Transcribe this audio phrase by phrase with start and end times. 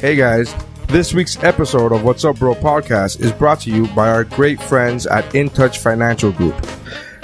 [0.00, 0.54] Hey guys,
[0.86, 4.58] this week's episode of What's Up Bro podcast is brought to you by our great
[4.62, 6.56] friends at In Touch Financial Group.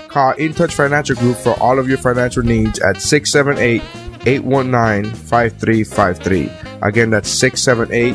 [0.09, 3.81] Call In Touch Financial Group for all of your financial needs at 678
[4.27, 6.53] 819 5353.
[6.83, 8.15] Again, that's 678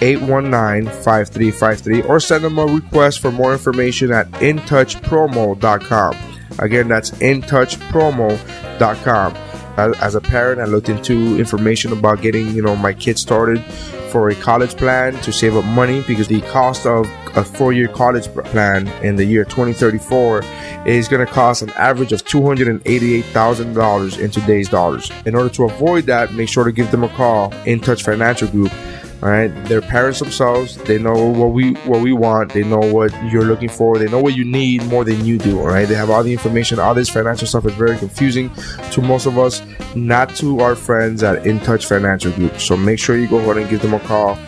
[0.00, 6.16] 819 5353 or send them a request for more information at intouchpromo.com.
[6.60, 9.47] Again, that's intouchpromo.com.
[9.78, 13.62] As, a parent, I looked into information about getting, you know, my kids started
[14.10, 17.06] for a college plan to save up money because the cost of
[17.36, 20.42] a four-year college plan in the year 2034
[20.84, 25.12] is going to cost an average of $288,000 in today's dollars.
[25.26, 28.48] In order to avoid that, make sure to give them a call in Touch Financial
[28.48, 28.72] Group
[29.20, 30.76] all right, they're parents themselves.
[30.76, 32.52] They know what we what we want.
[32.52, 33.98] They know what you're looking for.
[33.98, 35.58] They know what you need more than you do.
[35.58, 36.78] All right, they have all the information.
[36.78, 38.48] All this financial stuff is very confusing
[38.92, 39.60] to most of us,
[39.96, 42.60] not to our friends at In Touch Financial Group.
[42.60, 44.38] So make sure you go ahead and give them a call.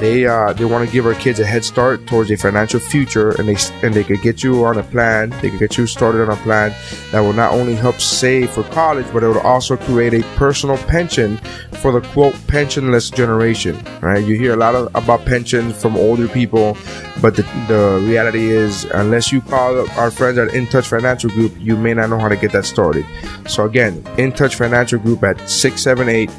[0.00, 3.32] They uh, they want to give our kids a head start towards a financial future,
[3.38, 3.56] and they
[3.86, 5.28] and they could get you on a plan.
[5.42, 6.74] They could get you started on a plan
[7.12, 10.78] that will not only help save for college, but it will also create a personal
[10.78, 11.36] pension
[11.82, 13.76] for the quote pensionless generation.
[14.00, 14.24] Right?
[14.24, 16.78] You hear a lot of, about pensions from older people,
[17.20, 21.52] but the, the reality is, unless you call our friends at In Touch Financial Group,
[21.58, 23.04] you may not know how to get that started.
[23.46, 26.30] So again, In Touch Financial Group at six seven eight.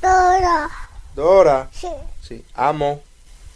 [0.00, 0.70] Dora,
[1.14, 1.68] Dora.
[1.72, 1.88] sí,
[2.22, 3.02] Sí, amo.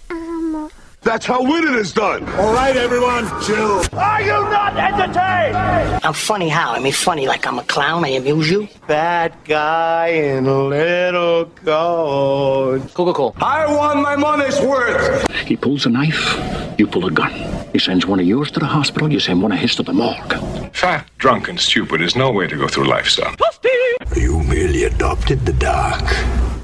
[0.08, 0.69] amo.
[1.03, 2.28] That's how winning is done.
[2.34, 3.83] All right, everyone, chill.
[3.99, 6.00] Are you not entertained?
[6.05, 6.72] I'm funny how?
[6.72, 8.05] I mean, funny like I'm a clown.
[8.05, 8.69] I amuse you.
[8.87, 12.81] Bad guy in a little coat.
[12.93, 13.37] Cool, cool, cool.
[13.41, 15.31] I want my money's worth.
[15.47, 16.39] He pulls a knife,
[16.78, 17.33] you pull a gun.
[17.72, 19.93] He sends one of yours to the hospital, you send one of his to the
[19.94, 20.34] morgue.
[20.75, 23.34] Fat, drunk, and stupid is no way to go through life, son.
[24.16, 26.05] You merely adopted the dark.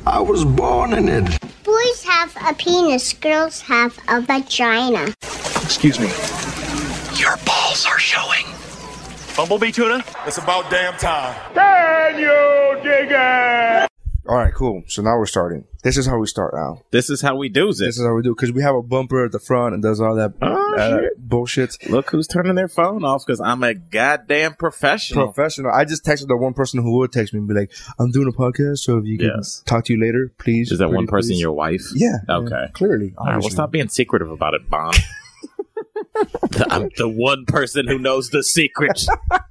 [0.07, 1.25] I was born in it.
[1.65, 5.13] Boys have a penis, girls have a vagina.
[5.65, 6.07] Excuse me.
[7.21, 8.47] Your balls are showing.
[9.37, 10.05] Bumblebee tuna?
[10.25, 11.35] It's about damn time.
[11.55, 13.89] Can you dig it?
[14.29, 14.85] All right, cool.
[14.87, 15.65] So now we're starting.
[15.87, 16.81] This is how we start now.
[16.91, 17.99] This is how we do This this.
[17.99, 20.17] is how we do because we have a bumper at the front and does all
[20.17, 21.77] that Oh, uh, bullshit.
[21.89, 25.27] Look who's turning their phone off because I'm a goddamn professional.
[25.27, 25.71] Professional.
[25.71, 27.71] I just texted the one person who would text me and be like,
[28.01, 29.63] "I'm doing a podcast, so if you can Yes.
[29.65, 31.85] talk to you later, please." Is that Pretty one person please." your wife?
[31.95, 32.17] Yeah.
[32.29, 32.49] Okay.
[32.51, 33.15] yeah, clearly.
[33.17, 34.97] All right, well, stop being secretive about it, Bond.
[36.69, 39.07] I'm the one person who knows the secret.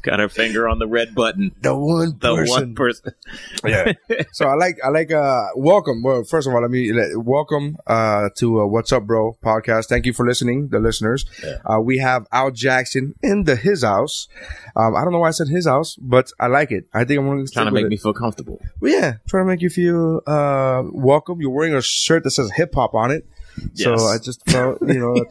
[0.04, 1.54] Got her finger on the red button.
[1.60, 2.54] The one The person.
[2.54, 3.14] one person.
[3.64, 3.92] yeah.
[4.32, 6.02] So I like, I like, uh, welcome.
[6.02, 9.88] Well, first of all, let me let, welcome, uh, to, uh, What's Up, Bro podcast.
[9.88, 11.24] Thank you for listening, the listeners.
[11.64, 14.28] Uh, we have Al Jackson in the, his house.
[14.76, 16.86] Um, I don't know why I said his house, but I like it.
[16.94, 18.60] I think I'm going Trying to make me feel comfortable.
[18.80, 21.40] Well, yeah, trying to make you feel uh welcome.
[21.40, 23.26] You're wearing a shirt that says hip hop on it,
[23.74, 25.24] so I just felt you know.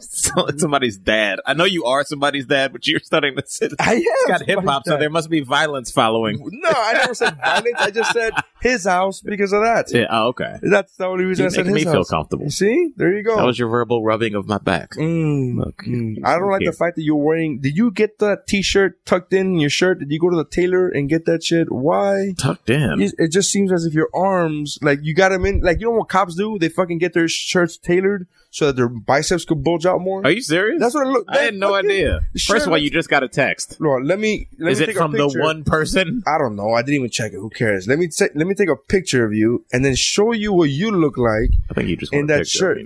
[0.56, 1.40] Somebody's dad.
[1.46, 3.72] I know you are somebody's dad, but you're starting to sit.
[3.78, 6.38] I am It's got hip hop, so there must be violence following.
[6.42, 7.76] No, I never said violence.
[7.78, 9.92] I just said his house because of that.
[9.92, 10.58] Yeah, oh, okay.
[10.62, 12.44] That's the only reason You're I said making his me feel comfortable.
[12.44, 13.36] You see, there you go.
[13.36, 14.92] That was your verbal rubbing of my back.
[14.92, 16.16] Mm, Look, mm.
[16.24, 17.60] I don't like the fact that you're wearing.
[17.60, 20.00] Did you get that T-shirt tucked in your shirt?
[20.00, 21.70] Did you go to the tailor and get that shit?
[21.70, 22.34] Why?
[22.38, 23.00] Tucked in.
[23.00, 25.98] It just seems as if your arms, like you got them in, like you know
[25.98, 26.58] what cops do?
[26.58, 28.19] They fucking get their shirts tailored
[28.50, 30.24] so that their biceps could bulge out more.
[30.24, 30.80] Are you serious?
[30.80, 31.30] That's what it looked.
[31.30, 32.20] I had no idea.
[32.46, 33.80] First of all, you just got a text.
[33.80, 34.48] Lord, let me.
[34.58, 36.22] Let Is me it from the one person?
[36.26, 36.72] I don't know.
[36.72, 37.36] I didn't even check it.
[37.36, 37.86] Who cares?
[37.86, 38.32] Let me take.
[38.34, 41.50] Let me take a picture of you and then show you what you look like.
[41.70, 42.78] I think you just In that shirt.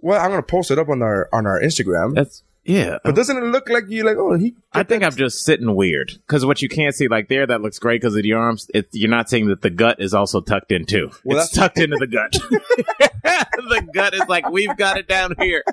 [0.00, 2.14] Well, I'm gonna post it up on our on our Instagram.
[2.14, 2.98] That's yeah.
[3.02, 4.16] but doesn't it look like you like?
[4.16, 4.54] Oh, he.
[4.72, 7.78] I think I'm just sitting weird because what you can't see, like there, that looks
[7.78, 8.70] great because of your arms.
[8.74, 11.10] It, you're not seeing that the gut is also tucked in too.
[11.24, 12.32] Well, it's tucked into the gut.
[13.22, 15.64] the gut is like we've got it down here,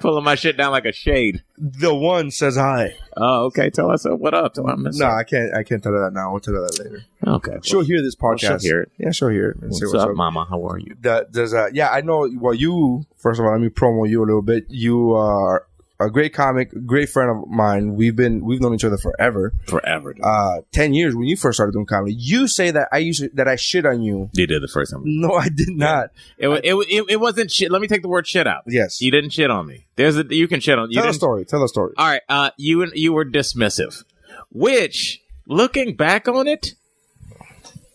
[0.00, 1.42] pulling my shit down like a shade.
[1.56, 2.96] The one says hi.
[3.16, 3.70] Oh, okay.
[3.70, 4.54] Tell us uh, what up.
[4.54, 5.06] Tell her I miss No.
[5.06, 5.54] I can't.
[5.54, 6.32] I can't tell her that now.
[6.32, 7.04] I'll tell her that later.
[7.24, 7.58] Okay.
[7.62, 8.40] She'll hear this Well, podcast.
[8.40, 8.92] she'll hear it.
[8.98, 9.74] Yeah, she'll hear it.
[9.74, 10.44] say What's, up, Mama?
[10.48, 10.96] How are you?
[11.02, 11.90] That, there's a yeah.
[11.90, 12.28] I know.
[12.34, 14.64] Well, you first of all, let me promo you a little bit.
[14.68, 15.66] You are
[16.06, 17.94] a great comic, great friend of mine.
[17.94, 20.12] We've been we've known each other forever, forever.
[20.14, 20.24] dude.
[20.24, 22.14] uh, ten years when you first started doing comedy.
[22.14, 24.30] You say that I used to, that I shit on you.
[24.32, 25.02] you did the first time.
[25.04, 26.10] No, I did not.
[26.38, 27.70] It, wa- it, it, it wasn't shit.
[27.70, 28.62] Let me take the word shit out.
[28.66, 29.00] Yes.
[29.00, 29.86] You didn't shit on me.
[29.96, 31.00] There's a you can shit on you.
[31.00, 31.44] Tell a story.
[31.44, 31.94] Tell a story.
[31.96, 34.04] All right, uh, you and you were dismissive,
[34.50, 36.74] which looking back on it,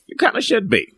[0.07, 0.93] you kind of should be.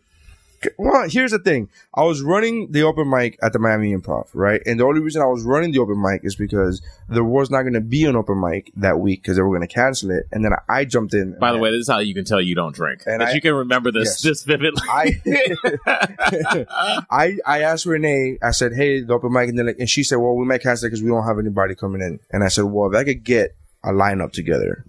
[0.76, 1.70] Well, here's the thing.
[1.94, 4.60] I was running the open mic at the Miami Improv, right?
[4.66, 7.62] And the only reason I was running the open mic is because there was not
[7.62, 10.24] going to be an open mic that week because they were going to cancel it.
[10.32, 11.38] And then I jumped in.
[11.38, 13.02] By the way, this is how you can tell you don't drink.
[13.06, 14.22] And I- you can remember this Yes.
[14.22, 14.82] this vividly.
[14.90, 15.20] I
[17.10, 18.38] I I asked Renee.
[18.42, 20.62] I said, "Hey, the open mic," and then like, and she said, "Well, we might
[20.62, 23.04] cancel it because we don't have anybody coming in." And I said, "Well, if I
[23.04, 24.84] could get a lineup together,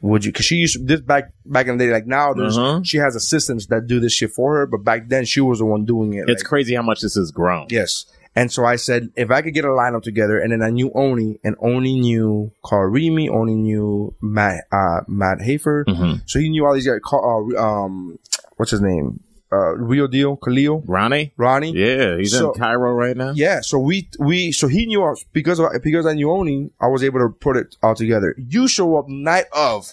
[0.00, 1.92] would you?" Because she used to, this back back in the day.
[1.92, 2.80] Like now, there's Uh-huh.
[2.84, 5.64] she has assistants that do this shit for her, but back then she was the
[5.66, 6.28] one doing it.
[6.28, 7.66] it's like- crazy how much this has grown.
[7.70, 8.06] Yes.
[8.36, 10.92] And so I said, if I could get a lineup together, and then I knew
[10.94, 15.84] Oni, and Oni knew Carl Remy, Oni knew Matt, uh, Matt Hafer.
[15.88, 16.20] Mhm.
[16.26, 17.00] So he knew all these guys.
[17.12, 18.16] Uh, um,
[18.56, 19.18] what's his name?
[19.50, 21.72] Uh, Real Deal, Khalil, Ronnie, Ronnie.
[21.72, 23.32] yeah, he's So- in Cairo right now.
[23.34, 26.88] Yeah, so we we so he knew us because of, because I knew Oni, I
[26.88, 28.34] was able to put it all together.
[28.36, 29.90] You show up night of,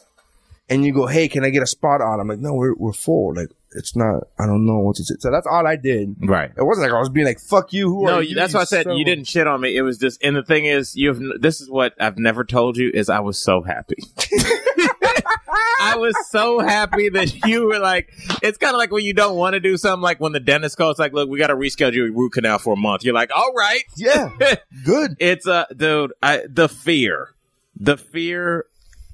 [0.70, 2.92] and you go, "Hey, can I get a spot on?" I'm like, "No, we're we're
[2.92, 3.34] full.
[3.34, 3.48] Like
[3.78, 4.24] it's not.
[4.38, 6.16] I don't know what to say." So that's all I did.
[6.20, 6.52] Right.
[6.58, 8.62] It wasn't like I was being like, "Fuck you." Who No, are you- that's why
[8.62, 9.78] I said of you didn't shit on me.
[9.78, 11.22] It was just, and the thing is, you've.
[11.40, 14.04] This is what I've never told you is I was so happy.
[15.82, 18.12] I was so happy that you were like.
[18.42, 20.02] It's kind of like when you don't want to do something.
[20.02, 22.74] Like when the dentist calls, like, "Look, we got to reschedule your root canal for
[22.74, 24.30] a month." You're like, "All right." Yeah,
[24.86, 25.16] good.
[25.20, 27.30] It's uh, dude, I, the fear,
[27.80, 28.66] the fear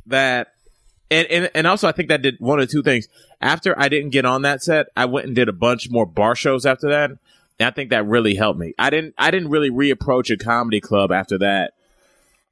[0.07, 0.53] that,
[1.09, 3.07] and, and and also I think that did one of two things.
[3.41, 6.35] After I didn't get on that set, I went and did a bunch more bar
[6.35, 7.11] shows after that.
[7.11, 7.19] And
[7.67, 8.73] I think that really helped me.
[8.79, 11.73] I didn't I didn't really reapproach a comedy club after that,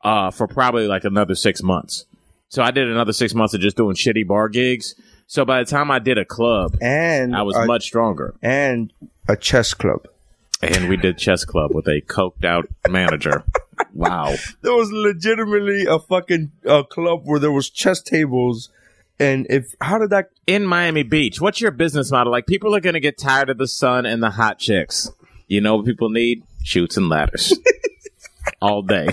[0.04, 2.06] uh, for probably like another six months.
[2.50, 4.96] So I did another six months of just doing shitty bar gigs.
[5.28, 8.34] So by the time I did a club, And I was a, much stronger.
[8.42, 8.92] and
[9.28, 10.06] a chess club.
[10.62, 13.44] And we did chess club with a coked out manager.
[13.94, 14.36] Wow.
[14.62, 18.70] There was legitimately a fucking uh, club where there was chess tables,
[19.20, 20.32] and if how did that?
[20.46, 22.30] in Miami Beach, what's your business model?
[22.32, 25.10] Like, people are going to get tired of the sun and the hot chicks.
[25.48, 26.44] You know what people need?
[26.62, 27.54] Chutes and Ladders
[28.62, 29.08] all day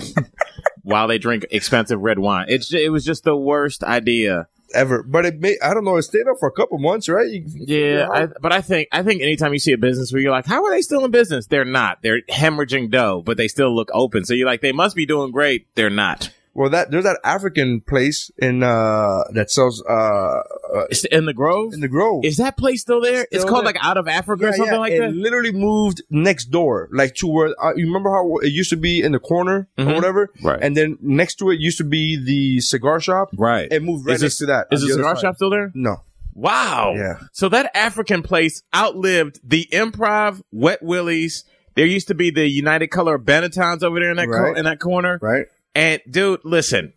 [0.87, 2.45] while they drink expensive red wine.
[2.47, 4.47] It's it was just the worst idea.
[4.73, 5.95] Ever, but it may I don't know.
[5.95, 7.29] It stayed up for a couple months, right?
[7.29, 10.31] You, Yeah, I, but I think I think anytime you see a business where you're
[10.31, 11.47] like, how are they still in business?
[11.47, 12.01] They're not.
[12.01, 14.25] They're hemorrhaging dough, but they still look open.
[14.25, 15.73] So you're like, they must be doing great.
[15.75, 16.31] They're not.
[16.57, 21.33] Well, that there's that African place in uh that sells uh, uh It's in the
[21.33, 21.73] Grove.
[21.73, 22.25] in the Grove.
[22.25, 23.27] Is that place still there?
[23.31, 23.73] it's Still called there.
[23.73, 25.09] like Out of Africa Yeah, or something yeah, like it that.
[25.09, 28.77] It literally moved next door, like to where uh, you remember how it used to
[28.77, 29.91] be in the corner Mhm.
[29.91, 30.59] or whatever, Right.
[30.61, 33.71] And then next to it used to be the cigar shop, Right.
[33.71, 34.67] It moved right Is next this- to that.
[34.71, 35.21] Is on the cigar side.
[35.21, 35.71] shop still there?
[35.75, 35.97] No,
[36.33, 36.93] Wow.
[36.95, 37.17] Yeah.
[37.33, 41.43] So that African place outlived the Improv, Wet Willies.
[41.75, 44.57] There used to be the United Color of Benettons over there in that Right.
[44.57, 45.19] in that corner.
[45.21, 45.45] right?
[45.77, 46.93] And dude, listen,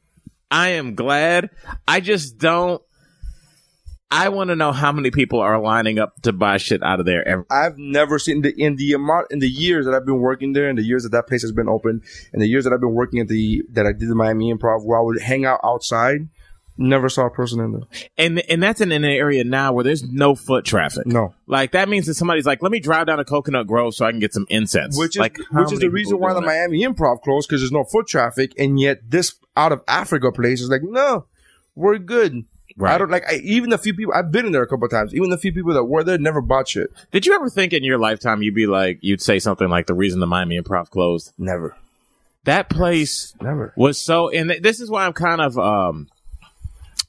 [0.50, 1.50] I am glad.
[1.86, 2.80] I just don't.
[4.10, 7.04] I want to know how many people are lining up to buy shit out of
[7.04, 7.44] there.
[7.50, 10.70] I've never seen the in the amount in the years that I've been working there,
[10.70, 12.00] and the years that that place has been open,
[12.32, 14.82] and the years that I've been working at the that I did the Miami Improv,
[14.82, 16.28] where I would hang out outside.
[16.82, 17.82] Never saw a person in there.
[18.16, 21.06] and and that's in an area now where there's no foot traffic.
[21.06, 24.06] No, Like that means that somebody's like, let me drive down to Coconut Grove so
[24.06, 24.98] I can get some incense.
[24.98, 26.46] which is like, which is the reason why the that?
[26.46, 30.62] Miami Improv closed because there's no foot traffic, and yet this out of Africa place
[30.62, 31.26] is like, no,
[31.74, 32.44] we're good.
[32.78, 32.94] Right.
[32.94, 34.90] I don't like I, even the few people I've been in there a couple of
[34.90, 35.12] times.
[35.14, 36.90] Even the few people that were there never bought shit.
[37.10, 39.92] Did you ever think in your lifetime you'd be like, you'd say something like, the
[39.92, 41.32] reason the Miami Improv closed?
[41.36, 41.76] Never,
[42.44, 43.74] That place never.
[43.76, 46.08] was so, and th- this is why I'm kind of um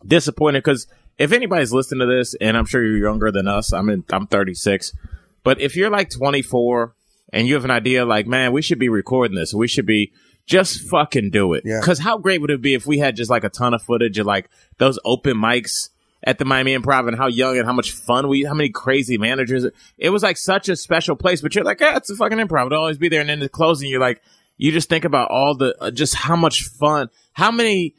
[0.06, 3.90] disappointed because if anybody's listening to this, and I'm sure you're younger than us, I'm
[3.90, 4.94] in, I'm 36,
[5.44, 6.96] but if you're like 24
[7.34, 10.12] and you have an idea like, man, we should be recording this, we should be
[10.46, 11.64] just fucking do it.
[11.66, 11.80] Yeah.
[11.80, 14.18] Because how great would it be if we had just like a ton of footage
[14.18, 15.90] of like those open mics
[16.24, 19.18] at the Miami Improv and how young and how much fun we, how many crazy
[19.18, 19.66] managers.
[19.98, 22.68] It was like such a special place, but you're like, yeah, it's a fucking improv.
[22.68, 23.22] It'll always be there.
[23.22, 24.22] And then the closing, you're like,
[24.58, 27.96] you just think about all the, uh, just how much fun, how many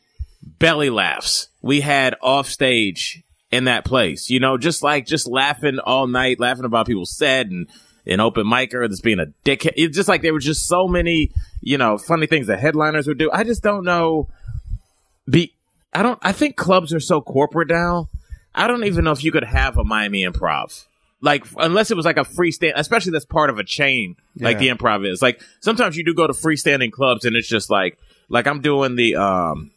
[0.58, 4.28] belly laughs we had off stage in that place.
[4.28, 7.68] You know, just like just laughing all night, laughing about people said and
[8.04, 9.74] an open micer that's being a dickhead.
[9.76, 13.18] It's just like there were just so many, you know, funny things that headliners would
[13.18, 13.30] do.
[13.32, 14.28] I just don't know.
[15.30, 15.54] Be
[15.92, 16.18] I don't.
[16.22, 18.08] I think clubs are so corporate now.
[18.54, 20.84] I don't even know if you could have a Miami Improv.
[21.20, 24.68] Like unless it was like a freestand, especially that's part of a chain like the
[24.68, 25.22] improv is.
[25.22, 27.96] Like sometimes you do go to freestanding clubs and it's just like
[28.28, 29.70] like I'm doing the um,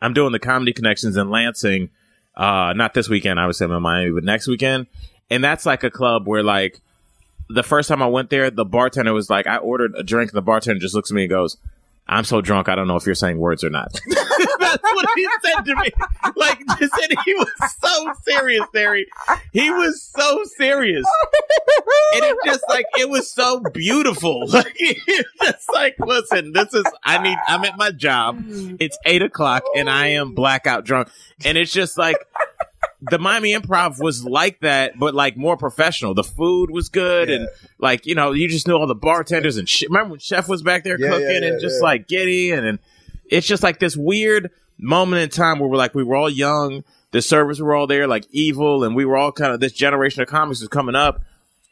[0.00, 1.90] I'm doing the comedy connections in Lansing.
[2.34, 3.40] Uh, not this weekend.
[3.40, 4.86] I was in Miami, but next weekend,
[5.30, 6.80] and that's like a club where like
[7.48, 10.36] the first time I went there, the bartender was like, I ordered a drink, and
[10.36, 11.56] the bartender just looks at me and goes,
[12.08, 13.92] I'm so drunk, I don't know if you're saying words or not.
[14.60, 15.90] That's what he said to me.
[16.36, 19.06] Like, and he was so serious, Terry.
[19.52, 21.04] He was so serious.
[22.14, 24.44] And it just like, it was so beautiful.
[24.56, 28.42] Like, it's just like, listen, this is, I need, I'm at my job.
[28.80, 31.08] It's eight o'clock and I am blackout drunk.
[31.44, 32.16] And it's just like,
[33.10, 36.14] the Miami Improv was like that, but like more professional.
[36.14, 37.48] The food was good, and
[37.78, 39.88] like you know, you just knew all the bartenders and shit.
[39.88, 41.84] Remember when Chef was back there Yeah, cooking yeah, yeah, and just yeah.
[41.84, 42.78] like giddy, and, and
[43.26, 46.84] it's just like this weird moment in time where we're like we were all young,
[47.12, 50.22] the servers were all there, like evil, and we were all kind of this generation
[50.22, 51.22] of comics was coming up,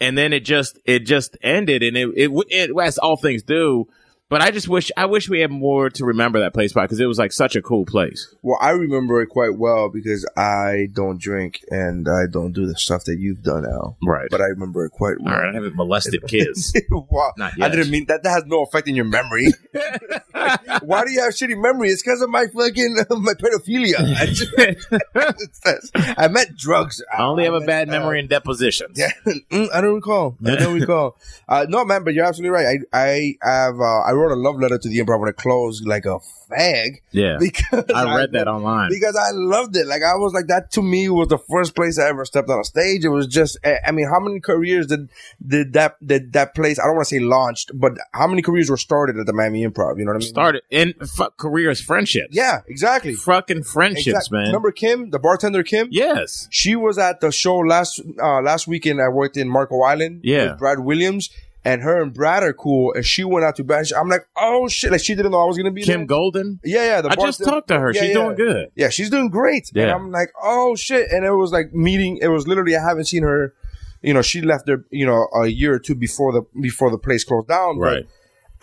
[0.00, 3.88] and then it just it just ended, and it it, it, as all things do.
[4.34, 6.98] But I just wish I wish we had more to remember that place by because
[6.98, 8.34] it was like such a cool place.
[8.42, 12.74] Well, I remember it quite well because I don't drink and I don't do the
[12.74, 13.96] stuff that you've done now.
[14.04, 14.26] Right.
[14.28, 15.34] But I remember it quite well.
[15.34, 16.74] All right, I haven't molested kids.
[16.90, 17.32] wow.
[17.36, 18.24] Not I didn't mean that.
[18.24, 19.52] That has no effect in your memory.
[20.82, 21.90] Why do you have shitty memory?
[21.90, 24.00] It's because of my fucking my pedophilia.
[24.00, 27.02] I, just- I meant drugs.
[27.16, 28.98] I only have a meant, bad uh, memory in depositions.
[28.98, 30.36] Yeah, Mm, I don't recall.
[30.44, 31.16] I don't recall.
[31.48, 32.80] Uh, no, man, but you're absolutely right.
[32.92, 35.86] I I have uh, I wrote a love letter to the improv when it closed
[35.86, 36.18] like a
[36.50, 36.98] fag.
[37.12, 37.36] Yeah.
[37.40, 38.90] because I read that online.
[38.90, 39.86] because I loved it.
[39.86, 42.60] Like I was like that to me was the first place I ever stepped on
[42.60, 43.04] a stage.
[43.04, 45.10] It was just I I mean, how many careers did
[45.46, 46.78] did that did that place?
[46.78, 49.64] I don't want to say launched, but how many careers were started at the Miami
[49.66, 49.98] Improv?
[49.98, 50.28] You know what I mean?
[50.28, 52.34] Started in fuck careers, friendships.
[52.34, 53.14] Yeah, exactly.
[53.14, 54.46] Fucking friendships, Exact- man.
[54.46, 55.88] Remember Kim, the bartender Kim?
[55.90, 56.48] yes.
[56.50, 59.00] She was at the show last uh, last weekend.
[59.00, 60.20] I worked in Marco Island.
[60.22, 60.50] Yeah.
[60.50, 61.30] with Brad Williams.
[61.66, 63.86] And her and Brad are cool, and she went out to Brad.
[63.96, 64.92] I'm like, oh shit!
[64.92, 66.06] Like she didn't know I was gonna be Kim there.
[66.06, 66.60] Golden.
[66.62, 67.00] Yeah, yeah.
[67.00, 67.90] The I just talked to her.
[67.92, 68.14] Yeah, She's yeah.
[68.22, 68.68] doing good.
[68.74, 69.70] Yeah, she's doing great.
[69.74, 69.94] And Yeah.
[69.94, 71.10] I'm like, oh shit.
[71.10, 73.54] And it was like meeting, it was literally, I haven't seen her,
[74.02, 76.98] you know, she left there, you know, a year or two before the, before the
[76.98, 77.78] place closed down.
[77.78, 78.06] but Right.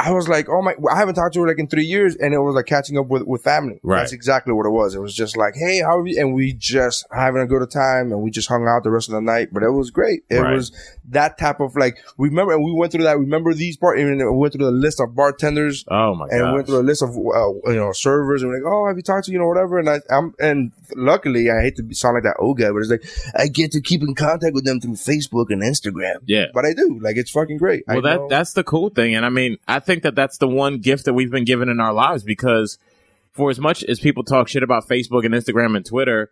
[0.07, 2.15] I was like, oh my, I haven't talked to her like in three years.
[2.15, 3.79] And it was like catching up with, with family.
[3.83, 3.99] Right.
[3.99, 4.95] That's exactly what it was.
[4.95, 6.19] It was just like, hey, how are you?
[6.19, 9.13] And we just having a good time and we just hung out the rest of
[9.13, 10.23] the night, but it was great.
[10.29, 10.55] It Right.
[10.55, 10.71] was
[11.09, 13.19] that type of like, remember, and we went through that.
[13.19, 16.53] Remember these part, and we went through the list of bartenders Oh my and god.
[16.55, 19.03] went through a list of uh, you know servers and we're like, oh, have you
[19.03, 19.77] talked to you know whatever?
[19.77, 22.89] And I, I'm and luckily I hate to sound like that old guy, but it's
[22.89, 23.03] like
[23.35, 26.19] I get to keep in contact with them through Facebook and Instagram.
[26.25, 26.45] Yeah.
[26.53, 26.97] but I do.
[27.01, 27.83] Like it's fucking great.
[27.87, 30.37] I Well, that know- that's the cool thing, and I mean, I think that that's
[30.37, 32.77] the one gift that we've been given in our lives because,
[33.33, 36.29] for as much as people talk shit about Facebook and Instagram and Twitter,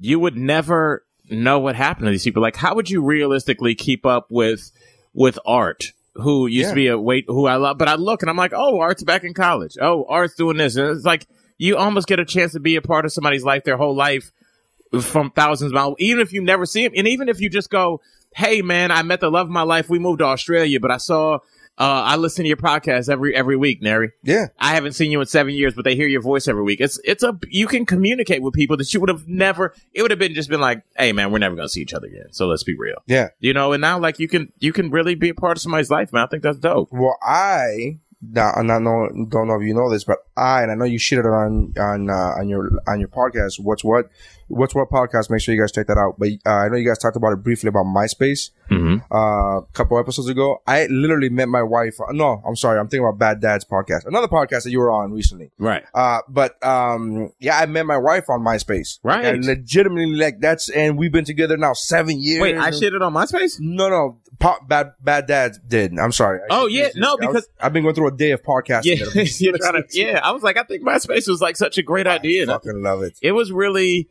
[0.00, 2.42] you would never know what happened to these people.
[2.42, 4.70] Like, how would you realistically keep up with
[5.14, 5.92] with art?
[6.14, 6.70] Who used Yeah.
[6.70, 9.02] to be a wait, who I love, but I look and I'm like, oh, Art's
[9.04, 9.76] back in college.
[9.80, 11.26] Oh, Art's doing this, and it's like
[11.58, 14.30] you almost get a chance to be a part of somebody's life their whole life
[15.02, 17.70] from thousands of miles, even if you never see him, and even if you just
[17.70, 18.00] go,
[18.34, 19.88] "Hey, man, I met the love of my life.
[19.90, 21.38] We moved to Australia, but I saw,
[21.78, 24.12] uh, I listen to your podcast every every week, Nary.
[24.22, 24.46] yeah.
[24.58, 26.80] I haven't seen you in seven years, but they hear your voice every week.
[26.80, 29.74] It's it's a you can communicate with people that you would have never.
[29.92, 32.06] It would have been just been like, "Hey, man, we're never gonna see each other
[32.06, 32.32] again.
[32.32, 33.28] So let's be real." Yeah.
[33.40, 35.90] You know, and now like you can you can really be a part of somebody's
[35.90, 36.24] life, man.
[36.24, 36.88] I think that's dope.
[36.92, 40.74] Well, I now I'm know don't know if you know this, but I and I
[40.74, 43.60] know you shitted on on uh, on your on your podcast.
[43.60, 44.06] What's what?
[44.48, 45.28] What's what podcast?
[45.28, 46.18] Make sure you guys check that out.
[46.18, 49.12] But uh, I know you guys talked about it briefly about MySpace Mm-hmm.
[49.14, 50.60] uh, a couple episodes ago.
[50.66, 51.94] I literally met my wife.
[52.10, 52.78] No, I'm sorry.
[52.78, 55.50] I'm thinking about Bad Dad's podcast, another podcast that you were on recently.
[55.58, 55.84] Right.
[55.94, 58.98] Uh, but um, yeah, I met my wife on MySpace.
[59.02, 59.24] Right.
[59.24, 62.40] And legitimately, like that's and we've been together now seven years.
[62.42, 63.56] Wait, I shitted on MySpace.
[63.60, 64.18] No, no.
[64.38, 65.98] Pop, bad, bad dads did.
[65.98, 66.40] I'm sorry.
[66.42, 68.84] I Oh, yeah, just- no, I because- I've been going through a day of podcasting.
[68.98, 70.20] Yeah, I'm- you're trying to, yeah.
[70.22, 72.40] I was like, I think MySpace was like such a great idea.
[72.40, 73.18] I And I- fucking love it.
[73.22, 74.08] it was really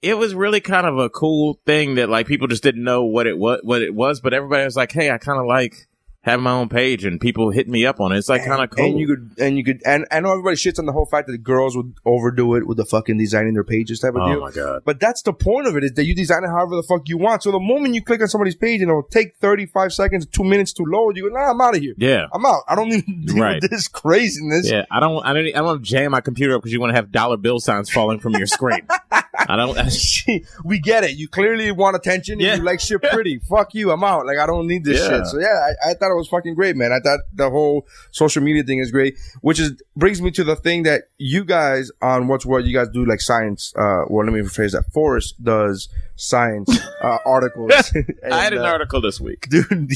[0.00, 3.26] it was really kind of a cool thing that like people just didn't know what
[3.26, 5.87] it was what it was but everybody was like hey i kind of like
[6.28, 8.70] having my own page and people hit me up on it it's like kind of
[8.70, 11.06] cool And you could, and you could, and I know everybody shits on the whole
[11.06, 14.22] fact that the girls would overdo it with the fucking designing their pages type of
[14.22, 14.40] oh deal.
[14.40, 16.82] my god But that's the point of it is that you design it however the
[16.82, 17.42] fuck you want.
[17.42, 20.72] So the moment you click on somebody's page and it'll take 35 seconds, two minutes
[20.74, 21.94] to load, you go, nah, I'm out of here.
[21.96, 22.62] yeah I'm out.
[22.68, 23.60] I don't need to Right.
[23.62, 24.70] this craziness.
[24.70, 26.80] yeah i don't i don't i don't want to jam my computer up because you
[26.80, 28.80] want to have dollar bill signs falling from your screen
[29.12, 29.76] i don't
[30.64, 31.12] we get it.
[31.16, 32.56] You clearly want attention and Yeah.
[32.56, 33.38] you like shit pretty.
[33.38, 33.90] Fuck you.
[33.92, 34.26] I'm out.
[34.26, 35.08] Like I don't need this Yeah.
[35.18, 35.26] shit.
[35.26, 35.46] So yeah,
[35.84, 36.90] I, I thought it was fucking great, man.
[36.90, 40.56] I thought the whole social media thing is great, which is brings me to the
[40.56, 43.72] thing that you guys on what's what you guys do like science.
[43.76, 44.90] Uh, well, let me rephrase that.
[44.92, 47.70] Forrest does science uh, articles.
[48.32, 49.48] I had an uh, article this week.
[49.48, 49.92] dude.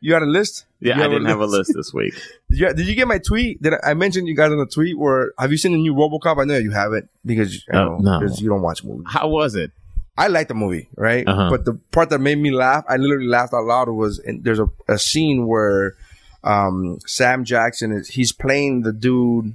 [0.00, 0.64] you had a list?
[0.80, 2.14] Yeah, I didn't have a list this week.
[2.48, 3.60] Did you, did you get my tweet?
[3.60, 4.96] Did I, I mentioned you guys on the tweet?
[4.98, 6.40] Where have you seen the new RoboCop?
[6.40, 8.20] I know you haven't because I Uh, know, no.
[8.20, 9.04] because you don't watch movies.
[9.06, 9.72] How was it?
[10.20, 11.26] I like the movie, right?
[11.26, 11.48] Uh-huh.
[11.50, 13.88] But the part that made me laugh, I literally laughed out loud.
[13.88, 15.96] Was in, there's a, a scene where
[16.44, 19.54] um, Sam Jackson is he's playing the dude,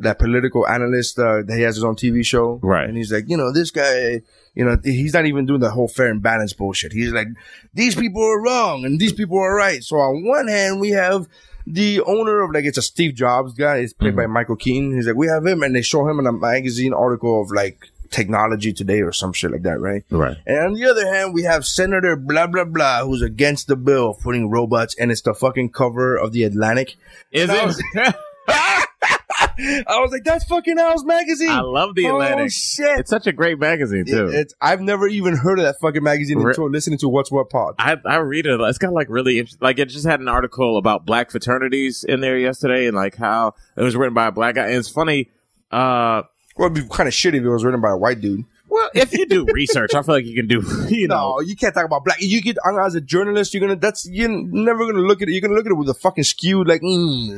[0.00, 2.88] that political analyst uh, that he has his own TV show, Right.
[2.88, 4.20] And he's like, you know, this guy,
[4.54, 6.92] you know, he's not even doing the whole fair and balanced bullshit.
[6.92, 7.28] He's like,
[7.72, 9.82] these people are wrong and these people are right.
[9.82, 11.28] So on one hand, we have
[11.66, 13.76] the owner of like it's a Steve Jobs guy.
[13.76, 14.94] It's played by Michael Keaton.
[14.94, 17.88] He's like, we have him, and they show him in a magazine article of like
[18.10, 20.04] technology today or some shit like that, right?
[20.10, 20.36] Right.
[20.46, 24.10] And on the other hand, we have Senator blah blah blah who's against the bill
[24.10, 26.96] of putting robots, and it's the fucking cover of the Atlantic.
[27.32, 27.64] Is it?
[27.64, 27.82] was-
[29.62, 31.50] I was like, that's fucking Al's magazine.
[31.50, 32.50] I love the Oh, Atlantic.
[32.52, 32.98] shit.
[33.00, 34.28] It's such a great magazine too.
[34.28, 37.30] It- it's I've never even heard of that fucking magazine Re- until listening to What's
[37.30, 37.74] What Pod.
[37.78, 38.58] I I read it.
[38.60, 42.38] It's got like really like it just had an article about black fraternities in there
[42.38, 44.66] yesterday and like how it was written by a black guy.
[44.66, 45.30] And it's funny.
[45.70, 46.22] Uh,
[46.60, 48.44] Well, it'd be kind of shitty if it was written by a white dude.
[48.68, 50.60] well, if you do research, I feel like you can do.
[50.90, 52.20] You know, No, you can't talk about black.
[52.20, 53.76] You get as a journalist, you're gonna.
[53.76, 55.32] That's you're never gonna look at it.
[55.32, 56.82] You're gonna look at it with a fucking skewed like.
[56.82, 57.30] Mm,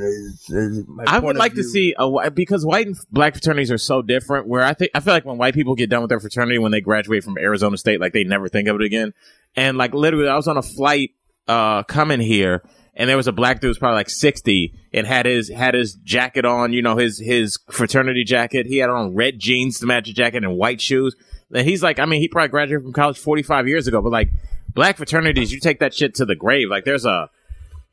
[0.51, 4.03] uh, uh, I would like to see a because white and black fraternities are so
[4.03, 4.49] different.
[4.49, 6.73] Where I think I feel like when white people get done with their fraternity when
[6.73, 9.13] they graduate from Arizona State, like they never think of it again.
[9.55, 11.11] And like literally, I was on a flight
[11.47, 12.65] uh coming here,
[12.95, 15.75] and there was a black dude who was probably like sixty and had his had
[15.75, 18.67] his jacket on, you know, his his fraternity jacket.
[18.67, 21.15] He had on red jeans to match his jacket and white shoes.
[21.55, 24.13] And he's like, I mean, he probably graduated from college forty five years ago, but
[24.13, 24.31] like
[24.75, 26.69] black fraternities, you take that shit to the grave.
[26.71, 27.29] Like there's a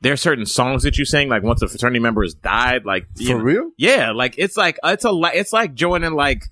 [0.01, 3.23] there's certain songs that you sing like once a fraternity member has died like For
[3.37, 3.71] know- real?
[3.77, 6.45] yeah like it's like it's a it's like joining like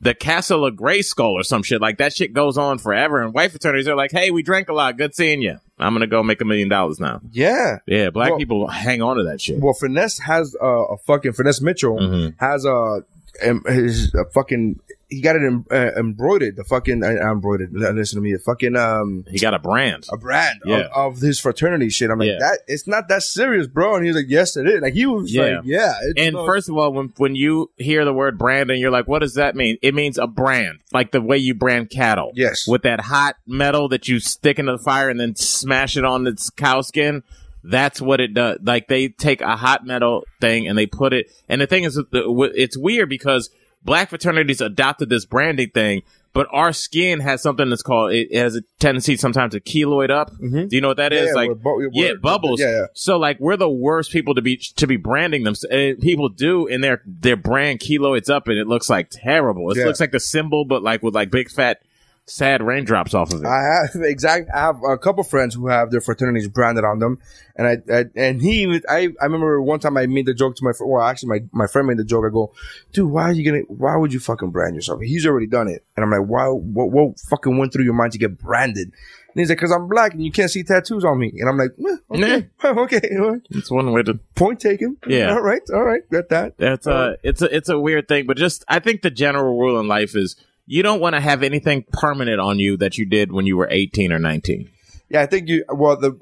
[0.00, 3.50] the castle of Grayskull or some shit like that shit goes on forever and white
[3.50, 6.40] fraternities are like hey we drank a lot good seeing you i'm gonna go make
[6.40, 7.78] a million dollars now Yeah.
[7.86, 11.32] yeah black Well- people hang on to that shit Well, finesse has uh, a fucking
[11.32, 12.34] Finesse Mitchell Mhm.
[12.38, 13.02] has a
[13.46, 14.78] um, his a fucking
[15.14, 18.76] he got it em, uh, embroidered the fucking uh, embroidered listen to me the fucking
[18.76, 20.88] um he got a brand a brand Yeah.
[20.94, 22.10] of, of his fraternity shit.
[22.10, 22.38] I'm like Yeah.
[22.40, 23.96] that it's not that serious, bro.
[23.96, 24.80] And he was like, yes, it is.
[24.82, 25.42] Like he was Yeah.
[25.58, 25.92] like, yeah.
[26.16, 29.08] And not- first of all, when when you hear the word brand and you're like,
[29.08, 29.76] what does that mean?
[29.82, 32.32] It means a brand, like the way you brand cattle.
[32.34, 32.66] Yes.
[32.66, 36.26] With that hot metal that you stick into the fire and then smash it on
[36.26, 37.22] its cow skin.
[37.66, 38.58] That's what it does.
[38.62, 41.30] Like they take a hot metal thing and they put it.
[41.48, 43.48] And the thing is, it's weird because
[43.84, 46.02] black fraternities adopted this branding thing.
[46.32, 50.32] But our skin has something that's called it has a tendency sometimes to keloid up.
[50.40, 51.32] Do you know what that Yeah, is?
[51.36, 52.58] like bu- yeah, bubbles.
[52.58, 52.86] yeah, yeah.
[52.92, 55.54] So like we're the worst people to be to be branding them.
[55.70, 59.70] And people do, and their their brand keloids up, and it looks like terrible.
[59.70, 59.84] It Yeah.
[59.84, 61.82] looks like the symbol, but like with like big fat
[62.26, 63.46] sad raindrops off of it.
[63.46, 64.50] I have exact.
[64.54, 67.18] I have a couple friends who have their fraternities branded on them,
[67.56, 68.80] and I, I and he.
[68.88, 70.92] I I remember one time I made the joke to my friend.
[70.92, 72.24] Well, actually, my my friend made the joke.
[72.26, 72.52] I go,
[72.92, 73.64] dude, why are you gonna?
[73.68, 75.00] Why would you fucking brand yourself?
[75.00, 76.46] He's already done it, and I'm like, why?
[76.48, 78.92] What, what fucking went through your mind to get branded?
[79.34, 81.32] And he's like, because I'm black and you can't see tattoos on me.
[81.40, 83.40] And I'm like, eh, okay, okay, all right.
[83.50, 84.14] it's one way to.
[84.36, 84.96] point taken.
[85.08, 85.32] Yeah.
[85.32, 86.56] all right, all right, got that.
[86.56, 89.80] That's uh it's a it's a weird thing, but just I think the general rule
[89.80, 93.32] in life is you don't want to have anything permanent on you that you did
[93.32, 94.68] when you were 18 or 19.
[95.10, 95.64] Yeah, I think you.
[95.68, 96.18] Well, the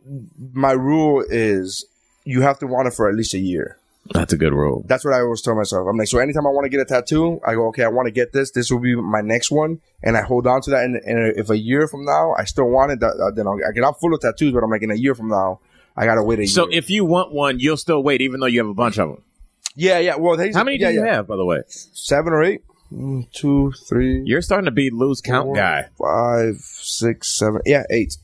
[0.53, 1.85] my rule is
[2.25, 3.79] you have to want it for at least a year.
[4.13, 4.85] That's a good rule.
[4.89, 5.87] That's what I always tell myself.
[5.89, 8.07] I'm like, so anytime I want to get a tattoo, I go, okay, I want
[8.07, 8.51] to get this.
[8.51, 10.83] This will be my next one, and I hold on to that.
[10.83, 13.55] And, and if a year from now I still want it, that, uh, then I'll,
[13.67, 13.85] I get.
[13.85, 15.61] I'm full of tattoos, but I'm like, in a year from now,
[15.97, 16.73] I gotta wait a So year.
[16.73, 19.09] So if you want one, you'll still wait, even though you have a bunch of
[19.09, 19.23] them.
[19.77, 20.17] yeah, yeah.
[20.17, 21.15] Well, How many yeah, do you yeah.
[21.15, 21.63] have, by the way?
[21.69, 22.63] Seven or eight.
[23.33, 27.61] Two, three, You're starting to be lose count four, guy, five, six, seven.
[27.65, 28.17] Yeah, eight.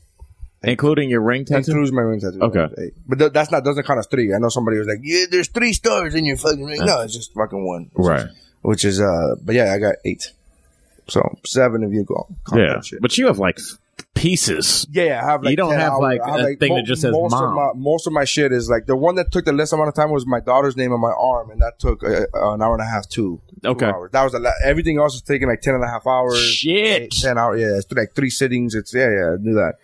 [0.63, 1.71] including your ring tattoo.
[1.71, 2.41] Includes my ring tattoo.
[2.41, 2.67] Okay.
[2.77, 2.93] Eight.
[3.07, 4.33] But th- that's not doesn't count as three.
[4.33, 6.85] I know somebody was like, yeah, there's three stars in your fucking ring.
[6.85, 7.91] No, it's just fucking one.
[7.95, 8.27] Right.
[8.61, 10.31] Which is uh, but yeah, I got eight.
[11.07, 12.27] So seven if you go.
[12.53, 13.59] Yeah, but you have like
[14.19, 14.85] pieces.
[14.91, 16.01] Yeah, I have like You don't 10 have, hours.
[16.01, 17.43] like, have, a thing that just says most mom.
[17.43, 19.89] Of my, most of my shit is like the one that took the least amount
[19.89, 22.73] of time was my daughter's name on my arm, and that took uh, an hour
[22.73, 23.41] and a half too.
[23.65, 23.85] Okay.
[23.85, 24.11] hours.
[24.11, 24.53] That was a lot.
[24.63, 26.39] Everything else was taking like ten and a half hours.
[26.39, 27.01] Shit.
[27.01, 27.61] Eight, ten hours.
[27.61, 28.75] Yeah, it's like three sittings.
[28.75, 29.33] It's yeah, yeah.
[29.33, 29.75] I do that.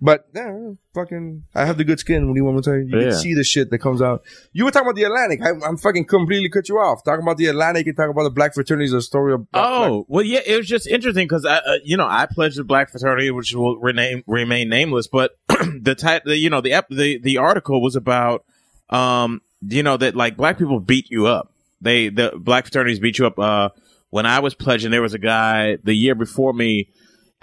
[0.00, 1.44] But yeah, fucking.
[1.54, 2.26] I have the good skin.
[2.28, 2.86] What do you want me to tell you?
[2.86, 3.10] You Yeah.
[3.10, 4.22] can see the shit that comes out.
[4.52, 5.40] You were talking about the Atlantic.
[5.42, 7.04] I, I'm fucking completely cut you off.
[7.04, 8.92] Talking about the Atlantic and talking about the black fraternities.
[8.92, 9.46] A story of.
[9.52, 10.40] Oh well, yeah.
[10.46, 13.54] It was just interesting because I, uh, you know, I pledged the black fraternity, which
[13.54, 15.06] will rename, remain nameless.
[15.08, 18.44] But the type, the, you know, the ep- the the article was about,
[18.90, 21.52] um, you know, that like black people beat you up.
[21.80, 23.38] They the black fraternities beat you up.
[23.38, 23.68] Uh,
[24.10, 26.88] when I was pledging, there was a guy the year before me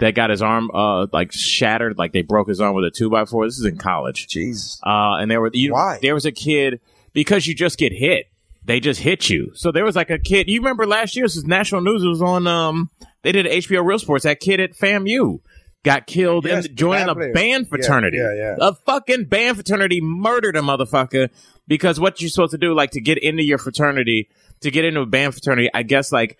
[0.02, 3.08] that got his arm uh like shattered, like they broke his arm with a two
[3.08, 3.46] by four.
[3.46, 4.26] This is in college.
[4.28, 4.78] Jeez.
[4.84, 5.98] Uh, and there were you, Why?
[6.02, 6.80] there was a kid
[7.12, 8.26] because you just get hit.
[8.64, 9.50] They just hit you.
[9.54, 10.48] So there was like a kid.
[10.48, 11.24] You remember last year?
[11.24, 12.02] This is national news.
[12.04, 12.46] It was on.
[12.46, 12.90] Um,
[13.22, 14.24] they did HBO Real Sports.
[14.24, 15.40] That kid at FAMU
[15.84, 18.18] got killed Yes, in joining a band Yeah, fraternity.
[18.18, 18.56] yeah, yeah.
[18.60, 21.28] A fucking band fraternity murdered a motherfucker
[21.66, 24.28] because what you're supposed to do, like to get into your fraternity,
[24.60, 26.38] to get into a band fraternity, I guess like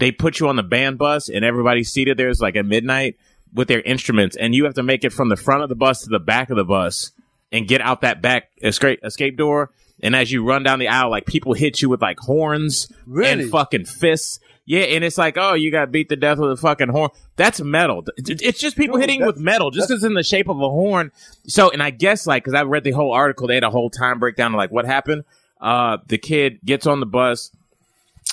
[0.00, 2.28] they put you on the band bus and everybody's seated there.
[2.28, 3.16] It's like at midnight
[3.54, 6.02] with their instruments, and you have to make it from the front of the bus
[6.02, 7.12] to the back of the bus
[7.52, 9.70] and get out that back escape escape door.
[10.02, 13.42] And as you run down the aisle, like people hit you with like horns Really?
[13.42, 14.40] and fucking fists.
[14.64, 17.10] Yeah, and it's like, oh, you got beat to death with a fucking horn.
[17.34, 18.04] That's metal.
[18.16, 21.10] It's just people Dude, hitting with metal, just because in the shape of a horn.
[21.48, 23.90] So, and I guess like, because I read the whole article, they had a whole
[23.90, 25.24] time breakdown of like what happened.
[25.60, 27.50] Uh, the kid gets on the bus.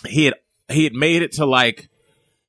[0.06, 0.36] He had
[0.70, 1.90] he had made it to like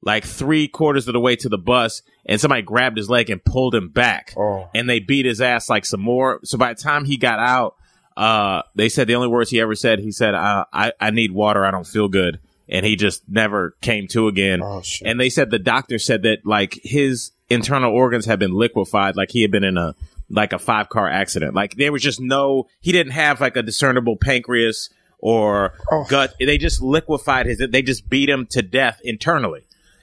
[0.03, 3.45] like three quarters of the way to the bus, and somebody grabbed his leg and
[3.45, 4.69] pulled him back, Oh.
[4.75, 6.39] and they beat his ass like some more.
[6.45, 7.75] So by the time he got out,
[8.17, 11.33] uh, they said the only words he ever said, he said, uh, "I I need
[11.33, 11.65] water.
[11.65, 14.61] I don't feel good," and he just never came to again.
[14.63, 15.07] Oh, shit.
[15.07, 19.31] And they said the doctor said that like his internal organs had been liquefied, like
[19.31, 19.95] he had been in a
[20.31, 21.55] like a five car accident.
[21.55, 26.05] Like there was just no, he didn't have like a discernible pancreas or Oh.
[26.09, 26.35] gut.
[26.39, 27.59] They just liquefied his.
[27.71, 29.63] They just beat him to death internally,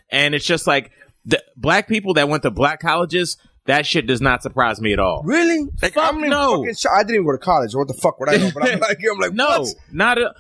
[0.09, 0.91] and it's just like
[1.25, 3.37] the black people that went to black colleges.
[3.67, 5.23] That shit does not surprise me at all.
[5.23, 5.67] Really?
[5.81, 6.63] Like, Fuck I'm no.
[6.63, 6.75] fucking.
[6.95, 7.73] I didn't even go to college.
[7.73, 8.51] What the fuck would I know?
[8.53, 9.67] But I'm like, I'm like, No, what?
[9.91, 10.35] not a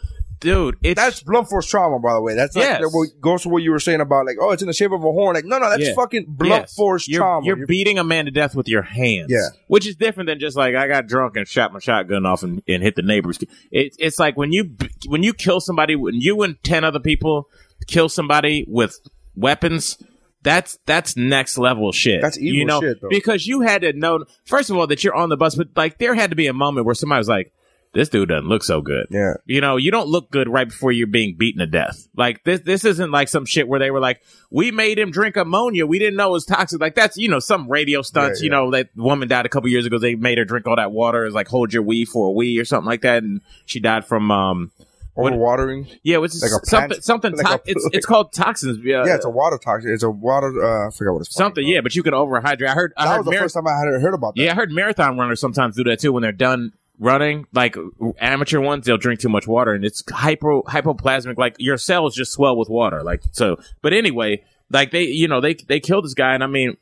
[0.45, 0.77] dude.
[0.81, 2.35] It's That's blunt force trauma, by the way.
[2.35, 2.81] That's like Yes.
[2.81, 4.91] that what goes to what you were saying about like, oh, it's in the shape
[4.91, 5.35] of a horn.
[5.35, 5.93] Like, no, no, that's Yeah.
[5.95, 6.75] fucking blunt Yes.
[6.75, 7.45] force you're, trauma.
[7.45, 9.27] You're beating a man to death with your hands.
[9.29, 9.47] Yeah.
[9.67, 12.61] Which is different than just like I got drunk and shot my shotgun off and,
[12.67, 13.39] and hit the neighbors.
[13.71, 14.71] It, it's like when you
[15.07, 17.49] when you kill somebody, when you and ten other people
[17.87, 18.97] kill somebody with
[19.35, 19.97] weapons.
[20.43, 22.21] That's that's next level shit.
[22.21, 23.07] That's evil you know, shit, though.
[23.09, 25.97] Because you had to know first of all that you're on the bus, but like
[25.97, 27.51] there had to be a moment where somebody was like,
[27.95, 29.33] "This dude doesn't look so good." Yeah.
[29.45, 32.07] You know, you don't look good right before you're being beaten to death.
[32.15, 35.35] Like this, this isn't like some shit where they were like, we made him drink
[35.37, 35.85] ammonia.
[35.87, 36.79] We didn't know it was toxic.
[36.79, 39.69] Like that's, you know, some radio stunts, Yeah, you know, that woman died a couple
[39.69, 39.97] years ago.
[39.97, 41.23] They made her drink all that water.
[41.23, 43.23] It was like, hold your wee for a Wii or something like that.
[43.23, 44.71] And she died from, um,
[45.13, 45.87] what- Overwatering.
[46.03, 48.79] yeah, what's Like something, something, like to- a- it's, it's called toxins.
[48.83, 49.05] Yeah.
[49.05, 49.91] Yeah, it's a water toxin.
[49.93, 50.47] It's a water.
[50.61, 51.45] Uh, I forgot what it's called.
[51.47, 51.65] something.
[51.65, 51.79] Yeah.
[51.81, 52.67] But you can overhydrate.
[52.67, 54.41] I heard, I That heard was the Mar- first time I had heard about that.
[54.43, 57.47] yeah, I heard marathon runners sometimes do that too when they're done running.
[57.53, 57.75] Like
[58.19, 61.37] amateur ones, they'll drink too much water, and it's hypo hypoplasmic.
[61.37, 63.03] Like your cells just swell with water.
[63.03, 63.59] Like so.
[63.81, 66.77] But anyway, like they, you know, they they killed this guy, and I mean.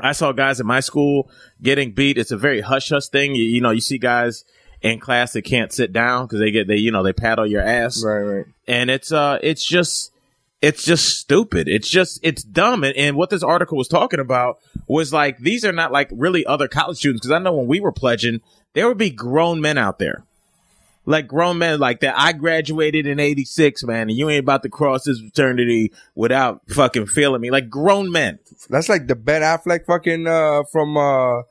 [0.00, 1.30] I saw guys at my school
[1.62, 2.16] getting beat.
[2.16, 3.34] It's a very hush hush thing.
[3.34, 4.42] You, you know, you see guys
[4.80, 7.60] in class that can't sit down because they get they you know they paddle your
[7.60, 8.46] ass Right, right.
[8.66, 10.10] and it's uh it's just
[10.62, 14.58] it's just stupid it's just it's dumb and, and what this article was talking about
[14.88, 17.78] was like these are not like really other college students because i know when we
[17.80, 18.40] were pledging
[18.74, 20.24] there would be grown men out there
[21.04, 24.68] like grown men like that i graduated in 86 man and you ain't about to
[24.68, 28.38] cross this fraternity without fucking feeling me like grown men
[28.70, 31.42] That's like the Ben Affleck fucking uh from uh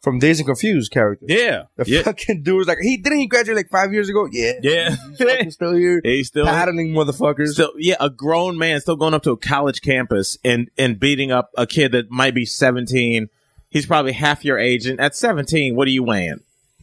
[0.00, 1.26] from Dazed and Confused character.
[1.28, 4.28] yeah The yeah fucking dude was like, he didn't he graduate like five years ago?
[4.32, 4.96] Yeah, yeah
[5.42, 7.54] He's still here, he's still paddling motherfuckers.
[7.54, 11.30] So yeah, a grown man still going up to a college campus and and beating
[11.30, 13.28] up a kid that might be seventeen.
[13.70, 16.40] He's probably half your age, and at seventeen, what are you weighing?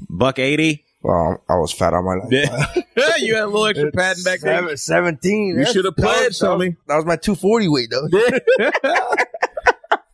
[0.09, 0.85] Buck eighty.
[1.01, 2.27] well, I was fat on my life.
[2.31, 4.75] Yeah, you had a little extra padding back there.
[4.77, 5.57] Seventeen.
[5.59, 8.07] You should have played, pledged, that was- That was my two forty weight though.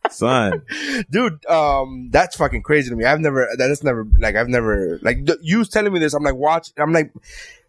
[0.08, 0.62] Son,
[1.10, 5.26] dude um that's fucking crazy to me i've never that's never like i've never like
[5.26, 7.12] th- you telling me this i'm like watch i'm like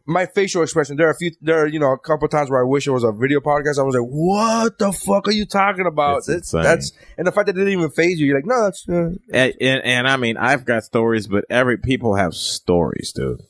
[0.08, 2.62] my facial expression there are a few there are you know a couple times where
[2.62, 5.46] i wish it was a video podcast i was like what the fuck are you
[5.46, 8.46] talking about It's that's and the fact that it didn't even phase you you're like
[8.46, 12.34] no that's uh, and, and and I mean, I've got stories, but every people have
[12.34, 13.42] stories, dude.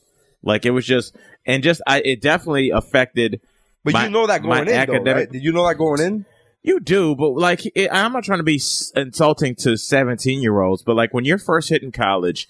[0.42, 1.16] Like it was just,
[1.46, 3.40] and just I, it definitely affected.
[3.84, 5.30] but my- you know that going in though, academic- right?
[5.32, 6.24] did you know that going in
[6.62, 8.60] You do, but like, it, I'm not trying to be
[8.96, 12.48] insulting to 17 year olds, but like when you're first hitting college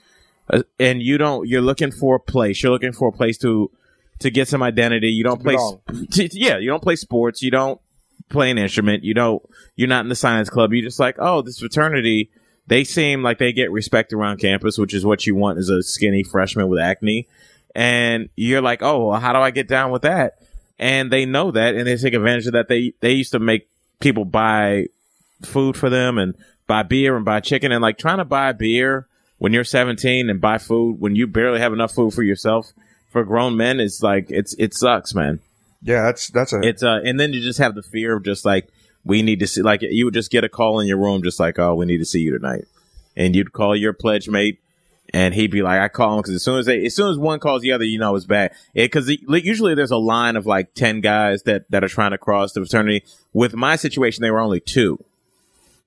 [0.51, 3.71] uh, and you don't, you're looking for a place, you're looking for a place to,
[4.21, 5.09] to get some identity.
[5.09, 5.81] You don't play, belong.
[5.89, 7.43] s- t- yeah, you don't play sports.
[7.43, 7.81] You don't
[8.29, 9.05] play an instrument.
[9.05, 9.43] You don't,
[9.77, 10.73] you're not in the science club.
[10.73, 12.31] You're just like, oh, this fraternity,
[12.67, 15.83] they seem like they get respect around campus, which is what you want as a
[15.83, 17.27] skinny freshman with acne.
[17.75, 20.39] And you're like, oh, well, how do I get down with that?
[20.79, 22.69] And they know that, and they take advantage of that.
[22.69, 24.87] They they used to make people buy
[25.43, 26.37] food for them and
[26.69, 29.07] buy beer and buy chicken, and like trying to buy beer
[29.39, 32.73] when you're 17 and buy food when you barely have enough food for yourself
[33.11, 35.41] for grown men is like it's it sucks, man.
[35.83, 38.45] Yeah, that's that's a It's uh, and then you just have the fear of just
[38.45, 38.69] like
[39.05, 41.41] we need to see, like you would just get a call in your room, just
[41.41, 42.65] like oh, we need to see you tonight,
[43.17, 44.61] and you'd call your pledge mate,
[45.15, 47.17] and he'd be like, I call him because as soon as they, as soon as
[47.17, 48.53] one calls the other, you know it's bad.
[48.75, 52.53] Because usually there's a line of like ten guys that that are trying to cross
[52.53, 53.05] the fraternity.
[53.33, 55.03] With my situation, they were only two.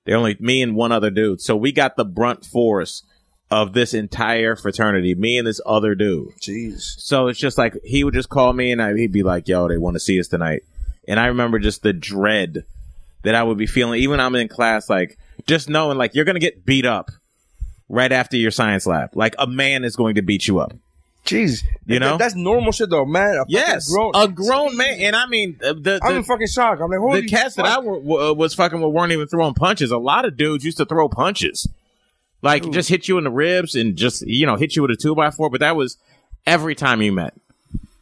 [0.04, 3.04] They're only me and one other dude, so we got the brunt force
[3.52, 6.34] of this entire fraternity, me and this other dude.
[6.40, 6.80] Jeez.
[6.98, 9.68] So it's just like he would just call me and I, he'd be like, "Yo,
[9.68, 10.62] they want to see us tonight,"
[11.06, 12.64] and I remember just the dread
[13.24, 16.40] that I would be feeling, even I'm in class, like just knowing like you're gonna
[16.40, 17.10] get beat up
[17.88, 19.10] right after your science lab.
[19.14, 20.72] Like a man is going to beat you up.
[21.26, 22.16] Jeez, You know?
[22.18, 23.36] That's normal shit though, man.
[23.36, 26.80] A Yes, grown, a grown man, and I mean uh, the I'm in fucking shock.
[26.80, 27.84] I'm like, holy the cats that I fuck.
[27.84, 29.92] w- w- uh, was fucking with weren't even throwing punches.
[29.92, 31.68] A lot of dudes used to throw punches,
[32.42, 34.96] like just hit you in the ribs and just you know hit you with a
[34.96, 35.48] two by four.
[35.48, 35.96] But that was
[36.46, 37.34] every time you met.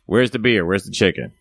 [0.07, 0.66] Where's the beer?
[0.66, 1.33] Where's the chicken?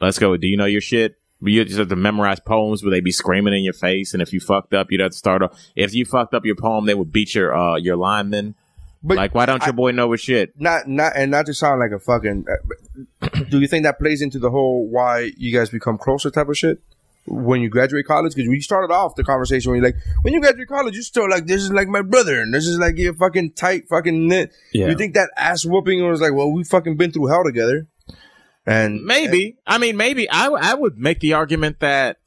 [0.00, 0.36] Let's go.
[0.36, 1.16] Do you know your shit?
[1.40, 4.32] You just have to memorize poems where they be screaming in your face, and if
[4.32, 5.42] you fucked up, you'd have to start.
[5.42, 5.58] off.
[5.74, 8.54] If you fucked up your poem, they would beat your uh your lineman.
[9.02, 10.58] But like, why don't your boy know his shit?
[10.60, 12.46] not not and not to sound like a fucking.
[13.22, 16.48] uh, do you think that plays into the whole why you guys become closer type
[16.48, 16.80] of shit
[17.26, 18.34] when you graduate college?
[18.34, 21.28] Because we started off the conversation when you're like, when you graduate college, you're still
[21.28, 24.52] like, this is like my brother, and this is like your fucking tight fucking knit.
[24.72, 24.88] Yeah.
[24.88, 27.86] You think that ass whooping was like, well, we fucking been through hell together,
[28.64, 29.56] and Maybe.
[29.66, 30.28] I mean, maybe.
[30.28, 32.18] I, I would make the argument that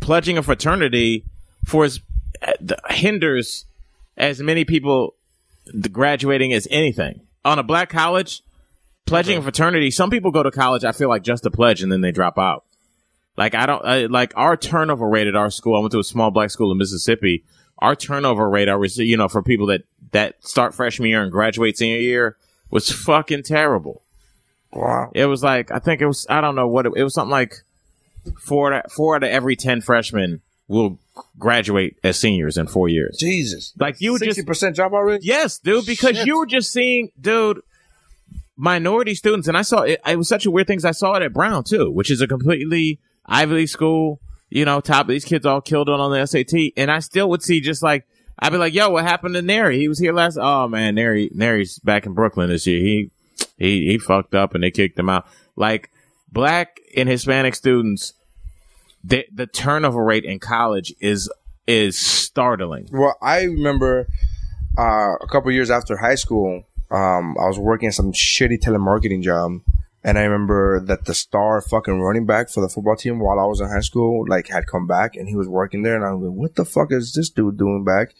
[0.00, 1.24] pledging a fraternity
[1.66, 2.00] for as,
[2.42, 2.52] uh,
[2.88, 3.66] hinders
[4.16, 5.14] as many people
[5.90, 7.20] graduating as anything.
[7.44, 8.42] On a black college,
[9.06, 11.90] pledging a fraternity, some people go to college, I feel like just to pledge and
[11.90, 12.64] then they drop out.
[13.40, 16.04] Like, I don't, uh, like, our turnover rate at our school, I went to a
[16.04, 17.42] small black school in Mississippi.
[17.78, 21.78] Our turnover rate, our, you know, for people that, that start freshman year and graduate
[21.78, 22.36] senior year
[22.70, 24.02] was fucking terrible.
[24.72, 27.14] wow, It was like I think it was I don't know what it, it was
[27.14, 27.54] something like
[28.38, 30.98] four out of, four out of every ten freshmen will
[31.38, 33.16] graduate as seniors in four years.
[33.18, 35.24] Jesus, Like you sixty just percent drop already.
[35.24, 36.26] yes, dude, because Shit.
[36.26, 37.60] you were just seeing, dude,
[38.56, 40.00] minority students, and I saw it.
[40.06, 40.84] It was such a weird thing.
[40.84, 42.98] I saw it at Brown too, which is a completely
[43.30, 44.20] Ivy League school.
[44.50, 47.42] You know, top these kids all killed it on the SAT, and I still would
[47.42, 48.06] see just like.
[48.42, 49.78] I'd be like, "Yo, what happened to Neri?
[49.78, 50.38] He was here last.
[50.40, 52.80] Oh man, Neri, Neri's back in Brooklyn this year.
[52.80, 53.10] He
[53.58, 55.26] he he fucked up and they kicked him out.
[55.56, 55.90] Like
[56.32, 58.14] black and Hispanic students,
[59.04, 61.30] the the turnover rate in college is
[61.66, 62.88] is startling.
[62.90, 64.06] Well, I remember
[64.78, 69.60] uh, a couple years after high school, um, I was working some shitty telemarketing job,
[70.02, 73.44] and I remember that the star fucking running back for the football team while I
[73.44, 76.22] was in high school, like, had come back and he was working there, and I'm
[76.22, 78.14] like, "What the fuck is this dude doing back?"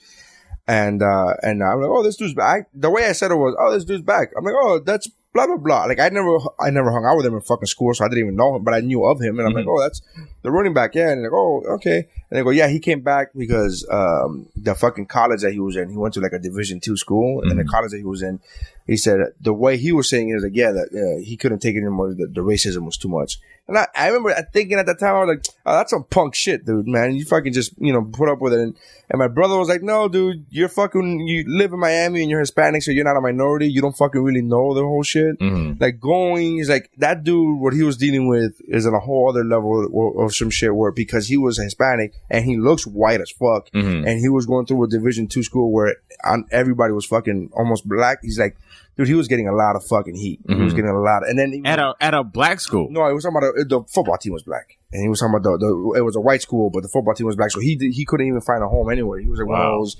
[0.68, 3.56] And uh, and I'm like, "Oh, this dude's back." The way I said it was,
[3.58, 5.84] "Oh, this dude's back." I'm like, "Oh, that's." Blah blah blah.
[5.84, 8.24] Like I never, I never hung out with him in fucking school, so I didn't
[8.24, 10.02] even know him, but I knew of him, and I'm like, oh, that's
[10.42, 11.10] the running back, yeah.
[11.10, 11.98] And like, oh, okay.
[11.98, 15.76] And they go, yeah, he came back because um, the fucking college that he was
[15.76, 18.22] in, he went to like a Division two school, and the college that he was
[18.22, 18.40] in,
[18.86, 21.60] he said the way he was saying it was like, yeah, that uh, he couldn't
[21.60, 22.14] take it anymore.
[22.14, 23.38] The, the racism was too much.
[23.68, 26.34] And I, I remember thinking at that time, I was like, oh, that's some punk
[26.34, 27.14] shit, dude, man.
[27.14, 28.58] You fucking just, you know, put up with it.
[28.58, 28.74] And,
[29.08, 32.40] and my brother was like, no, dude, you're fucking, you live in Miami and you're
[32.40, 33.70] Hispanic, so you're not a minority.
[33.70, 35.40] You don't fucking really know the whole shit.
[35.80, 39.28] Like going, he's like, that dude, what he was dealing with is on a whole
[39.30, 43.20] other level of, of some shit where because he was Hispanic and he looks white
[43.20, 44.06] as fuck Mm-hmm.
[44.08, 47.86] and he was going through a division two school where on, everybody was fucking almost
[47.88, 48.18] black.
[48.22, 48.56] He's like,
[48.96, 50.40] dude, he was getting a lot of fucking heat.
[50.48, 51.22] He was getting a lot.
[51.22, 51.66] of, and then he, Mm-hmm.
[51.66, 52.88] At a at a black school.
[52.90, 55.34] no, it was talking about the, the football team was black, and he was talking
[55.34, 57.60] about the, the it was a white school, but the football team was black, so
[57.60, 59.18] he did, he couldn't even find a home anywhere.
[59.18, 59.74] He was like one Wow.
[59.74, 59.96] of those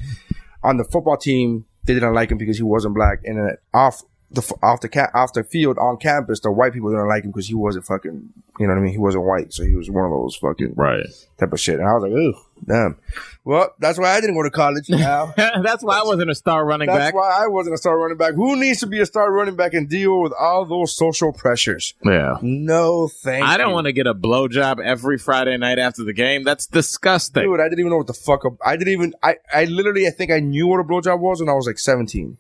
[0.62, 1.64] on the football team.
[1.86, 5.10] They didn't like him because he wasn't black, and then off the off the ca-
[5.14, 8.28] off the field on campus, the white people didn't like him because he wasn't fucking,
[8.60, 8.92] you know what I mean?
[8.92, 11.04] He wasn't white, so he was one of those fucking Right.
[11.38, 11.80] type of shit.
[11.80, 12.96] And I was like, ooh, damn.
[13.44, 14.88] Well, that's why I didn't go to college.
[14.90, 15.32] Now.
[15.36, 17.04] That's why I wasn't a star running That's back.
[17.06, 18.34] That's why I wasn't a star running back.
[18.34, 21.94] Who needs to be a star running back and deal with all those social pressures?
[22.04, 22.36] yeah.
[22.42, 26.44] No, thank I don't want to get a blowjob every Friday night after the game.
[26.44, 27.42] That's disgusting.
[27.42, 28.44] Dude, I didn't even know what the fuck.
[28.44, 29.14] A, I didn't even.
[29.22, 30.06] I, I literally.
[30.06, 32.36] I think I knew what a blowjob was when I was like seventeen.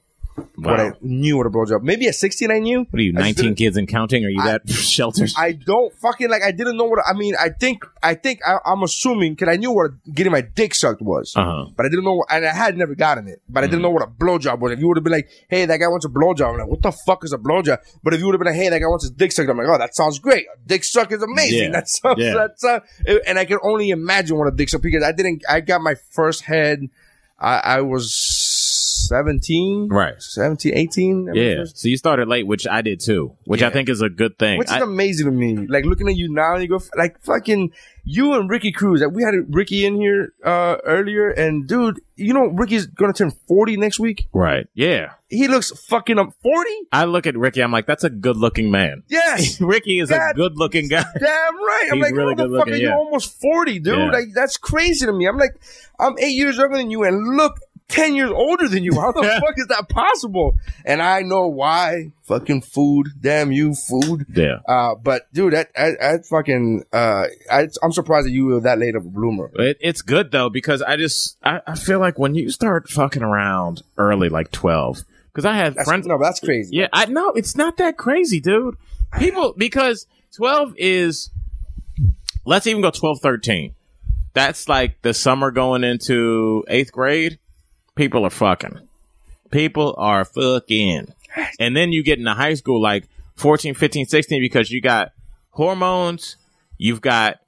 [0.56, 1.82] What I knew what a blowjob.
[1.82, 2.80] Maybe at 16 I knew.
[2.90, 4.24] What are you, I 19 kids and counting?
[4.24, 5.30] Are you that sheltered?
[5.36, 6.42] I don't fucking like.
[6.42, 7.00] I didn't know what.
[7.06, 7.84] I mean, I think.
[8.02, 11.66] I think I, I'm assuming because I knew what getting my dick sucked was, Uh-huh.
[11.76, 12.24] but I didn't know.
[12.30, 14.72] And I had never gotten it, but I didn't know what a blowjob was.
[14.72, 16.82] If you would have been like, "Hey, that guy wants a blowjob," I'm like, "What
[16.82, 18.86] the fuck is a blowjob?" But if you would have been like, "Hey, that guy
[18.86, 20.46] wants his dick sucked," I'm like, "Oh, that sounds great.
[20.46, 21.58] A dick suck is amazing.
[21.58, 21.70] Yeah.
[21.80, 22.18] That sounds.
[22.20, 22.34] Yeah.
[22.34, 22.80] That's uh,
[23.26, 25.42] and I can only imagine what a dick suck because I didn't.
[25.48, 26.88] I got my first head.
[27.38, 28.12] I, I was
[29.10, 30.22] 17, Right.
[30.22, 31.28] 17, 18.
[31.30, 31.64] I yeah.
[31.64, 34.58] So you started late, which I did too, which I think is a good thing.
[34.58, 35.66] Which is amazing to me.
[35.66, 37.72] Like looking at you now, you go like fucking
[38.04, 39.00] you and Ricky Cruz.
[39.00, 43.32] Like we had Ricky in here uh earlier, and dude, you know Ricky's gonna turn
[43.48, 44.28] forty next week.
[44.32, 44.66] right.
[44.74, 45.14] Yeah.
[45.28, 46.76] He looks fucking up forty.
[46.92, 49.02] I look at Ricky, I'm like, that's a good looking man.
[49.08, 51.04] Yes, Ricky is a good looking guy.
[51.18, 51.88] damn right.
[51.90, 52.96] I'm He's like, really good looking, you're yeah.
[52.96, 53.98] almost forty, dude.
[53.98, 54.10] Yeah.
[54.10, 55.26] Like that's crazy to me.
[55.26, 55.54] I'm like,
[56.00, 57.58] I'm eight years younger than you, and look.
[57.90, 58.92] 10 years older than you.
[58.94, 60.56] How the fuck is that possible?
[60.84, 62.12] And I know why.
[62.24, 63.08] Fucking food.
[63.20, 64.26] Damn you, food.
[64.34, 64.58] Yeah.
[64.66, 68.78] Uh, but dude, that, I, I fucking, uh, I, I'm surprised that you were that
[68.78, 69.50] late of a bloomer.
[69.54, 73.22] It, it's good though because I just I, I feel like when you start fucking
[73.22, 76.06] around early, like twelve, because I had That's, friends.
[76.06, 76.76] no, that's crazy.
[76.76, 78.76] Yeah, I know it's not that crazy, dude.
[79.18, 81.30] People because twelve is
[82.44, 83.74] let's even go 12, 13.
[84.32, 87.38] That's like the summer going into eighth grade.
[87.94, 88.80] People are fucking.
[89.50, 91.12] People are fucking.
[91.58, 95.12] And then you get into high school like 14, 15, 16 because you got
[95.50, 96.36] hormones,
[96.78, 97.38] you've got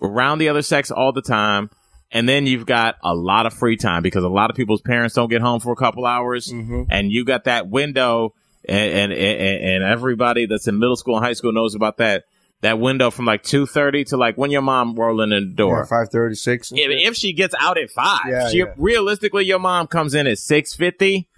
[0.00, 1.70] around the other sex all the time,
[2.10, 5.14] and then you've got a lot of free time because a lot of people's parents
[5.14, 6.84] don't get home for a couple hours, mm-hmm.
[6.90, 8.34] and you got that window,
[8.66, 12.24] and, and and and everybody that's in middle school and high school knows about that
[12.64, 15.86] that window from like two thirty to like when your mom rolling in the door.
[15.86, 16.72] Five thirty six.
[16.72, 18.74] If, if she gets out at five, Yeah, she, yeah.
[18.76, 21.28] realistically, your mom comes in at six fifty,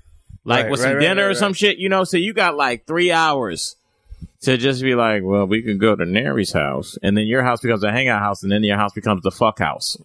[0.45, 2.05] like Right, with right, some right, dinner or some shit, you know.
[2.05, 3.77] So you got like three hours
[4.43, 7.61] to just be like, well, we can go to Nary's house, and then your house
[7.61, 9.97] becomes a hangout house, and then your house becomes the fuck house.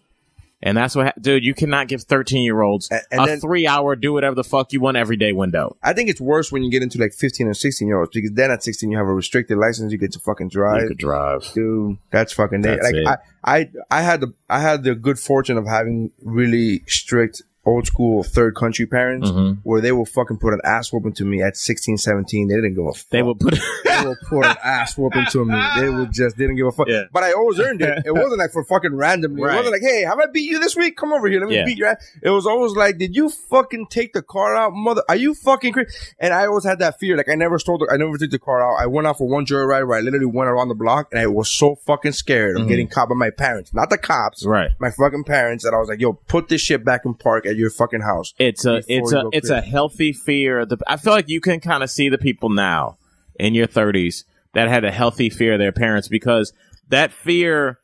[0.64, 1.44] And that's what, ha- dude.
[1.44, 4.80] You cannot give thirteen year olds A- then- three hour do whatever the fuck you
[4.80, 5.76] want every day window.
[5.82, 8.32] I think it's worse when you get into like fifteen or sixteen year olds because
[8.34, 10.84] then at sixteen you have a restricted license, you get to fucking drive.
[10.84, 11.52] You could drive.
[11.54, 12.62] Dude, that's fucking.
[12.62, 13.08] That's Like it.
[13.08, 17.86] I, I, I had the, I had the good fortune of having really strict old
[17.86, 19.60] school third country parents Mm-hmm.
[19.64, 22.48] where they will fucking put an ass whooping to me at 16, 17.
[22.48, 23.10] They didn't give a fuck.
[23.10, 23.54] They will put.
[23.86, 25.62] they will put an ass whooping to me.
[25.80, 26.88] They would just didn't give a fuck.
[26.88, 27.04] Yeah.
[27.14, 28.04] But I always earned it.
[28.06, 29.44] It wasn't like for fucking randomly.
[29.44, 29.54] Right.
[29.54, 30.98] It wasn't like, hey, have I beat you this week?
[30.98, 31.40] Come over here.
[31.40, 31.66] Let me Yeah.
[31.66, 32.04] beat your ass.
[32.24, 35.04] It was always like, did you fucking take the car out, mother?
[35.08, 35.90] Are you fucking crazy?
[36.20, 37.16] And I always had that fear.
[37.16, 38.82] Like I never stole the, I never took the car out.
[38.82, 41.28] I went out for one joyride where I literally went around the block and I
[41.28, 43.74] was so fucking scared of getting caught by my parents.
[43.74, 44.42] Not the cops.
[44.42, 44.50] Mm-hmm.
[44.52, 44.72] Right.
[44.80, 47.58] My fucking parents that I was like, yo, put this shit back in park at
[47.58, 48.34] your fucking house.
[48.40, 50.66] It's a it's a it's a healthy fear.
[50.66, 52.98] The, I feel like you can kind of see the people now
[53.40, 56.54] in your 30s that had a healthy fear of their parents because
[56.90, 57.80] that fear,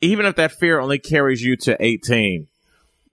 [0.00, 2.46] even if that fear only carries you to 18,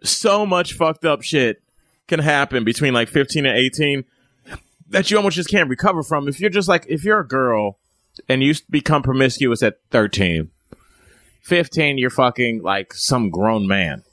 [0.03, 1.61] so much fucked up shit
[2.07, 4.03] can happen between like 15 and 18
[4.89, 6.27] that you almost just can't recover from.
[6.27, 7.77] If you're just like if you're a girl
[8.29, 10.49] and you become promiscuous at 13,
[11.41, 14.03] 15 you're fucking like some grown man.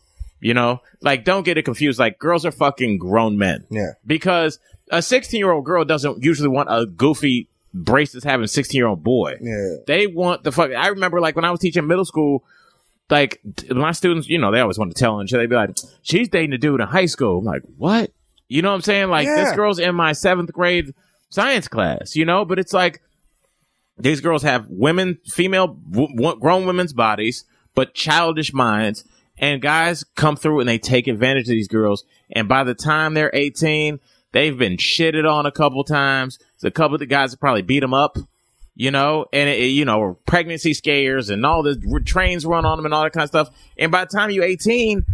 [0.41, 1.99] You know, like don't get it confused.
[1.99, 3.67] Like girls are fucking grown men.
[3.71, 3.93] Yeah.
[4.07, 4.59] Because
[4.91, 9.05] a 16 year old girl doesn't usually want a goofy braces having 16 year old
[9.05, 9.37] boy.
[9.41, 9.77] Yeah.
[9.87, 10.71] They want the fuck.
[10.73, 12.43] I remember like when I was teaching middle school,
[13.11, 15.39] like my students, you know, they always want to tell and shit.
[15.41, 17.39] They'd be like, she's dating a dude in high school.
[17.39, 18.11] I'm like, what?
[18.49, 19.11] You know what I'm saying?
[19.11, 20.95] Like this girl's in my seventh grade
[21.29, 23.01] science class, you know, but it's like,
[23.99, 29.05] these girls have women, female, w- w- grown women's bodies, but childish minds.
[29.41, 32.05] And guys come through and they take advantage of these girls.
[32.31, 33.99] And by the time they're 18,
[34.33, 36.39] they've been shitted on a couple times.
[36.59, 38.19] So a couple of the guys have probably beat them up,
[38.77, 42.77] you know, and it, it- you know, pregnancy scares and all the trains run on
[42.77, 43.49] them and all that kind of stuff.
[43.79, 45.05] And by the time you're 18,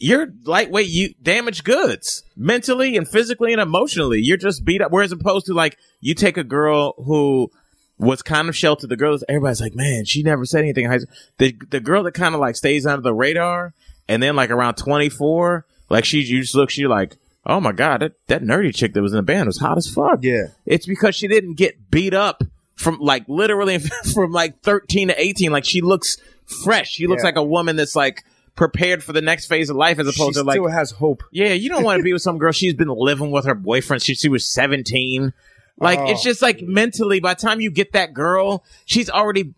[0.00, 4.20] you're lightweight, you damaged goods mentally and physically and emotionally.
[4.20, 4.90] You're just beat up.
[4.90, 7.50] Whereas opposed to like, you take a girl who
[7.98, 8.90] was kind of sheltered.
[8.90, 10.84] The girl, is- everybody's like, man, she never said anything.
[10.84, 13.74] in high school." The the girl that kind of like stays under the radar,
[14.08, 18.00] and then like around 24, like she you just look, she like, oh my god,
[18.00, 20.20] that, that nerdy chick that was in the band was hot as fuck.
[20.22, 20.48] Yeah.
[20.66, 22.42] it's because she didn't get beat up
[22.76, 23.78] from like literally
[24.14, 25.50] from like 13 to 18.
[25.50, 26.16] Like she looks
[26.64, 26.90] fresh.
[26.90, 27.28] She looks Yeah.
[27.28, 28.22] like a woman that's like
[28.54, 30.90] prepared for the next phase of life, as She opposed to like she still has
[30.90, 31.22] hope.
[31.32, 32.52] yeah, you don't want to be with some girl.
[32.52, 35.32] She's been living with her boyfriend since she was 17.
[35.80, 39.54] Like, it's just like mentally, by the time you get that girl, she's already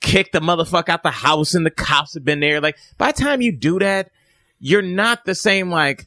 [0.00, 2.60] kicked the motherfucker out the house and the cops have been there.
[2.60, 4.10] Like, by the time you do that,
[4.60, 6.06] you're not the same, like,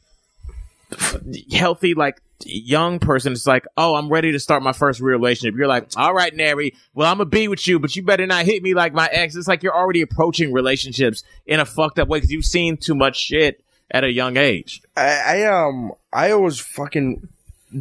[1.50, 5.56] healthy, like, young person it's like, oh, I'm ready to start my first real relationship.
[5.56, 8.44] You're like, all right, Nary, well, I'm gonna be with you, but you better not
[8.44, 9.36] hit me like my ex.
[9.36, 12.94] It's like you're already approaching relationships in a fucked up way because you've seen too
[12.94, 14.82] much shit at a young age.
[14.96, 17.28] I, I um I always fucking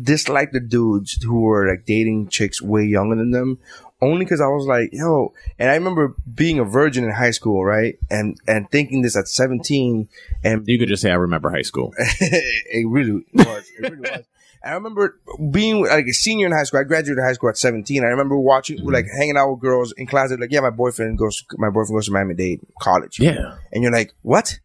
[0.03, 3.59] dislike the dudes who were like dating chicks way younger than them.
[4.03, 7.63] Only because I was like, yo, and I remember being a virgin in high school,
[7.63, 7.99] right?
[8.09, 10.09] And and thinking this at seventeen,
[10.43, 11.93] and You could just say, I remember high school.
[11.97, 13.69] it really was.
[13.77, 14.25] It really was.
[14.63, 15.19] I remember
[15.51, 16.79] being like a senior in high school.
[16.79, 18.03] I graduated high school at 17.
[18.03, 18.89] I remember watching, Mm-hmm.
[18.89, 20.29] like hanging out with girls in class.
[20.29, 23.19] They're like, yeah, my boyfriend goes, my boyfriend goes to Miami Dade college.
[23.19, 23.57] Yeah.
[23.71, 24.59] And you're like, what?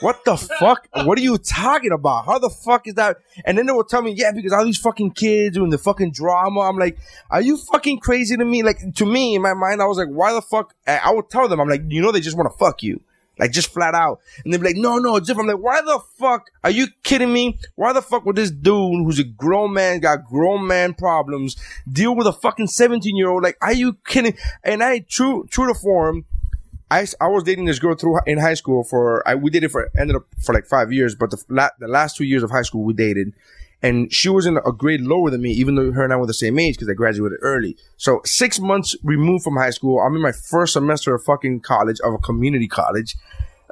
[0.00, 0.88] What the fuck?
[0.92, 2.26] What are you talking about?
[2.26, 3.18] How the fuck is that?
[3.44, 6.10] And then they will tell me, yeah, because all these fucking kids doing the fucking
[6.10, 6.60] drama.
[6.60, 6.98] I'm like,
[7.30, 8.62] are you fucking crazy to me?
[8.62, 10.74] Like, to me, in my mind, I was like, why the fuck?
[10.86, 13.00] I would tell them, I'm like, you know, they just want to fuck you.
[13.38, 14.20] Like, just flat out.
[14.44, 15.48] And they'd be like, no, no, it's different.
[15.48, 16.50] I'm like, why the fuck?
[16.62, 17.58] Are you kidding me?
[17.74, 21.56] Why the fuck would this dude who's a grown man, got grown man problems,
[21.90, 23.42] deal with a fucking 17 year old?
[23.42, 24.36] Like, are you kidding?
[24.62, 26.26] And I, true, true to form,
[26.90, 29.90] I, I was dating this girl through in high school for I we dated for
[29.98, 32.62] ended up for like five years, but the la- the last two years of high
[32.62, 33.32] school we dated,
[33.82, 36.26] and she was in a grade lower than me, even though her and I were
[36.26, 37.76] the same age because I graduated early.
[37.96, 42.00] So six months removed from high school, I'm in my first semester of fucking college
[42.00, 43.16] of a community college,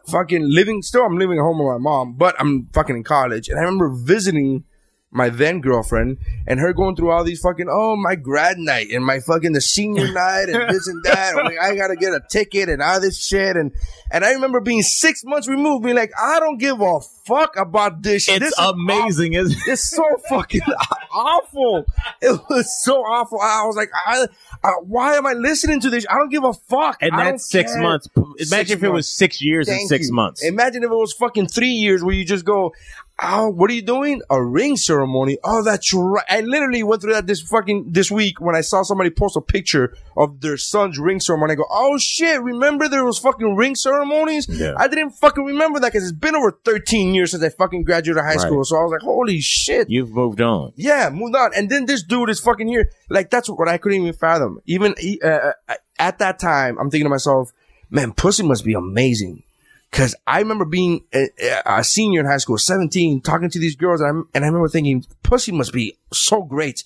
[0.06, 3.48] fucking living still I'm living at home with my mom, but I'm fucking in college,
[3.48, 4.64] and I remember visiting
[5.10, 9.04] my then girlfriend and her going through all these fucking oh my grad night and
[9.04, 12.68] my fucking the senior night and this and that like, I gotta get a ticket
[12.68, 13.72] and all this shit and
[14.10, 18.02] and I remember being six months removed being like I don't give a fuck about
[18.02, 18.42] this shit.
[18.42, 19.72] It's This amazing, isn't it?
[19.72, 20.62] it's so fucking
[21.14, 21.84] awful.
[22.22, 23.38] It was so awful.
[23.40, 24.26] I was like, I,
[24.64, 26.06] I, why am I listening to this?
[26.08, 26.98] I don't give a fuck.
[27.02, 27.82] And that's six care.
[27.82, 28.08] months.
[28.16, 30.14] Imagine Six if it was six years and six you.
[30.14, 30.42] months.
[30.44, 32.72] Imagine if it was fucking three years where you just go,
[33.20, 34.22] oh, what are you doing?
[34.30, 35.38] A ring ceremony.
[35.42, 36.24] Oh, that's right.
[36.28, 39.40] I literally went through that this fucking, this week when I saw somebody post a
[39.40, 41.52] picture of their son's ring ceremony.
[41.52, 44.46] I go, oh shit, remember there was fucking ring ceremonies?
[44.48, 44.74] Yeah.
[44.76, 48.22] I didn't fucking remember that because it's been over 13 years since I fucking graduated
[48.22, 48.40] high Right.
[48.40, 48.64] school.
[48.64, 49.90] So I was like, holy shit.
[49.90, 50.72] You've moved on.
[50.76, 51.50] Yeah, moved on.
[51.56, 52.90] And then this dude is fucking here.
[53.10, 54.60] Like, that's what I couldn't even fathom.
[54.66, 54.94] Even
[55.24, 55.26] uh,
[55.68, 57.50] uh, at that time, I'm thinking to myself,
[57.90, 59.42] man, pussy must be amazing.
[59.90, 61.28] Cause I remember being a,
[61.64, 64.68] a senior in high school, 17, talking to these girls, and I, and I remember
[64.68, 66.84] thinking, pussy must be so great.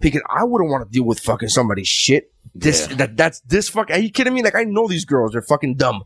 [0.00, 2.30] Because I wouldn't want to deal with fucking somebody's shit.
[2.54, 3.90] This, that, that's this fuck.
[3.90, 4.42] Are you kidding me?
[4.42, 6.04] Like, I know these girls, they're fucking dumb.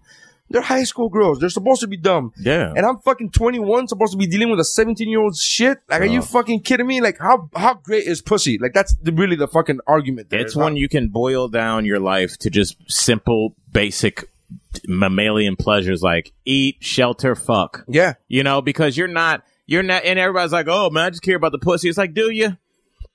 [0.51, 1.41] They're high school girls.
[1.41, 2.33] They're supposed to be dumb.
[2.39, 2.73] Yeah.
[2.75, 5.79] And I'm fucking 21, supposed to be dealing with a 17 year old shit.
[5.89, 6.23] Like, are you uh.
[6.23, 7.01] fucking kidding me?
[7.01, 8.59] Like, how how great is pussy?
[8.59, 10.31] Like, that's the, really the fucking argument.
[10.31, 10.41] There.
[10.41, 14.25] It's when you can boil down your life to just simple, basic
[14.87, 17.85] mammalian pleasures like eat, shelter, fuck.
[17.89, 21.23] yeah, You know, because you're not, you're not, and everybody's like, oh man, I just
[21.23, 21.89] care about the pussy.
[21.89, 22.57] It's like, do you?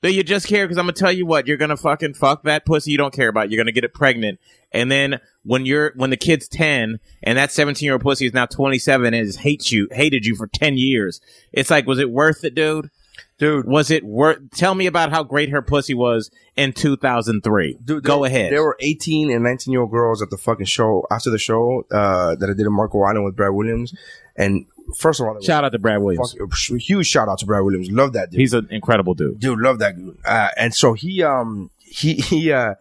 [0.02, 0.66] Do you just care?
[0.66, 3.30] Because I'm gonna tell you what, you're gonna fucking fuck that pussy you don't care
[3.30, 3.50] about.
[3.50, 4.38] You're gonna get it pregnant,
[4.74, 8.34] and then when you're when the kid's ten and that 17 year old pussy is
[8.34, 11.22] now 27 and has hates you, hated you for 10 years,
[11.54, 12.90] it's like, was it worth it, dude?
[13.38, 13.66] Dude.
[13.68, 14.40] Was it worth?
[14.52, 17.78] Tell me about how great her pussy was in 2003.
[17.84, 18.54] Dude, Go there- ahead.
[18.54, 21.86] There were 18 and 19 year old girls at the fucking show after the show
[21.92, 23.94] uh, that I did in Marco Island with Brad Williams.
[24.36, 24.66] And
[24.98, 26.36] first of all, Shout out to Brad Williams.
[26.80, 27.90] huge shout out to Brad Williams.
[27.92, 28.40] Love that dude.
[28.40, 29.40] He's an incredible dude.
[29.40, 30.18] dude, love that dude.
[30.26, 32.76] Uh, and so he, um, he, he, uh,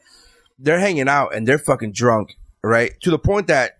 [0.59, 2.93] they're hanging out and they're fucking drunk, right?
[3.03, 3.79] To the point that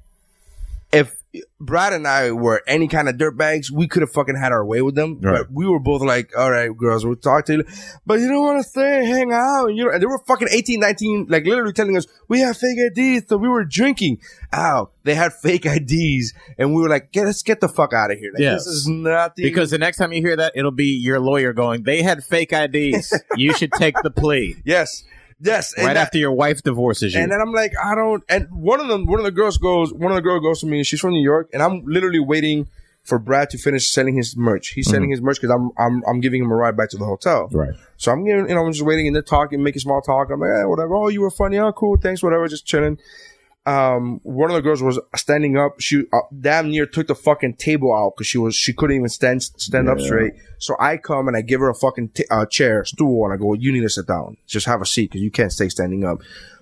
[1.61, 4.83] Brad and I were any kind of dirtbags, we could have fucking had our way
[4.83, 5.19] with them.
[5.21, 5.39] Right.
[5.39, 7.65] But we were both like, all right, girls, we'll talk to you.
[8.05, 9.69] But you don't want to stay, hang out.
[9.69, 12.57] And, you know, and they were fucking 18, 19, like literally telling us, we have
[12.57, 14.19] fake IDs, so we were drinking.
[14.53, 16.35] Ow, they had fake IDs.
[16.59, 18.33] And we were like, get, let's get the fuck out of here.
[18.33, 19.45] Like, this is nothing.
[19.45, 22.53] Because the next time you hear that, it'll be your lawyer going, they had fake
[22.53, 23.19] IDs.
[23.37, 24.57] you should take the plea.
[24.65, 25.05] yes,
[25.43, 25.75] yes.
[25.77, 27.21] right that- after your wife divorces you.
[27.21, 28.25] And then I'm like, I don't.
[28.29, 30.67] And one of them, one of the girls goes, one of the girl goes to
[30.67, 30.83] me.
[30.85, 32.69] She's from New York, and I'm literally waiting
[33.05, 34.69] for Brad to finish selling his merch.
[34.69, 37.05] He's selling his merch because I'm, I'm, I'm giving him a ride back to the
[37.05, 37.49] hotel.
[37.51, 37.75] Right.
[37.97, 40.31] So I'm giving, you know, I'm just waiting and they're talking, making small talk.
[40.31, 40.95] I'm like, eh, whatever.
[40.95, 41.59] Oh, you were funny.
[41.59, 41.97] Oh, cool.
[41.97, 42.23] Thanks.
[42.23, 42.47] Whatever.
[42.47, 42.99] Just chilling.
[43.65, 45.81] Um, one of the girls was standing up.
[45.81, 49.09] She uh, damn near took the fucking table out because she was she couldn't even
[49.09, 50.33] stand stand up straight.
[50.59, 53.37] So I come and I give her a fucking t- uh, chair, stool, and I
[53.37, 54.37] go, "You need to sit down.
[54.49, 56.19] Just have a seat because you can't stay standing up."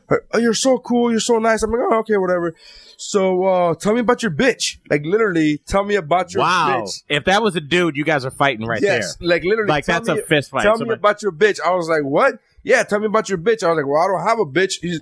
[0.08, 1.10] Her, oh, you're so cool.
[1.10, 1.62] You're so nice.
[1.62, 2.54] I'm like, oh, okay, whatever.
[2.96, 4.76] So uh, tell me about your bitch.
[4.90, 6.82] Like literally, tell me about your wow.
[6.84, 7.02] bitch.
[7.08, 9.28] If that was a dude, you guys are fighting right Yes, there.
[9.28, 10.64] like literally, Like, that's a me- fist fight.
[10.64, 11.60] Tell me Somebody- about your bitch.
[11.64, 12.34] I was like, what?
[12.62, 13.62] Yeah, tell me about your bitch.
[13.62, 14.80] I was like, well, I don't have a bitch.
[14.82, 15.00] He's,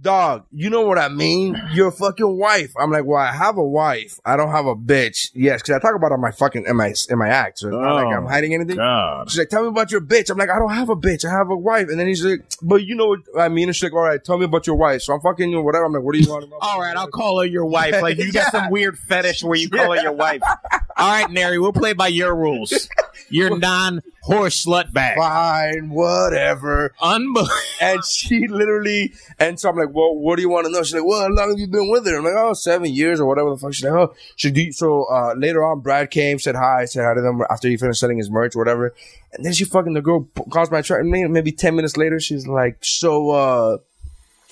[0.00, 1.60] dog, you know what I mean?
[1.72, 2.72] Your fucking wife.
[2.78, 4.18] I'm like, well, I have a wife.
[4.24, 5.30] I don't have a bitch.
[5.34, 7.58] Yes, because I talk about it on my fucking in my in my act.
[7.58, 8.76] So it's not like I'm Oh, hiding anything.
[8.76, 9.30] God.
[9.30, 10.30] She's like, tell me about your bitch.
[10.30, 11.24] I'm like, I don't have a bitch.
[11.24, 11.88] I have a wife.
[11.88, 13.68] And then he's like, but you know what I mean?
[13.68, 15.02] And she's like, all right, tell me about your wife.
[15.02, 15.84] So I'm fucking you know, whatever.
[15.84, 16.58] I'm like, what do you want to know?
[16.60, 18.00] All right, I'll call her your wife.
[18.00, 20.42] Like you got some weird fetish where you call her your wife.
[20.96, 22.88] All right, Neri, we'll play by your rules.
[23.30, 25.16] You're non horse slut bag.
[25.16, 26.92] Fine, whatever.
[27.00, 27.48] Unbelievable.
[27.80, 30.82] And she literally, and so I'm like, well, what do you want to know?
[30.82, 32.18] She's like, well, how long have you been with her?
[32.18, 33.72] I'm like, oh, seven years or whatever the fuck.
[33.72, 37.14] She's like, oh, she do, so, uh, later on, Brad came, said hi, said hi
[37.14, 38.94] to them after he finished selling his merch, whatever.
[39.32, 42.48] And then she fucking, the girl calls my truck, maybe, maybe 10 minutes later, she's
[42.48, 43.78] like, so, uh,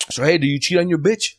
[0.09, 1.35] so hey, do you cheat on your bitch?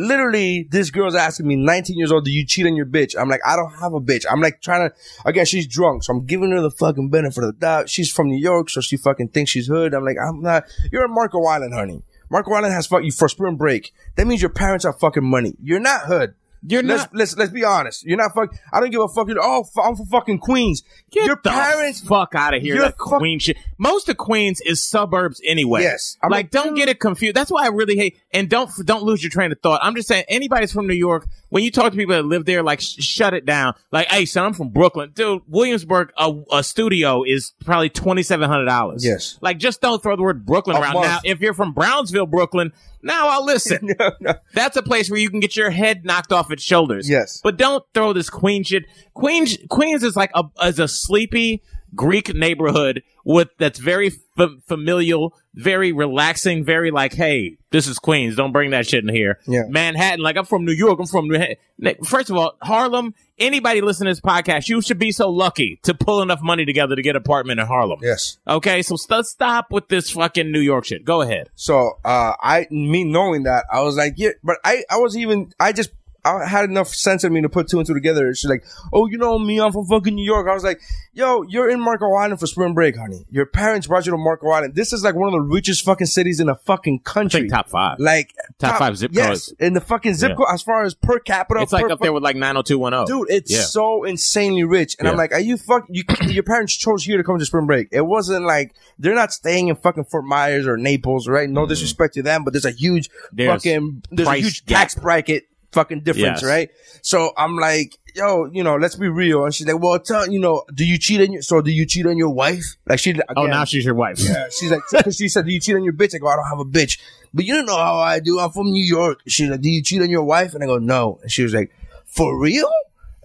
[0.00, 3.14] Literally, this girl's asking me, 19 years old, do you cheat on your bitch?
[3.18, 4.24] I'm like, I don't have a bitch.
[4.30, 4.96] I'm like trying to,
[5.26, 7.90] again, she's drunk, so I'm giving her the fucking benefit of the doubt.
[7.90, 9.92] She's from New York, so she fucking thinks she's hood.
[9.92, 12.02] I'm like, I'm not, you're in Marco Island, honey.
[12.30, 13.92] Marco Island has fuck you for spring break.
[14.16, 15.54] That means your parents have fucking money.
[15.60, 16.34] You're not hood.
[16.62, 18.04] You're let's, not- Let's let's be honest.
[18.04, 18.54] You're not fuck.
[18.72, 19.36] I don't give a fucking.
[19.40, 20.82] Oh, f- I'm from fucking Queens.
[21.10, 22.00] Get your the parents.
[22.00, 22.78] fuck out of here.
[22.78, 23.56] That fuck- Queen shit.
[23.78, 25.82] Most of Queens is suburbs anyway.
[25.82, 26.18] Yes.
[26.22, 27.34] I'm like, like, don't get it confused.
[27.34, 28.18] That's why I really hate.
[28.32, 29.80] And don't don't lose your train of thought.
[29.82, 31.26] I'm just saying, anybody's from New York.
[31.50, 33.74] When you talk to people that live there, like sh- shut it down.
[33.92, 35.42] Like, hey, son, I'm from Brooklyn, dude.
[35.46, 39.04] Williamsburg, a, a studio is probably twenty seven hundred dollars.
[39.04, 39.38] Yes.
[39.40, 40.94] Like, just don't throw the word Brooklyn A around.
[40.94, 41.06] month.
[41.06, 42.72] Now, if you're from Brownsville, Brooklyn,
[43.02, 43.78] now I'll listen.
[43.98, 44.34] no, no.
[44.54, 47.08] That's a place where you can get your head knocked off its shoulders.
[47.10, 47.40] Yes.
[47.42, 48.84] But don't throw this Queen shit.
[49.14, 51.62] Queens, Queens is like a, is a sleepy
[51.94, 58.36] Greek neighborhood with, that's very f- familial, very relaxing, very like, hey, this is Queens.
[58.36, 59.38] Don't bring that shit in here.
[59.46, 59.64] Yeah.
[59.68, 60.98] Manhattan, like I'm from New York.
[61.00, 64.98] I'm from New Ha- First of all, Harlem, anybody listening to this podcast, you should
[64.98, 68.00] be so lucky to pull enough money together to get an apartment in Harlem.
[68.02, 68.38] Yes.
[68.46, 68.82] Okay.
[68.82, 71.04] So st- stop with this fucking New York shit.
[71.04, 71.48] Go ahead.
[71.54, 75.52] So, uh, I, me knowing that, I was like, yeah, but I, I was even,
[75.58, 75.90] I just,
[76.24, 78.34] I had enough sense in me to put two and two together.
[78.34, 80.48] She's like, oh, you know me, I'm from fucking New York.
[80.48, 80.80] I was like,
[81.12, 83.24] yo, you're in Marco Island for spring break, honey.
[83.30, 84.74] Your parents brought you to Marco Island.
[84.74, 87.48] This is like one of the richest fucking cities in the fucking country.
[87.48, 87.98] top five.
[87.98, 89.54] Like, Top five zip yes, codes.
[89.58, 90.34] in the fucking zip Yeah.
[90.36, 91.60] code, as far as per capita.
[91.62, 93.06] It's like per up there with like 90210.
[93.06, 93.62] Dude, it's Yeah.
[93.62, 94.96] so insanely rich.
[94.98, 97.66] And I'm like, are you fuck, you, your parents chose here to come to spring
[97.66, 97.88] break.
[97.92, 101.48] It wasn't like, they're not staying in fucking Fort Myers or Naples, right?
[101.48, 101.70] No mm-hmm.
[101.70, 103.08] disrespect to them, but there's a huge.
[103.32, 104.80] There's fucking, there's a huge gap.
[104.80, 106.44] tax bracket fucking difference, Yes.
[106.44, 106.70] right?
[107.02, 109.44] So I'm like, yo, you know, let's be real.
[109.44, 111.86] And she's like, well, tell, you know, do you cheat on your, so do you
[111.86, 112.64] cheat on your wife?
[112.88, 114.18] Like she, oh, again, Oh, now she's your wife.
[114.18, 116.14] yeah, she's like, cause she said, do you cheat on your bitch?
[116.14, 116.98] I go, I don't have a bitch.
[117.32, 118.40] But you don't know how I do.
[118.40, 119.20] I'm from New York.
[119.28, 120.54] She's like, do you cheat on your wife?
[120.54, 121.20] And I go, no.
[121.22, 121.70] And she was like,
[122.06, 122.68] for real?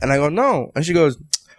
[0.02, 0.72] And I go, no.
[0.76, 1.18] And she goes,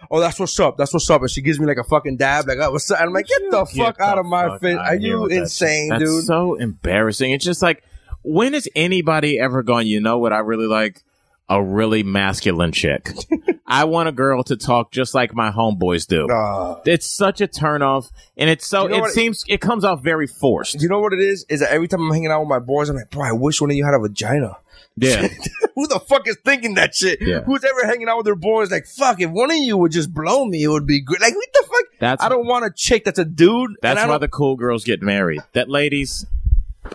[0.09, 0.77] oh, that's what's up.
[0.77, 1.19] That's what's up.
[1.21, 2.47] And she gives me like a fucking dab.
[2.47, 2.99] Like, oh, what's up?
[3.01, 4.77] And I'm like, get the Get fuck out of my fuck face.
[4.77, 5.99] Are you insane, shit.
[5.99, 6.23] That's dude?
[6.23, 7.31] so embarrassing.
[7.31, 7.83] It's just like,
[8.27, 11.03] when has anybody ever gone, you know what I really like?
[11.49, 13.09] A really masculine chick.
[13.65, 16.27] I want a girl to talk just like my homeboys do.
[16.29, 20.03] Uh, It's such a turnoff, and it's so You know it seems it comes off
[20.03, 20.77] very forced.
[20.77, 21.45] Do you know what it is?
[21.47, 23.61] Is that every time I'm hanging out with my boys, I'm like, bro, I wish
[23.61, 24.57] one of you had a vagina.
[24.99, 25.27] Yeah,
[25.75, 27.21] Who the fuck is thinking that shit?
[27.21, 27.41] Yeah.
[27.41, 28.71] Who's ever hanging out with their boys?
[28.71, 31.21] Like, fuck, if one of you would just blow me, it would be great.
[31.21, 31.85] Like, what the fuck?
[31.99, 33.75] That's- I don't want a chick that's a dude.
[33.81, 35.41] that's why the cool girls get married.
[35.53, 36.25] That ladies,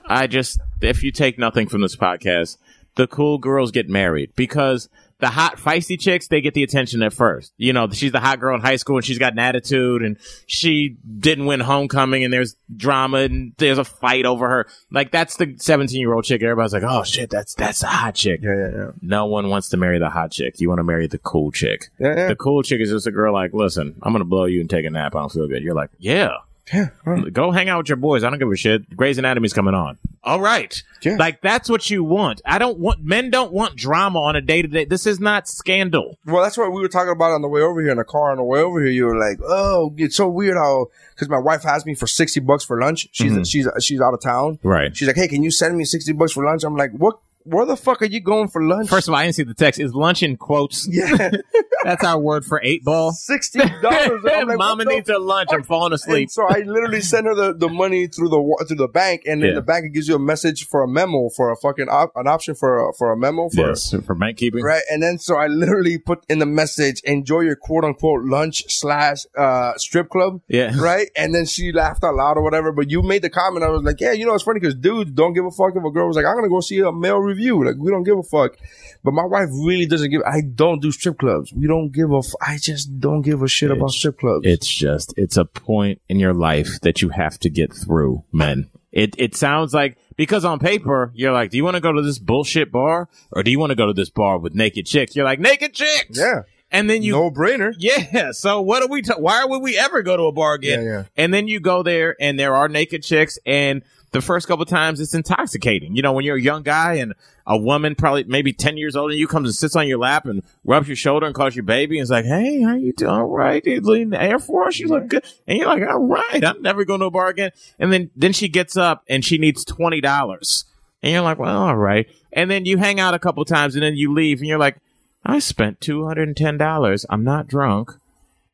[0.06, 2.56] I just if you take nothing from this podcast,
[2.96, 4.88] the cool girls get married because
[5.22, 7.52] the hot feisty chicks they get the attention at first.
[7.56, 10.18] You know, she's the hot girl in high school and she's got an attitude and
[10.48, 14.66] she didn't win homecoming and there's drama and there's a fight over her.
[14.90, 16.42] Like that's the 17 year old chick.
[16.42, 18.40] Everybody's like, oh shit, that's that's a hot chick.
[18.42, 18.90] Yeah, yeah, yeah.
[19.00, 20.60] No one wants to marry the hot chick.
[20.60, 21.90] You want to marry the cool chick.
[22.00, 22.28] Yeah, yeah.
[22.28, 24.84] The cool chick is just a girl like, listen, I'm gonna blow you and take
[24.84, 25.14] a nap.
[25.14, 25.62] I don't feel good.
[25.62, 26.38] You're like, yeah.
[26.72, 27.22] Yeah, huh.
[27.32, 28.22] Go hang out with your boys.
[28.22, 28.96] I don't give a shit.
[28.96, 29.98] Grey's Anatomy's coming on.
[30.24, 30.80] All right.
[31.02, 31.16] Yeah.
[31.16, 32.40] Like that's what you want.
[32.44, 34.84] I don't want men don't want drama on a day to day.
[34.84, 36.16] This is not scandal.
[36.24, 38.30] Well, that's what we were talking about on the way over here in the car.
[38.30, 41.38] On the way over here, you were like, "Oh, it's so weird how." Because my
[41.38, 43.08] wife has me for sixty bucks for lunch.
[43.12, 44.58] She's she's she's out of town.
[44.58, 44.68] Mm-hmm.
[44.68, 44.96] Right.
[44.96, 47.18] She's like, "Hey, can you send me sixty bucks for lunch?" I'm like, "What?
[47.44, 49.54] Where the fuck are you going for lunch?" First of all, I didn't see the
[49.54, 49.80] text.
[49.80, 50.88] Is lunch in quotes?
[50.90, 51.30] yeah,
[51.84, 53.12] That's our word for eight ball.
[53.32, 54.22] sixty dollars.
[54.56, 55.50] Mama needs her lunch.
[55.52, 56.24] I'm falling asleep.
[56.26, 59.42] And so I literally send her the, the money through the through the bank, and
[59.42, 59.54] then Yeah.
[59.56, 62.54] the bank gives you a message for a memo for a fucking op- an option
[62.54, 64.62] for a, for a memo for Yes, for bank keeping.
[64.62, 64.82] Right.
[64.90, 69.18] And then so I literally put in the message, enjoy your quote unquote lunch slash
[69.36, 70.40] uh strip club.
[70.48, 70.72] Yeah.
[70.82, 71.08] Right.
[71.16, 72.72] And then she laughed out loud or whatever.
[72.72, 73.64] But you made the comment.
[73.64, 75.84] I was like, yeah, you know, it's funny because dudes don't give a fuck if
[75.84, 77.64] a girl was like, I'm going to go see a male revue.
[77.64, 78.56] Like, we don't give a fuck.
[79.04, 81.52] But my wife really doesn't give, I don't do strip clubs.
[81.52, 84.46] We don't give a, f- I just don't give a shit about strip clubs.
[84.46, 88.70] It's just it's a point in your life that you have to get through, men.
[88.92, 92.02] It it sounds like because on paper you're like, do you want to go to
[92.02, 95.16] this bullshit bar or do you want to go to this bar with naked chicks?
[95.16, 96.18] You're like naked chicks.
[96.18, 96.42] Yeah.
[96.70, 97.74] And then you no brainer.
[97.78, 98.32] Yeah.
[98.32, 99.02] So what are we?
[99.02, 100.84] T- why would we ever go to a bar again?
[100.84, 101.04] Yeah, yeah.
[101.16, 105.00] And then you go there, and there are naked chicks, and the first couple times
[105.00, 105.96] it's intoxicating.
[105.96, 107.14] You know, when you're a young guy and
[107.46, 110.26] a woman, probably maybe ten years older than you, comes and sits on your lap
[110.26, 113.10] and rubs your shoulder and calls you baby, and is like, "Hey, how you doing?
[113.10, 114.78] All right, you in the Air Force?
[114.78, 117.50] You look good." And you're like, "All right, I'm never going to a bar again."
[117.78, 120.64] And then then she gets up and she needs twenty dollars,
[121.02, 123.82] and you're like, "Well, all right." And then you hang out a couple times, and
[123.82, 124.76] then you leave, and you're like.
[125.24, 127.06] I spent two hundred and ten dollars.
[127.08, 127.92] I'm not drunk,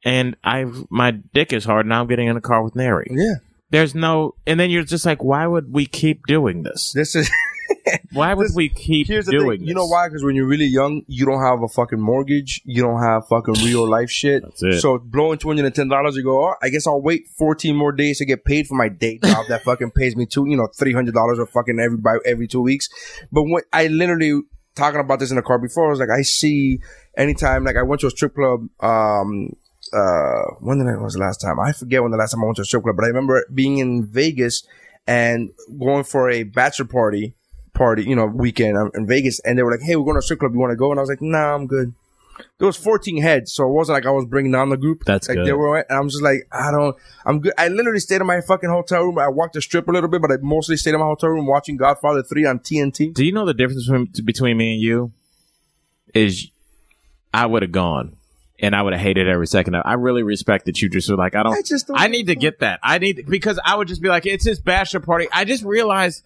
[0.05, 1.87] and I my dick is hard.
[1.87, 3.09] Now I'm getting in a car with Neri.
[3.11, 3.37] Yeah.
[3.71, 6.93] There's no, and then you're just like, why would we keep doing this?
[6.93, 7.31] This is
[8.13, 9.69] Why would This- we keep here's the doing thing.
[9.69, 10.09] You know why?
[10.09, 12.61] Because when you're really young, you don't have a fucking mortgage.
[12.65, 14.43] You don't have fucking real life shit.
[14.43, 14.81] That's it.
[14.81, 16.49] So blowing two hundred and ten dollars, you go.
[16.49, 19.47] Oh, I guess I'll wait fourteen more days to get paid for my day job
[19.49, 22.47] that fucking pays me two, you know, three hundred dollars or fucking every by every
[22.49, 22.89] two weeks.
[23.33, 24.41] But when I literally
[24.75, 26.81] talking about this in the car before, I was like, I see
[27.17, 28.69] anytime like I went to a strip club.
[28.81, 29.51] Um,
[29.93, 31.59] uh, when did I was the last time?
[31.61, 33.47] I forget when the last time I went to a strip club, but I remember
[33.53, 34.67] being in Vegas
[35.07, 37.35] and going for a bachelor party,
[37.73, 40.21] party, you know, weekend um, in Vegas, and they were like, "Hey, we're going to
[40.21, 40.53] a strip club.
[40.53, 41.95] You want to go?" And I was like, "Nah, I'm good."
[42.59, 45.05] There was 14 heads, so it wasn't like I was bringing down the group.
[45.05, 45.47] That's like good.
[45.47, 47.53] They were, and I'm just like, I don't, I'm good.
[47.59, 49.19] I literally stayed in my fucking hotel room.
[49.19, 51.47] I walked the strip a little bit, but I mostly stayed in my hotel room
[51.47, 53.13] watching Godfather 3 on TNT.
[53.15, 55.13] Do you know the difference between, between me and you?
[56.15, 56.51] Is
[57.35, 58.18] I would have gone.
[58.61, 59.89] And I would have hated every second of it.
[59.89, 62.27] I really respect that you just were like, I don't, I just don't I need
[62.27, 62.81] to get that.
[62.83, 65.29] I need, because I would just be like, it's his bachelor party.
[65.33, 66.25] I just realized,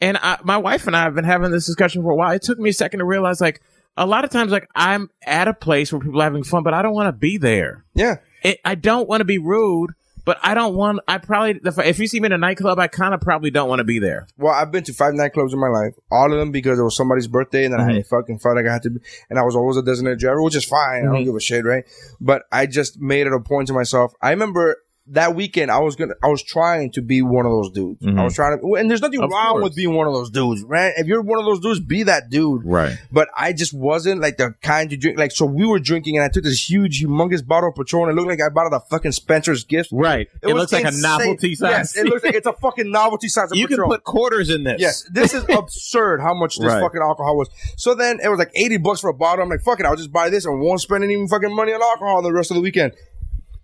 [0.00, 2.32] and I, my wife and I have been having this discussion for a while.
[2.32, 3.60] It took me a second to realize, like,
[3.98, 6.72] a lot of times, like, I'm at a place where people are having fun, but
[6.72, 7.84] I don't want to be there.
[7.94, 8.16] Yeah.
[8.44, 9.92] it, I don't want to be rude,
[10.24, 11.00] but I don't want.
[11.06, 13.68] I probably if, if you see me in a nightclub, I kind of probably don't
[13.68, 14.26] want to be there.
[14.36, 16.96] Well, I've been to five nightclubs in my life, all of them because it was
[16.96, 18.08] somebody's birthday, and then I mm-hmm.
[18.08, 19.00] fucking felt like I had to, be,
[19.30, 21.00] and I was always a designated driver, which is fine.
[21.00, 21.24] I don't mm-hmm.
[21.24, 21.84] give a shit, right?
[22.20, 24.14] But I just made it a point to myself.
[24.22, 24.78] I remember
[25.08, 28.02] that weekend, I was gonna, I was trying to be one of those dudes.
[28.02, 28.22] I mm-hmm.
[28.22, 29.64] was trying to, and there's nothing Of wrong course.
[29.64, 30.94] with being one of those dudes, right?
[30.96, 32.96] If you're one of those dudes, be that dude, Right.
[33.12, 35.18] But I just wasn't like the kind to drink.
[35.18, 38.08] Like, so we were drinking, and I took this huge, humongous bottle of Patron.
[38.08, 39.90] And it looked like I bought it at fucking Spencer's gift.
[39.92, 40.28] Right.
[40.42, 41.70] It, was looks like a novelty size.
[41.70, 43.52] Yes, it looks like it's a fucking novelty size.
[43.52, 44.80] Of you can put quarters in this.
[44.80, 46.80] Yes, this is absurd how much this Right.
[46.80, 47.50] fucking alcohol was.
[47.76, 49.42] So then it was like 80 bucks for a bottle.
[49.42, 51.82] I'm like, fuck it, I'll just buy this and won't spend any fucking money on
[51.82, 52.94] alcohol the rest of the weekend.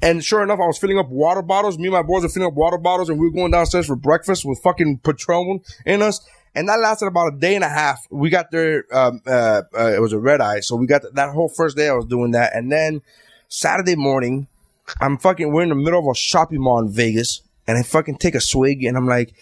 [0.02, 1.78] And sure enough, I was filling up water bottles.
[1.78, 3.96] Me and my boys were filling up water bottles and we were going downstairs for
[3.96, 6.20] breakfast with fucking Patron in us.
[6.54, 8.06] And that lasted about a day and a half.
[8.10, 10.60] We got there, um, uh, uh, it was a red eye.
[10.60, 12.56] So we got that whole first day I was doing that.
[12.56, 13.02] And then
[13.48, 14.48] Saturday morning,
[15.00, 18.16] I'm fucking, we're in the middle of a shopping mall in Vegas and I fucking
[18.16, 19.34] take a swig and I'm like,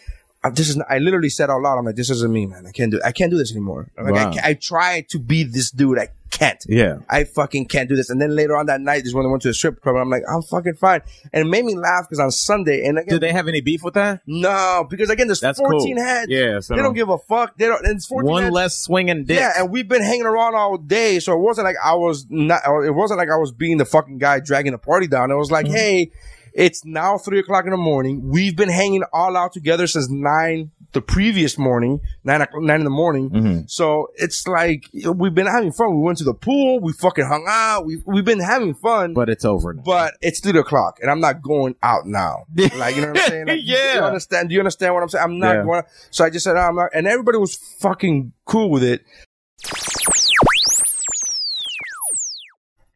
[0.44, 2.64] uh, this is, I literally said out loud, I'm like, this isn't me, man.
[2.66, 3.88] I can't do, I can't do this anymore.
[3.96, 4.32] Like, I, Wow.
[4.32, 5.98] can't, I try to be this dude.
[5.98, 6.62] I can't.
[6.68, 6.98] Yeah.
[7.08, 8.08] I fucking can't do this.
[8.10, 10.02] And then later on that night is when I went to the strip club and
[10.02, 11.00] I'm like, I'm fucking fine.
[11.32, 13.82] And it made me laugh because on Sunday, and again, Did they have any beef
[13.82, 14.20] with that?
[14.26, 16.04] no, because again, there's That's 14 cool.
[16.04, 16.30] heads.
[16.30, 17.56] Yeah, so they don't give a fuck.
[17.56, 18.52] They don't, and it's 14 One heads.
[18.54, 19.38] less swinging dick.
[19.40, 22.60] Yeah, and we've been hanging around all day, so it wasn't like I was not.
[22.84, 25.30] It wasn't like I was being the fucking guy dragging the party down.
[25.32, 26.12] It was like, hey,
[26.58, 28.28] it's now three o'clock in the morning.
[28.28, 32.84] We've been hanging all out together since nine the previous morning, nine o'clock, nine in
[32.84, 33.30] the morning.
[33.30, 33.60] Mm-hmm.
[33.66, 35.94] So it's like we've been having fun.
[35.96, 36.80] We went to the pool.
[36.80, 37.86] We fucking hung out.
[37.86, 39.14] We we've been having fun.
[39.14, 39.82] but it's over now.
[39.84, 42.44] But it's three o'clock, and I'm not going out now.
[42.56, 43.46] Like you know what I'm saying?
[43.46, 43.94] Like, Yeah.
[43.94, 44.48] You understand?
[44.48, 45.24] Do you understand what I'm saying?
[45.24, 45.62] I'm not Yeah.
[45.62, 45.82] going.
[46.10, 49.04] So I just said I'm not, and everybody was fucking cool with it.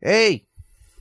[0.00, 0.46] Hey,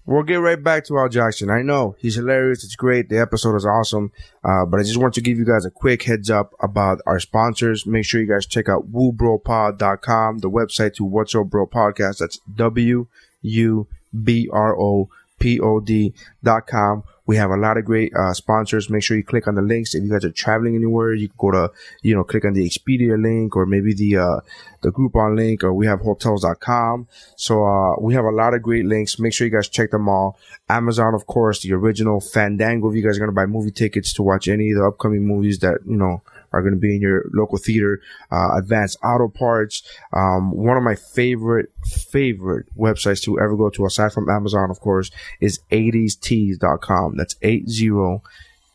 [0.06, 1.50] we'll get right back to Al Jackson.
[1.50, 2.64] I know he's hilarious.
[2.64, 3.10] It's great.
[3.10, 4.12] The episode is awesome.
[4.44, 7.20] Uh, but I just want to give you guys a quick heads up about our
[7.20, 7.86] sponsors.
[7.86, 12.20] Make sure you guys check out wubropod.com, the website to What's Up Bro Podcast.
[12.20, 13.08] That's W
[13.42, 13.88] U
[14.24, 17.04] B R O P O D dot com.
[17.32, 18.90] We have a lot of great uh, sponsors.
[18.90, 19.96] Make sure you click on the links.
[19.96, 21.72] If you guys are traveling anywhere, you can go to,
[22.02, 24.40] you know, click on the Expedia link or maybe the, uh,
[24.82, 27.08] the Groupon link or we have hotels.com.
[27.38, 29.18] So, uh, we have a lot of great links.
[29.18, 30.38] Make sure you guys check them all.
[30.68, 32.90] Amazon, of course, the original Fandango.
[32.90, 35.26] If you guys are going to buy movie tickets to watch any of the upcoming
[35.26, 36.22] movies that, you know,
[36.52, 38.02] are going to be in your local theater.
[38.32, 39.84] Uh, Advanced Auto Parts.
[40.14, 44.80] Um, one of my favorite, favorite websites to ever go to aside from Amazon, of
[44.80, 47.18] course, is 80stees.com.
[47.18, 48.22] That's 80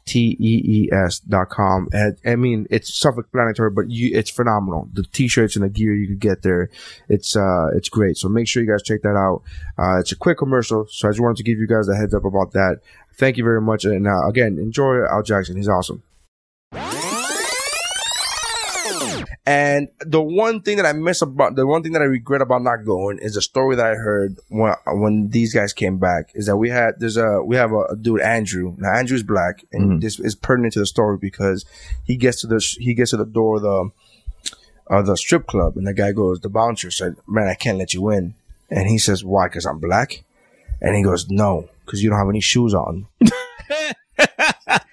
[0.07, 1.89] T-E-E-S dot com.
[1.93, 4.89] And, I mean, it's self-explanatory, but you, it's phenomenal.
[4.93, 6.71] The t-shirts and the gear you can get there.
[7.09, 8.17] It's, uh, it's great.
[8.17, 9.43] So make sure you guys check that out.
[9.77, 10.87] Uh, it's a quick commercial.
[10.91, 12.81] So I just wanted to give you guys a heads up about that.
[13.19, 13.85] Thank you very much.
[13.85, 15.57] And, uh, again, enjoy Al Jackson.
[15.57, 16.03] He's awesome.
[19.49, 22.63] And the one thing that I miss about the one thing that I regret about
[22.63, 26.47] not going is a story that I heard when when these guys came back is
[26.47, 28.75] that we had there's a we have a, a dude Andrew.
[28.77, 29.99] Now Andrew's black and mm-hmm.
[30.01, 31.65] this is pertinent to the story because
[32.05, 33.91] he gets to the he gets to the door of the
[34.89, 37.95] of the strip club and the guy goes the bouncer said man I can't let
[37.95, 38.35] you in
[38.69, 39.47] and he says why?
[39.47, 40.25] Because I'm black?
[40.81, 43.07] And he goes no because you don't have any shoes on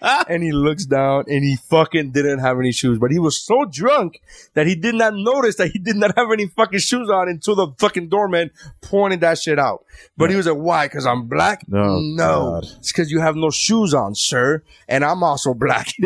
[0.28, 3.00] and he looks down and he fucking didn't have any shoes.
[3.00, 4.22] But he was so drunk
[4.54, 7.56] that he did not notice that he did not have any fucking shoes on until
[7.56, 8.52] the fucking doorman
[8.82, 9.86] pointed that shit out.
[10.18, 10.88] But he was like, why?
[10.90, 11.64] Cause I'm black?
[11.68, 12.60] No, No.
[12.62, 12.66] God.
[12.80, 14.62] It's cause you have no shoes on, sir.
[14.88, 15.88] And I'm also black.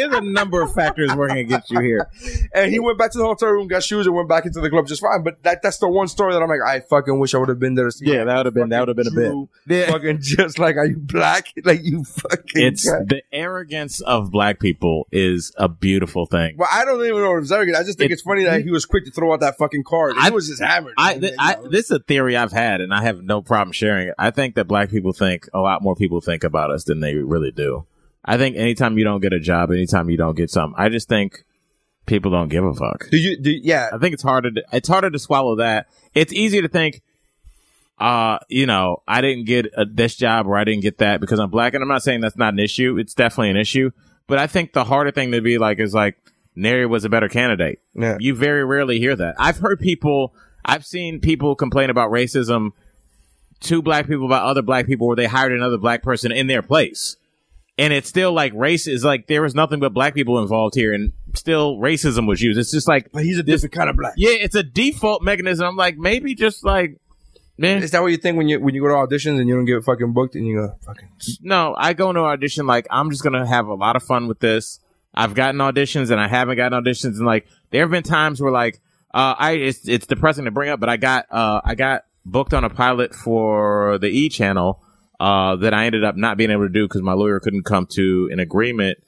[0.00, 2.08] There's a number of factors working against you here.
[2.54, 4.70] and he went back to the hotel room, got shoes, and went back into the
[4.70, 5.22] club just fine.
[5.22, 7.58] But that, that's the one story that I'm like, I fucking wish I would have
[7.58, 8.06] been there to see.
[8.06, 9.48] Yeah, that would have been that would have been a bit.
[9.66, 9.90] Yeah.
[9.92, 11.48] Fucking just like, are you black?
[11.64, 12.62] Like you fucking.
[12.62, 16.56] It's the arrogance of black people is a beautiful thing.
[16.58, 17.76] Well, I don't even know if it's arrogant.
[17.76, 19.84] I just think It- it's funny that he was quick to throw out that fucking
[19.84, 20.14] card.
[20.18, 20.94] I- he was just hammered.
[20.98, 24.08] I, th- I, this is a theory I've had, and I have no problem sharing
[24.08, 24.14] it.
[24.18, 27.14] I think that black people think a lot more people think about us than they
[27.14, 27.86] really do.
[28.24, 31.08] I think anytime you don't get a job, anytime you don't get something, I just
[31.08, 31.44] think
[32.06, 33.10] people don't give a fuck.
[33.10, 33.36] do you?
[33.36, 34.50] Do, yeah, I think it's harder.
[34.50, 35.86] To, it's harder to swallow that.
[36.14, 37.02] It's easier to think,
[37.98, 41.38] uh, you know, I didn't get a, this job or I didn't get that because
[41.38, 41.74] I'm black.
[41.74, 42.98] And I'm not saying that's not an issue.
[42.98, 43.90] It's definitely an issue.
[44.26, 46.16] But I think the harder thing to be like is like,
[46.56, 47.80] Neri was a better candidate.
[47.94, 48.16] Yeah.
[48.20, 49.34] You very rarely hear that.
[49.38, 52.70] I've heard people, I've seen people complain about racism
[53.60, 56.62] to black people about other black people where they hired another black person in their
[56.62, 57.16] place.
[57.76, 60.92] And it's still like race is like there was nothing but black people involved here
[60.92, 62.58] and still racism was used.
[62.58, 64.14] It's just like but he's a different kind of black.
[64.16, 65.66] yeah, it's a default mechanism.
[65.66, 66.98] I'm like, maybe just like,
[67.58, 69.56] man, Is that what you think when you when you go to auditions and you
[69.56, 71.08] don't get fucking booked and you go fucking?
[71.42, 74.38] no, I go into audition like I'm just gonna have a lot of fun with
[74.38, 74.78] this.
[75.12, 78.52] I've gotten auditions and I haven't gotten auditions, and like there have been times where
[78.52, 78.80] like
[79.12, 82.54] uh, I it's it's depressing to bring up, but I got uh I got booked
[82.54, 84.80] on a pilot for the E channel
[85.20, 87.86] uh that I ended up not being able to do because my lawyer couldn't come
[87.92, 88.98] to an agreement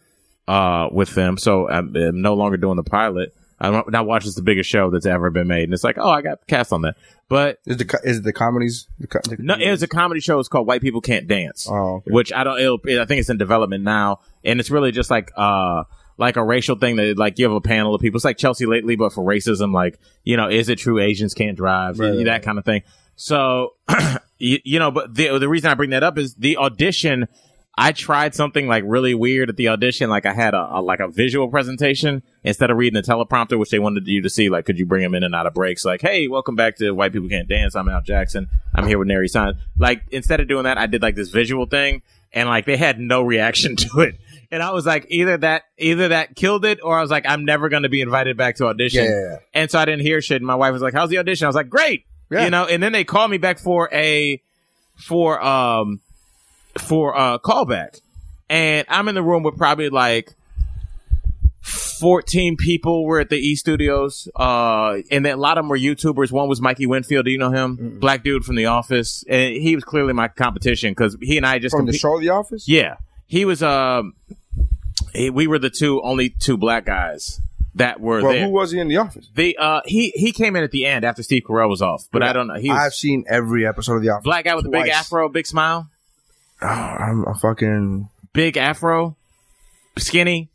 [0.48, 3.34] uh with them, so I'm, I'm no longer doing the pilot.
[3.58, 5.96] I don't- now watch this the biggest show that's ever been made, and it's like,
[5.98, 6.94] oh, I got cast on that,
[7.28, 8.86] but Is the is it the comedies?
[9.00, 10.38] The, co- the no, it's a comedy show.
[10.38, 12.10] It's called White People Can't Dance, Oh, okay.
[12.10, 12.60] which I don't.
[12.60, 15.84] It'll, I think it's in development now, and it's really just like uh
[16.18, 18.16] like a racial thing that like you have a panel of people.
[18.18, 19.72] It's like Chelsea Lately, but for racism.
[19.72, 21.98] Like you know, is it true Asians can't drive?
[21.98, 22.82] Right, that kind of thing.
[23.16, 23.72] So
[24.38, 27.28] you, you know, but the the reason I bring that up is the audition.
[27.78, 30.08] I tried something like really weird at the audition.
[30.08, 33.68] Like I had a, a like a visual presentation instead of reading the teleprompter, which
[33.68, 34.48] they wanted you to see.
[34.48, 35.84] Like, could you bring them in and out of breaks?
[35.84, 37.76] Like, hey, welcome back to White People Can't Dance.
[37.76, 38.46] I'm Al Jackson.
[38.74, 39.58] I'm here with Nary Sign.
[39.76, 42.00] Like, instead of doing that, I did like this visual thing,
[42.32, 44.18] and like they had no reaction to it.
[44.50, 47.44] And I was like, either that, either that killed it, or I was like, I'm
[47.44, 49.04] never going to be invited back to audition.
[49.04, 49.36] Yeah.
[49.52, 50.36] And so I didn't hear shit.
[50.36, 52.44] And my wife was like, "How's the audition?" I was like, "Great." Yeah.
[52.44, 52.66] You know.
[52.66, 54.40] And then they called me back for a
[54.96, 56.00] for um
[56.78, 58.00] for a callback,
[58.50, 60.34] and I'm in the room with probably like.
[61.98, 65.78] 14 people were at the E Studios, uh, and then a lot of them were
[65.78, 66.30] YouTubers.
[66.30, 67.24] One was Mikey Winfield.
[67.24, 67.98] Do you know him?
[67.98, 69.24] Black dude from The Office.
[69.28, 72.20] And he was clearly my competition because he and I just from the compete- show
[72.20, 72.68] The Office.
[72.68, 72.96] yeah,
[73.26, 73.62] he was.
[73.62, 74.12] Um,
[75.14, 77.40] he- we were the two only two black guys
[77.76, 78.44] that were Well, there.
[78.44, 79.28] who was he in The Office?
[79.34, 82.22] The uh he he came in at the end after Steve Carell was off, but
[82.22, 82.54] I don't know.
[82.54, 84.24] He was I've seen every episode of The Office.
[84.24, 85.88] black guy with the big afro, big smile,
[86.62, 89.16] Oh, I'm a fucking big afro,
[89.98, 90.48] skinny.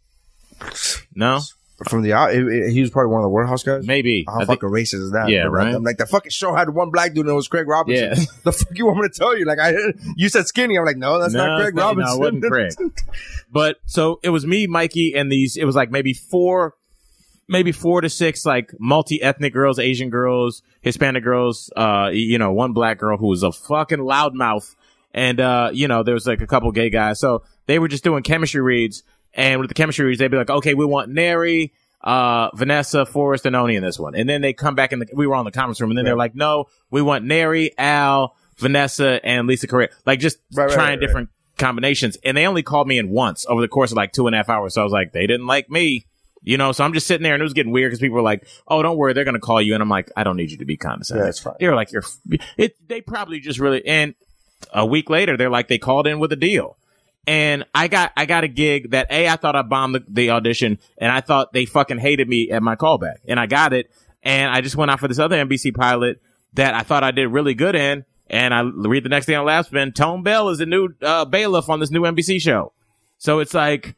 [1.15, 1.39] No,
[1.87, 2.11] from the.
[2.11, 3.85] It- he was probably one of the warehouse guys.
[3.85, 4.25] maybe.
[4.27, 5.29] How I think- fucking racist is that?
[5.29, 5.63] Yeah, bro?
[5.63, 5.73] right?
[5.75, 8.09] I'm like the fucking show had one black dude and it was Craig Robinson.
[8.17, 8.25] Yeah.
[8.43, 9.45] the fuck you want me to tell you?
[9.45, 9.73] Like I,
[10.15, 10.77] you said skinny.
[10.77, 12.41] I'm like, no, that's No, not Craig not- no, it Robinson.
[12.41, 13.03] wasn't Craig.
[13.51, 15.57] but so it was me, Mikey, and these.
[15.57, 16.75] It was like maybe four,
[17.51, 21.71] maybe four to six like multi-ethnic girls, Asian girls, Hispanic girls.
[21.75, 24.73] Uh, you know, one black girl who was a fucking loudmouth,
[25.13, 27.19] and uh, you know, there was like a couple gay guys.
[27.19, 30.49] So they were just doing chemistry reads, and with the chemistry reads, they'd be like,
[30.49, 31.73] okay, we want Neri.
[32.03, 34.15] Uh, Vanessa, Forrest, and Oni in this one.
[34.15, 36.03] And then they come back in the, we were on the conference room and then
[36.03, 39.89] they're like, no, we want Neri, Al, Vanessa, and Lisa Correa.
[40.03, 40.99] Like just Right, right, trying right, right.
[40.99, 41.29] different
[41.59, 42.17] combinations.
[42.25, 44.39] And they only called me in once over the course of like two and a
[44.39, 44.73] half hours.
[44.73, 46.07] So I was like, they didn't like me.
[46.43, 48.23] You know, so I'm just sitting there and it was getting weird because people were
[48.23, 50.57] like, "Oh, don't worry, they're gonna call you," and I'm like, "I don't need you
[50.57, 51.53] to be condescending." Yeah, that's fine.
[51.59, 52.03] They were like, "You're,"
[52.57, 52.75] it.
[52.87, 53.85] They probably just really.
[53.85, 54.15] And
[54.73, 56.77] a week later, they're like, they called in with a deal,
[57.27, 60.29] and I got I got a gig that a I thought I bombed the, the
[60.31, 63.91] audition, and I thought they fucking hated me at my callback, and I got it,
[64.23, 66.21] and I just went out for this other NBC pilot
[66.53, 69.45] that I thought I did really good in, and I read the next day on
[69.45, 72.73] Last Spin, Tone Bell is the new uh, bailiff on this new NBC show,
[73.19, 73.95] so it's like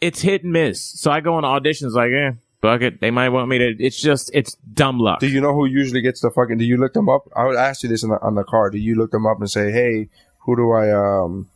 [0.00, 0.82] it's hit and miss.
[0.82, 3.00] So I go on auditions like, eh, fuck it.
[3.00, 3.76] They might want me to.
[3.78, 5.20] It's just it's dumb luck.
[5.20, 6.58] Do you know who usually gets the fucking?
[6.58, 7.28] Do you look them up?
[7.36, 8.70] I would ask you this on the, on the car.
[8.70, 10.08] Do you look them up and say, hey,
[10.40, 11.48] who do I um,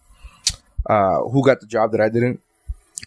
[0.87, 2.41] uh, who got the job that I didn't?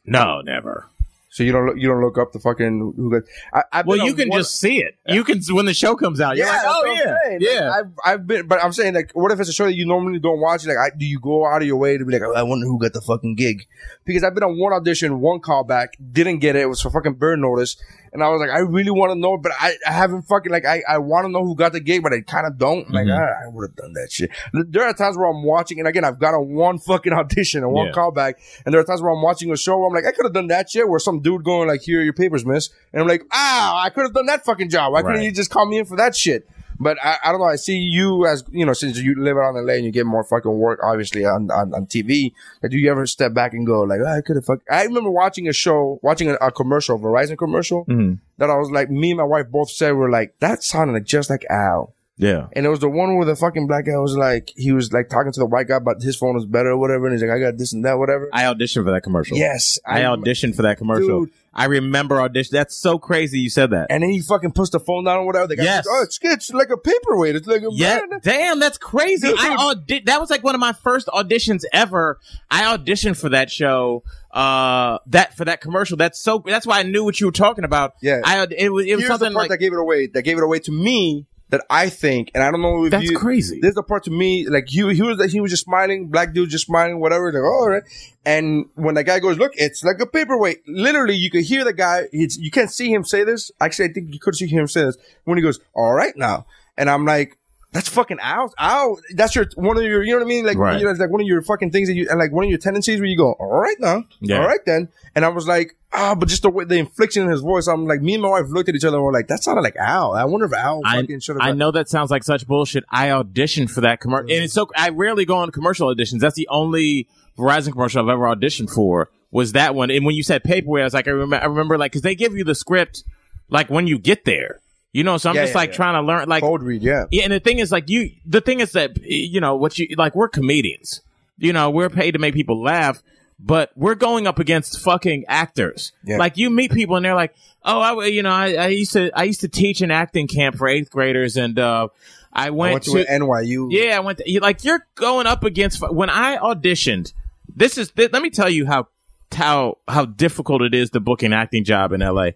[0.06, 0.88] No, never.
[1.36, 3.24] So you don't look, you don't look up the fucking who got.
[3.54, 4.96] I, I've Well, you can one- just see it.
[5.06, 6.38] You can when the show comes out.
[6.38, 7.12] You're like, oh what I'm yeah.
[7.30, 7.72] Like, yeah.
[7.78, 10.20] I've, I've been, but I'm saying like, what if it's a show that you normally
[10.20, 10.66] don't watch?
[10.66, 12.66] Like, I, do you go out of your way to be like, oh, I wonder
[12.66, 13.64] who got the fucking gig?
[14.06, 16.62] Because I've been on one audition, one callback, didn't get it.
[16.62, 17.76] It was for fucking Bird Notice,
[18.14, 20.64] and I was like, I really want to know, but I, I haven't fucking like,
[20.66, 22.90] I, I want to know who got the gig, but I kind of don't.
[22.92, 23.22] Like, Mm-hmm.
[23.22, 24.30] ah, I would have done that shit.
[24.54, 27.74] There are times where I'm watching, and again, I've got on one fucking audition and
[27.74, 27.92] one Yeah.
[27.94, 30.26] callback, and there are times where I'm watching a show where I'm like, I could
[30.26, 30.88] have done that shit.
[30.88, 33.90] Where some dude going like, here are your papers, miss, and I'm like, ah, I
[33.90, 34.94] could have done that fucking job.
[34.94, 35.26] Why couldn't Right.
[35.26, 36.48] you just call me in for that shit?
[36.78, 37.48] But I, I don't know.
[37.48, 40.06] I see you as you know, since you live out in LA and you get
[40.06, 42.34] more fucking work, obviously on on, on TV.
[42.62, 44.60] Like, do you ever step back and go like, "Ah, I could have fuck?
[44.70, 48.16] I remember watching a show, watching a, a commercial, Verizon commercial, Mm-hmm.
[48.40, 51.06] that I was like, me and my wife both said we're like, that sounded like
[51.06, 51.94] just like Al.
[52.18, 52.48] Yeah.
[52.54, 55.10] And it was the one where the fucking black guy was like, he was like
[55.10, 57.32] talking to the white guy about his phone was better or whatever, and he's like,
[57.32, 58.30] I got this and that, whatever.
[58.32, 59.38] I auditioned for that commercial.
[59.38, 61.26] yes, I auditioned for that commercial.
[61.26, 61.34] Dude.
[61.58, 62.50] I remember audition.
[62.54, 63.88] That's so crazy you said that.
[63.90, 65.48] And then he fucking puts the phone down or whatever.
[65.48, 65.86] The guy Yes.
[65.86, 67.34] goes, oh, it's, it's like a paperweight.
[67.38, 68.20] It's like a Yeah, man.
[68.22, 69.30] damn, that's crazy.
[69.30, 69.40] Dude.
[69.40, 72.20] I audi- that was like one of my first auditions ever.
[72.52, 75.96] I auditioned for that show, uh, that for that commercial.
[75.96, 76.44] That's so.
[76.46, 77.94] That's why I knew what you were talking about.
[78.02, 78.20] Yeah.
[78.26, 80.08] I it was it was Here's the something part like that gave it away.
[80.08, 81.26] That gave it away to me.
[81.56, 83.18] That I think, and I don't know if That's you.
[83.18, 83.60] crazy.
[83.62, 86.50] There's the part to me, like he he was he was just smiling, black dude
[86.50, 87.32] just smiling, whatever.
[87.32, 87.84] Like, oh, all right.
[88.26, 90.68] And when that guy goes, look, it's like a paperweight.
[90.68, 92.10] Literally, you could hear the guy.
[92.12, 93.52] It's, you can't see him say this.
[93.62, 96.46] Actually, I think you could see him say this when he goes, "All right now,"
[96.78, 97.38] and I'm like.
[97.76, 98.54] That's fucking out.
[98.58, 99.00] Out.
[99.14, 100.02] That's your one of your.
[100.02, 100.46] You know what I mean?
[100.46, 100.80] Like, Right.
[100.80, 102.50] you know, it's like one of your fucking things that you and like one of
[102.50, 104.40] your tendencies where you go, "All right now, Yeah.
[104.40, 107.30] all right then." And I was like, ah, but just the way the infliction in
[107.30, 109.28] his voice, I'm like, me and my wife looked at each other and we're like,
[109.28, 110.14] that sounded like Al.
[110.14, 112.84] I wonder if Al I, fucking should I know that sounds like such bullshit.
[112.90, 116.20] I auditioned for that commercial, and it's so I rarely go on commercial auditions.
[116.20, 117.08] That's the only
[117.38, 119.10] Verizon commercial I've ever auditioned for.
[119.32, 119.92] Was that one?
[119.92, 122.16] And when you said paperweight, I was like, I remember, I remember, like, because they
[122.16, 123.04] give you the script
[123.50, 124.62] like when you get there,
[124.96, 125.18] you know.
[125.18, 125.76] So I'm Yeah, just yeah, like yeah.
[125.76, 127.06] trying to learn, like, Cold read, yeah.
[127.12, 127.24] yeah.
[127.24, 130.16] And the thing is, like, you, the thing is that you know what you like.
[130.16, 131.02] We're comedians,
[131.38, 131.70] you know.
[131.70, 133.02] We're paid to make people laugh.
[133.38, 135.92] But we're going up against fucking actors.
[136.06, 136.16] Yeah.
[136.18, 137.36] Like you meet people and they're like,
[137.66, 140.56] "Oh, I, you know, I, I used to, I used to teach an acting camp
[140.56, 141.90] for eighth graders, and uh,
[142.32, 143.68] I I went, went to, NYU.
[143.72, 144.20] yeah, I went.
[144.20, 147.12] To, like you're going up against when I auditioned.
[147.54, 147.92] This is.
[147.92, 148.88] Th- let me tell you how
[149.34, 152.30] how how difficult it is to book an acting job in LA.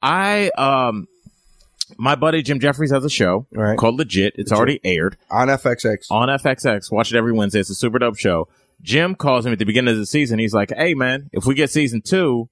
[0.00, 1.08] I um,
[1.98, 3.76] my buddy Jim Jeffries has a show Right.
[3.78, 4.34] called Legit.
[4.36, 6.06] It's already aired on FXX.
[6.10, 6.90] on FXX.
[6.90, 7.60] Watch it every Wednesday.
[7.60, 8.48] It's a super dope show.
[8.82, 10.38] Jim calls him at the beginning of the season.
[10.38, 12.48] He's like, "Hey man, if we get season two,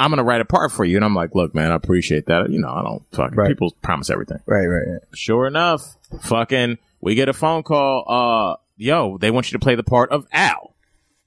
[0.00, 2.50] I'm gonna write a part for you." And I'm like, "Look, man, I appreciate that.
[2.50, 3.48] You know, I don't fucking Right.
[3.48, 5.00] people promise everything." Right, right, right.
[5.14, 8.04] Sure enough, fucking, we get a phone call.
[8.08, 10.74] Uh, yo, they want you to play the part of Al.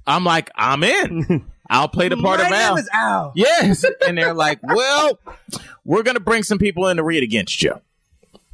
[0.08, 1.46] I'm like, I'm in.
[1.70, 2.76] I'll play the part My of Al.
[2.76, 3.32] name is Al.
[3.36, 3.86] Yes.
[4.08, 5.20] And they're like, well,
[5.84, 7.82] we're going to bring some people in to read against you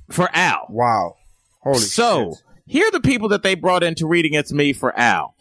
[0.10, 0.66] for Al.
[0.70, 1.18] Wow.
[1.62, 2.44] Holy so shit.
[2.68, 5.36] here are the people that they brought in to read against me for Al.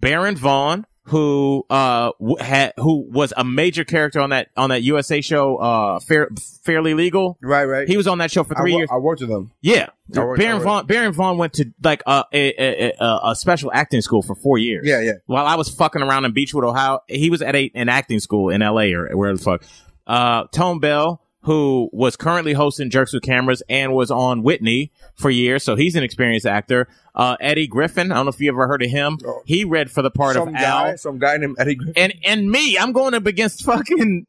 [0.00, 5.20] Baron Vaughn, who uh had who was a major character on that on that USA
[5.20, 6.28] show, uh, Fair,
[6.62, 7.38] Fairly Legal.
[7.42, 7.88] Right, right.
[7.88, 8.90] He was on that show for I, three wo- years.
[8.92, 9.50] I worked with him.
[9.60, 10.86] Yeah, worked- Baron Vaughn.
[10.86, 14.58] Baron Vaughn went to like a a, a, a a special acting school for four
[14.58, 14.86] years.
[14.86, 15.12] Yeah, yeah.
[15.26, 18.50] While I was fucking around in Beachwood, Ohio, he was at a, an acting school
[18.50, 18.92] in L.A.
[18.92, 19.64] or where the fuck.
[20.06, 25.28] Uh, Tone Bell, who was currently hosting Jerks with Cameras and was on Whitney for
[25.30, 26.88] years, so he's an experienced actor.
[27.14, 29.18] Uh, Eddie Griffin, I don't know if you ever heard of him.
[29.44, 31.94] He read for the part some of guy, Al some guy named Eddie Griffin.
[31.96, 34.26] and and me, I'm going up against fucking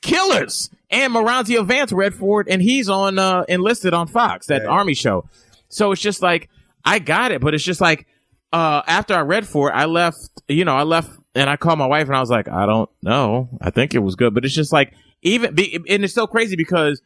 [0.00, 0.70] killers.
[0.90, 4.68] And Moranzio Vance read for it, and he's on uh, enlisted on Fox, that Yeah.
[4.68, 5.24] army show.
[5.68, 6.48] So it's just like
[6.84, 8.06] I got it, but it's just like
[8.52, 10.30] uh, after I read for it, I left.
[10.48, 12.88] You know, I left, and I called my wife, and I was like, I don't
[13.02, 13.48] know.
[13.60, 14.92] I think it was good, but it's just like
[15.24, 17.02] even, be, and it's so crazy because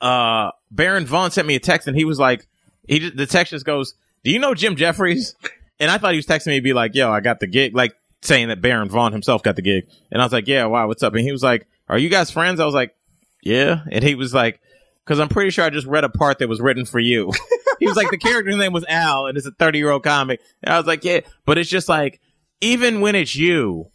[0.00, 2.46] uh, Baron Vaughn sent me a text, and he was like,
[2.86, 3.94] he the text just goes,
[4.24, 5.34] "Do you know Jim Jeffries?"
[5.80, 7.72] And I thought he was texting me to be like, "Yo, I got the gig,"
[7.72, 9.86] like saying that Baron Vaughn himself got the gig.
[10.10, 12.32] And I was like, "Yeah, wow, what's up?" And he was like, "Are you guys
[12.32, 12.96] friends?" I was like,
[13.42, 14.60] "Yeah," and he was like.
[15.04, 17.32] Cause I'm pretty sure I just read a part that was written for you.
[17.78, 20.38] he was like, the character's name was Al and it's a 30 year old comic.
[20.62, 22.20] And I was like, yeah, but it's just like,
[22.60, 23.88] even when it's you,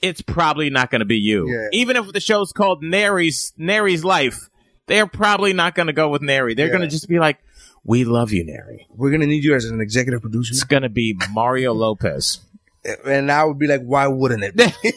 [0.00, 1.48] it's probably not going to be you.
[1.50, 1.68] Yeah.
[1.72, 4.48] Even if the show's called Nary's, Nary's Life,
[4.86, 6.54] they're probably not going to go with Nary.
[6.54, 6.72] They're Yeah.
[6.72, 7.38] going to just be like,
[7.84, 8.86] we love you, Nary.
[8.90, 10.52] We're gonna need you as an executive producer.
[10.52, 12.40] It's going to be Mario Lopez.
[13.04, 14.56] And I would be like, why wouldn't it?
[14.56, 14.64] be?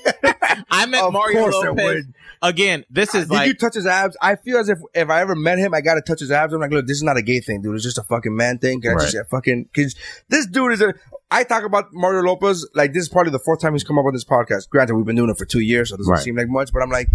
[0.72, 2.06] I met Of Mario Lopez.
[2.42, 4.16] Again, this is like Did like you touch his abs?
[4.22, 6.54] I feel as if if I ever met him, I gotta touch his abs.
[6.54, 7.76] I'm like, look, this is not a gay thing, dude.
[7.76, 8.82] It's just a fucking man thing.
[8.82, 9.28] Can I just Right.
[9.30, 9.70] fucking?
[9.76, 9.96] Cause
[10.30, 10.94] this dude is a.
[11.32, 14.06] I talk about Mario Lopez like this is probably the fourth time he's come up
[14.06, 14.70] on this podcast.
[14.70, 16.22] Granted, we've been doing it for two years, so it doesn't Right.
[16.24, 16.72] seem like much.
[16.74, 17.08] But I'm like,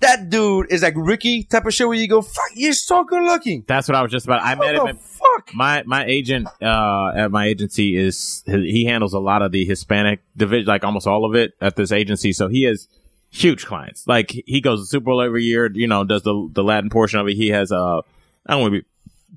[0.00, 3.22] that dude is like Ricky type of shit where you go, fuck, you're so good
[3.24, 3.64] looking.
[3.66, 4.42] that's what I was just about.
[4.42, 4.82] I met him.
[4.82, 5.50] What At, fuck?
[5.54, 10.20] my my agent uh, at my agency is he handles a lot of the Hispanic
[10.36, 12.32] division, like almost all of it at this agency.
[12.32, 12.88] So he has
[13.30, 14.06] huge clients.
[14.06, 15.68] Like he goes to Super Bowl every year.
[15.72, 17.34] You know, does the the Latin portion of it.
[17.34, 17.98] He has uh,
[18.46, 18.86] I don't want to be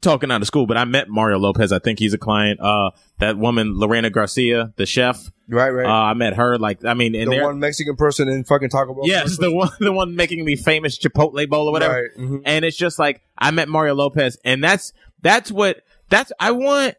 [0.02, 1.72] talking out of school, but I met Mario Lopez.
[1.72, 2.60] I think he's a client.
[2.60, 5.32] Uh, that woman Lorena Garcia, the chef.
[5.50, 5.86] Right, right.
[5.86, 6.58] Uh, I met her.
[6.58, 9.04] Like I mean, the one Mexican person in fucking Taco Bell.
[9.06, 11.94] Yes, the one, the one making the famous Chipotle bowl or whatever.
[11.94, 12.42] Right, mhm.
[12.46, 16.32] And it's just like I met Mario Lopez, and that's that's what that's.
[16.40, 16.96] I want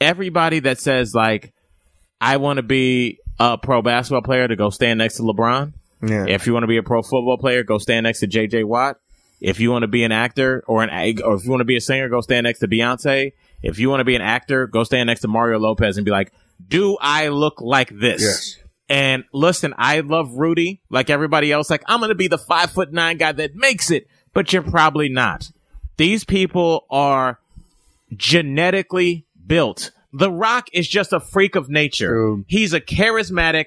[0.00, 1.52] everybody that says like
[2.20, 5.72] I want to be a pro basketball player to go stand next to LeBron.
[6.02, 6.26] Yeah.
[6.28, 8.96] If you want to be a pro football player, go stand next to JJ Watt.
[9.40, 10.90] If you want to be an actor or an
[11.22, 13.32] or if you want to be a singer, go stand next to Beyonce.
[13.62, 16.10] If you want to be an actor, go stand next to Mario Lopez and be
[16.10, 16.32] like,
[16.66, 18.56] "Do I look like this?" Yes.
[18.88, 21.68] And listen, I love Rudy like everybody else.
[21.70, 24.62] Like I'm going to be the five foot nine guy that makes it, but you're
[24.62, 25.50] probably not.
[25.98, 27.38] These people are
[28.16, 29.90] genetically built.
[30.12, 32.08] The Rock is just a freak of nature.
[32.08, 32.44] True.
[32.48, 33.66] He's a charismatic,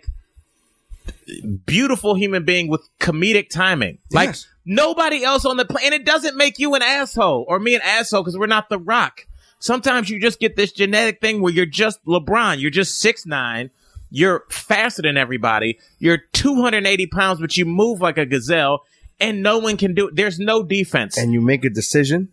[1.65, 3.99] beautiful human being with comedic timing.
[4.11, 4.47] Like Yes.
[4.65, 6.01] Nobody else on the planet.
[6.01, 9.25] It doesn't make you an asshole or me an asshole because we're not The Rock.
[9.59, 12.59] Sometimes you just get this genetic thing where you're just LeBron.
[12.59, 13.69] You're just six nine.
[14.09, 15.79] You're faster than everybody.
[15.99, 18.81] You're 280 pounds, but you move like a gazelle,
[19.19, 20.15] and no one can do it.
[20.15, 21.17] There's no defense.
[21.17, 22.29] and you make a decision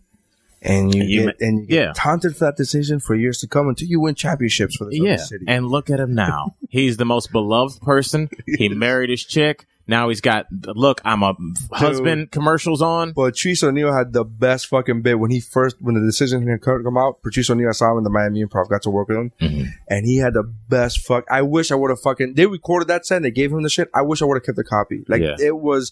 [0.61, 1.85] and you, You get, ma- and you yeah.
[1.85, 4.97] get taunted for that decision for years to come until you win championships for the
[4.97, 5.45] yeah, city.
[5.47, 6.55] and look at him now.
[6.69, 8.29] He's the most beloved person.
[8.45, 9.65] He married his chick.
[9.89, 11.01] Now he's got look.
[11.03, 11.35] I'm a
[11.73, 12.31] husband.
[12.31, 13.11] Commercials on.
[13.13, 16.61] but Patrice O'Neal had the best fucking bit when he first when the decision had
[16.61, 17.21] come out.
[17.23, 19.63] Patrice O'Neal, I saw him in the Miami Improv, got to work with him, Mm-hmm.
[19.89, 21.25] and he had the best fuck.
[21.29, 22.35] I wish I would have fucking.
[22.35, 23.21] They recorded that set.
[23.23, 23.89] They gave him the shit.
[23.93, 25.03] I wish I would have kept the copy.
[25.07, 25.35] Like Yeah.
[25.39, 25.91] it was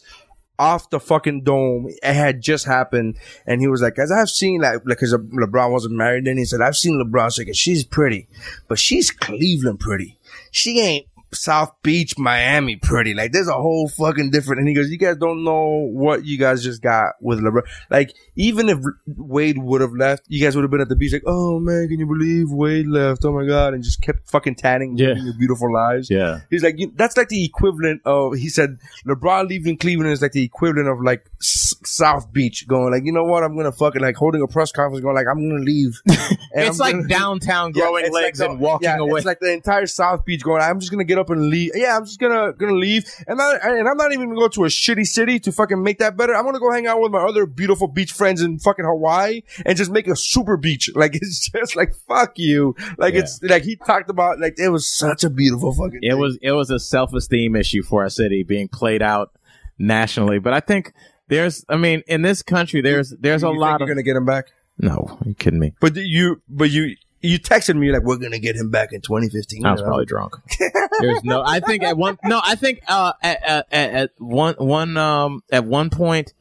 [0.60, 1.88] off the fucking dome.
[1.88, 5.96] It had just happened, and he was like, "As I've seen, like, because LeBron wasn't
[5.96, 8.28] married, then he said, I've seen LeBron she's pretty,
[8.68, 10.18] but she's Cleveland pretty.
[10.52, 13.14] She ain't." South Beach, Miami, pretty.
[13.14, 14.60] Like, there's a whole fucking different.
[14.60, 17.64] And he goes, "You guys don't know what you guys just got with LeBron.
[17.90, 18.78] Like, even if
[19.18, 21.88] Wade would have left, you guys would have been at the beach, like, oh man,
[21.90, 23.26] can you believe Wade left?
[23.26, 25.08] Oh my god, and just kept fucking tanning, Yeah.
[25.10, 26.10] living your beautiful lives.
[26.10, 26.40] Yeah.
[26.50, 30.44] He's like, that's like the equivalent of, he said, LeBron leaving Cleveland is like the
[30.44, 33.44] equivalent of like South Beach going like, you know what?
[33.44, 36.02] I'm going to fucking like holding a press conference going like, I'm going to leave.
[36.60, 39.18] It's I'm like gonna- downtown Yeah, growing like legs the- and walking yeah, away.
[39.20, 41.72] It's like the entire South Beach going, I'm just going to get up and leave.
[41.76, 43.06] Yeah, I'm just going to, going to leave.
[43.28, 45.84] And, I, and I'm not even going to go to a shitty city to fucking
[45.84, 46.34] make that better.
[46.36, 49.42] I'm going to go hang out with my other beautiful beach friends in fucking Hawaii
[49.66, 50.90] and just make a super beach.
[50.96, 52.76] Like, it's just like, fuck you.
[52.98, 53.20] Like, Yeah.
[53.20, 56.20] it's like he talked about, like, it was such a beautiful fucking it thing.
[56.20, 59.32] was it was a self esteem issue for our city being played out
[59.78, 60.40] nationally.
[60.40, 60.94] But I think
[61.28, 63.98] there's, I mean, in this country, there's there's a You think lot you're of going
[63.98, 64.48] to get him back.
[64.78, 65.18] no.
[65.22, 65.74] Are you kidding me?
[65.80, 69.02] But you, but you, you texted me like, we're going to get him back in
[69.02, 69.66] 2015.
[69.66, 69.88] I was know?
[69.88, 70.36] probably drunk.
[71.00, 71.44] There's no.
[71.46, 72.18] I think at one.
[72.24, 76.34] No, I think uh at, at, at one one um at one point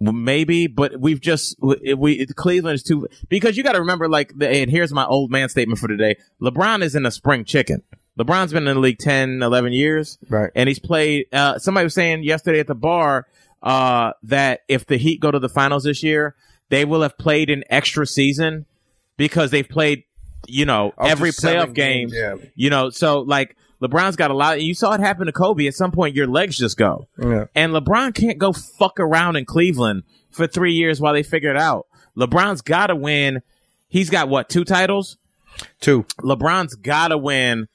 [0.00, 4.32] maybe, but we've just we, we Cleveland is too because you got to remember like
[4.36, 6.16] the, and here's my old man statement for today.
[6.40, 7.82] LeBron is in a spring chicken.
[8.18, 10.18] LeBron's been in the league 10, 11 years.
[10.28, 10.50] Right.
[10.56, 13.26] And he's played, uh, somebody was saying yesterday at the bar,
[13.62, 16.34] uh, that if the Heat go to the finals this year,
[16.68, 18.66] they will have played an extra season
[19.16, 20.04] because they've played,
[20.46, 22.08] you know, Up every playoff game.
[22.08, 22.34] games, yeah.
[22.54, 24.60] You know, so like LeBron's got a lot.
[24.60, 25.66] You saw it happen to Kobe.
[25.66, 27.08] At some point, your legs just go.
[27.18, 27.46] Yeah.
[27.54, 31.56] And LeBron can't go fuck around in Cleveland for three years while they figure it
[31.56, 31.86] out.
[32.16, 33.40] LeBron's got to win.
[33.88, 35.16] He's got what two titles?
[35.80, 36.04] Two.
[36.20, 37.68] LeBron's got to win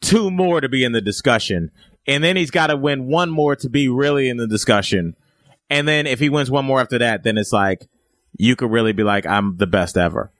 [0.00, 1.70] two more to be in the discussion.
[2.06, 5.16] And then he's got to win one more to be really in the discussion.
[5.70, 7.86] And then if he wins one more after that, then it's like,
[8.36, 10.30] you could really be like, I'm the best ever.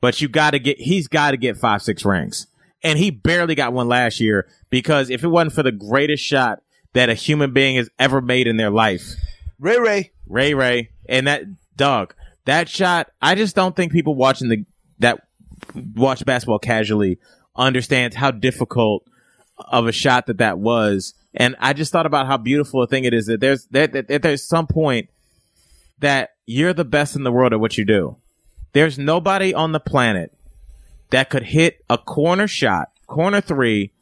[0.00, 2.46] But you got to get, he's got to get five, six rings.
[2.82, 6.60] And he barely got one last year because if it wasn't for the greatest shot
[6.94, 9.14] that a human being has ever made in their life,
[9.60, 10.10] Ray Ray.
[10.26, 11.44] Ray Ray and that
[11.76, 12.14] dog,
[12.46, 14.64] that shot, I just don't think people watching the,
[14.98, 15.20] that
[15.94, 17.18] watch basketball casually
[17.54, 19.04] understands how difficult
[19.58, 21.14] of a shot that that was.
[21.34, 24.08] And I just thought about how beautiful a thing it is that there's, that, that,
[24.08, 25.08] that there's some point
[25.98, 28.16] that you're the best in the world at what you do.
[28.72, 30.32] There's nobody on the planet
[31.10, 33.92] that could hit a corner shot, corner three,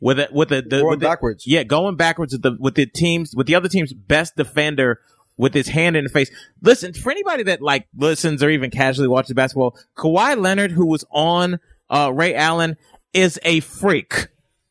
[0.00, 1.46] with it with the, the Going with the- backwards.
[1.46, 5.00] yeah, going backwards with the with the teams with the other team's best defender
[5.36, 6.30] with his hand in the face.
[6.62, 11.04] Listen, for anybody that like listens or even casually watches basketball, Kawhi Leonard, who was
[11.10, 11.58] on
[11.90, 12.76] uh, Ray Allen,
[13.12, 14.28] is a freak.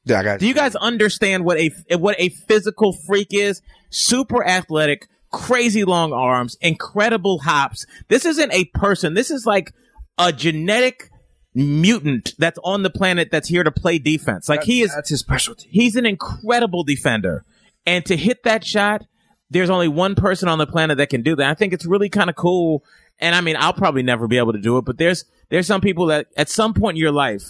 [0.07, 0.39] Yeah, guys.
[0.39, 3.61] Do you guys understand what a what a physical freak is?
[3.89, 7.85] Super athletic, crazy long arms, incredible hops.
[8.07, 9.13] This isn't a person.
[9.13, 9.73] This is like
[10.17, 11.09] a genetic
[11.53, 14.47] mutant that's on the planet that's here to play defense.
[14.47, 15.67] Like he is That's his specialty.
[15.71, 17.43] he's an incredible defender.
[17.85, 19.05] And to hit that shot,
[19.49, 21.49] there's only one person on the planet that can do that.
[21.49, 22.83] I think it's really kind of cool.
[23.19, 25.81] And I mean, I'll probably never be able to do it, but there's there's some
[25.81, 27.43] people that at some point in your life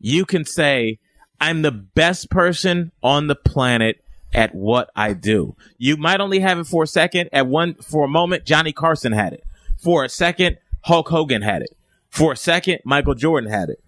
[0.00, 0.98] you can say,
[1.42, 4.00] I'm the best person on the planet
[4.32, 5.56] at what I do.
[5.76, 7.30] You might only have it for a second.
[7.32, 9.42] At one, for a moment, Johnny Carson had it.
[9.82, 11.76] For a second, Hulk Hogan had it.
[12.10, 13.82] For a second, Michael Jordan had it.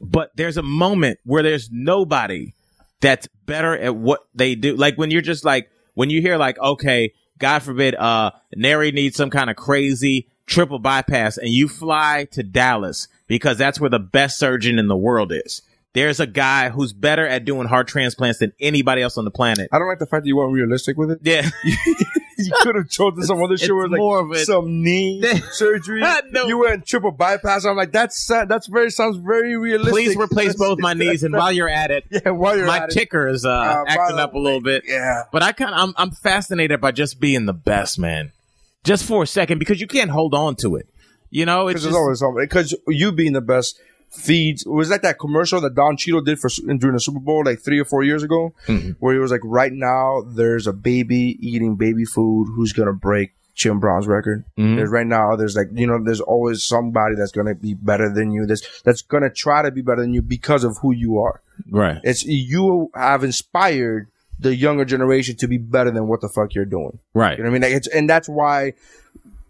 [0.00, 2.54] But there's a moment where there's nobody
[3.00, 4.74] that's better at what they do.
[4.74, 9.16] Like when you're just like, when you hear like, okay, God forbid, uh, Neri needs
[9.16, 14.00] some kind of crazy triple bypass and you fly to Dallas because that's where the
[14.00, 15.62] best surgeon in the world is.
[15.94, 19.68] There's a guy who's better at doing heart transplants than anybody else on the planet.
[19.72, 21.20] I don't like the fact that you weren't realistic with it.
[21.22, 21.48] Yeah.
[21.64, 24.46] you could have chosen some other shit where it's more like of it.
[24.46, 25.22] some knee
[25.52, 26.02] surgery.
[26.30, 26.46] No.
[26.46, 27.64] You went triple bypass.
[27.64, 28.26] I'm like, that's.
[28.26, 29.92] That's very sounds very realistic.
[29.92, 31.22] Please replace both my knees.
[31.22, 32.92] And while you're at it, yeah, while you're my at it.
[32.92, 34.82] ticker is uh, Uh, acting up a little bit.
[34.86, 35.24] Yeah.
[35.30, 38.32] But I kind of I'm I'm fascinated by just being the best, man.
[38.82, 40.86] Just for a second, because you can't hold on to it.
[41.30, 42.42] You know, it's just, always something.
[42.44, 43.78] Because you being the best
[44.14, 44.62] feeds.
[44.64, 47.60] It was like that commercial that Don Cheadle did for during the Super Bowl like
[47.60, 48.90] three or four years ago, Mm-hmm.
[49.00, 53.32] where he was like, right now there's a baby eating baby food who's gonna break
[53.54, 54.44] Jim Brown's record.
[54.58, 54.76] Mm-hmm.
[54.76, 58.32] There's right now there's like you know there's always somebody that's gonna be better than
[58.32, 58.46] you.
[58.46, 61.40] That's that's gonna try to be better than you because of who you are.
[61.70, 62.00] right.
[62.02, 64.08] It's you have inspired
[64.40, 66.98] the younger generation to be better than what the fuck you're doing.
[67.14, 67.38] Right.
[67.38, 67.62] You know what I mean?
[67.62, 68.72] Like it's and that's why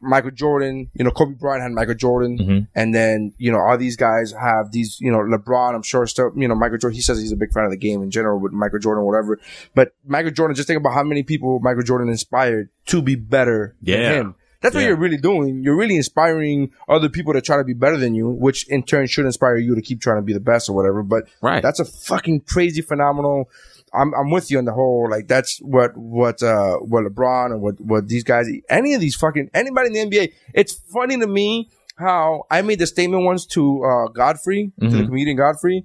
[0.05, 2.59] Michael Jordan, you know, Kobe Bryant had Michael Jordan, Mm-hmm.
[2.75, 5.75] and then you know all these guys have these, you know, LeBron.
[5.75, 6.95] I'm sure still, you know, Michael Jordan.
[6.95, 9.39] He says he's a big fan of the game in general with Michael Jordan, whatever.
[9.75, 13.75] But Michael Jordan, just think about how many people Michael Jordan inspired to be better
[13.81, 14.03] Yeah.
[14.03, 14.35] than him.
[14.63, 14.89] That's what Yeah.
[14.89, 15.63] you're really doing.
[15.63, 19.07] You're really inspiring other people to try to be better than you, which in turn
[19.07, 21.03] should inspire you to keep trying to be the best or whatever.
[21.03, 21.63] But Right.
[21.63, 23.51] that's a fucking crazy phenomenal.
[23.95, 27.61] I'm I'm with you on the whole like that's what what uh what LeBron and
[27.63, 30.33] what what these guys any of these fucking anybody in the NBA.
[30.53, 35.05] It's funny to me how I made the statement once to uh Godfrey to the
[35.07, 35.85] comedian Godfrey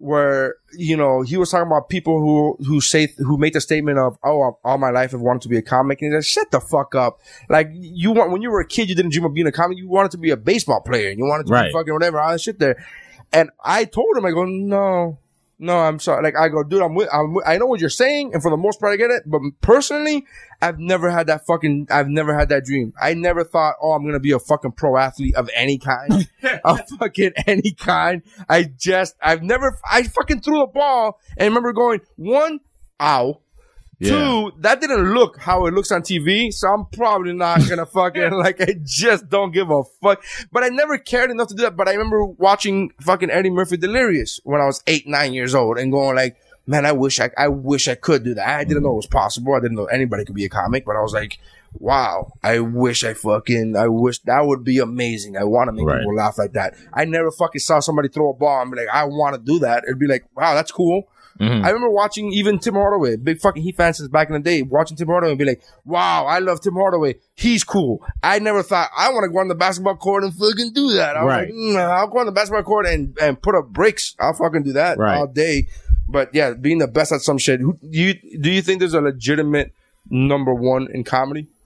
[0.00, 3.98] where you know he was talking about people who who say who make the statement
[3.98, 6.00] of oh all my life I've wanted to be a comic.
[6.02, 7.20] And he's like shut the fuck up.
[7.48, 9.78] Like you want when you were a kid you didn't dream of being a comic.
[9.78, 11.68] You wanted to be a baseball player and you wanted to Right.
[11.68, 12.76] be fucking whatever all that shit there.
[13.32, 15.18] And I told him I go no
[15.58, 17.90] no I'm sorry like I go dude I'm with, I'm with, I know what you're
[17.90, 20.26] saying and for the most part I get it but personally
[20.60, 24.04] I've never had that fucking I've never had that dream I never thought oh I'm
[24.04, 26.28] gonna be a fucking pro athlete of any kind
[26.64, 28.22] of fucking any kind.
[28.48, 32.60] I just, I've never, I fucking threw a ball and remember going, one,
[33.00, 33.40] ow.
[34.00, 38.32] Two, that didn't look how it looks on TV, so I'm probably not gonna fucking
[38.44, 38.60] like.
[38.60, 40.22] I just don't give a fuck.
[40.52, 41.76] But I never cared enough to do that.
[41.76, 45.78] But I remember watching fucking Eddie Murphy Delirious when I was eight, nine years old,
[45.78, 46.36] and going like,
[46.66, 48.46] "Man, I wish I, I wish I could do that.
[48.48, 49.54] I didn't know it was possible.
[49.54, 51.38] I didn't know anybody could be a comic, but I was like,
[51.80, 55.36] wow, I wish I fucking, I wish that would be amazing.
[55.36, 55.98] I want to make Right.
[55.98, 56.74] people laugh like that.
[56.94, 59.58] I never fucking saw somebody throw a ball and be like, I want to do
[59.60, 59.84] that.
[59.84, 61.08] It'd be like, wow, that's cool.
[61.40, 61.64] Mm-hmm.
[61.64, 64.62] I remember watching even Tim Hardaway, big fucking Heat fan since back in the day,
[64.62, 67.14] watching Tim Hardaway and be like, wow, I love Tim Hardaway.
[67.36, 68.04] He's cool.
[68.22, 71.16] I never thought I want to go on the basketball court and fucking do that.
[71.16, 71.46] I was Right.
[71.48, 74.16] like, nah, I'll go on the basketball court and, and put up bricks.
[74.18, 75.16] I'll fucking do that Right.
[75.16, 75.68] all day.
[76.08, 77.60] But yeah, being the best at some shit.
[77.60, 79.72] Who, do you, do you think there's a legitimate
[80.10, 81.46] number one in comedy?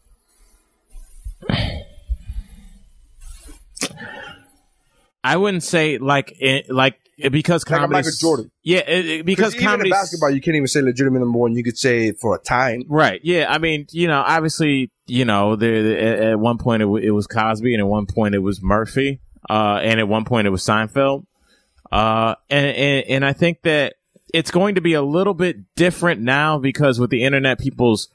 [5.25, 6.99] I wouldn't say like it, like
[7.31, 7.93] because Like comedy.
[7.99, 8.51] Michael Jordan.
[8.63, 9.91] Yeah, it, it- because comedy.
[9.91, 11.55] basketball, you can't even say legitimate number one.
[11.55, 12.85] You could say for a time.
[12.89, 13.21] Right.
[13.23, 13.47] Yeah.
[13.49, 17.11] I mean, you know, obviously, you know, there at, at one point it, w- it
[17.11, 20.51] was Cosby, and at one point it was Murphy, uh, and at one point it
[20.51, 21.27] was Seinfeld,
[21.91, 23.95] uh, and, and and I think that
[24.33, 28.09] it's going to be a little bit different now because with the internet, people's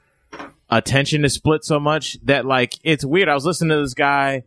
[0.69, 3.29] attention is split so much that like it's weird.
[3.29, 4.43] I was listening to this guy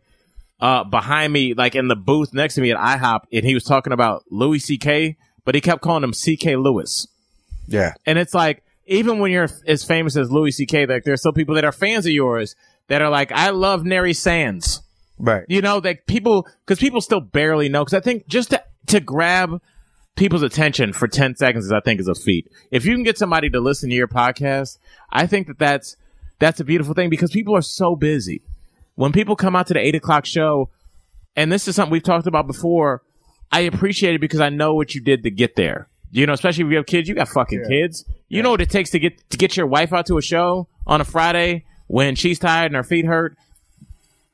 [0.61, 3.63] uh behind me, like in the booth next to me at IHOP, and he was
[3.63, 6.55] talking about Louis C.K., but he kept calling him C.K.
[6.55, 7.07] Lewis.
[7.67, 7.93] Yeah.
[8.05, 11.55] And it's like, even when you're as famous as Louis C.K., like there's still people
[11.55, 12.55] that are fans of yours
[12.87, 14.81] that are like, I love Neri Sands.
[15.17, 15.45] Right.
[15.47, 17.85] You know, that people, because people still barely know.
[17.85, 19.61] Because I think just to, to grab
[20.15, 22.51] people's attention for 10 seconds is, I think, is a feat.
[22.69, 24.77] If you can get somebody to listen to your podcast,
[25.09, 25.95] I think that that's,
[26.39, 28.41] that's a beautiful thing because people are so busy.
[28.95, 30.69] When people come out to the eight o'clock show,
[31.35, 33.01] and this is something we've talked about before,
[33.51, 35.87] I appreciate it because I know what you did to get there.
[36.11, 38.05] You know, especially if you have kids, you got fucking kids.
[38.27, 40.67] You know what it takes to get to get your wife out to a show
[40.85, 43.37] on a Friday when she's tired and her feet hurt,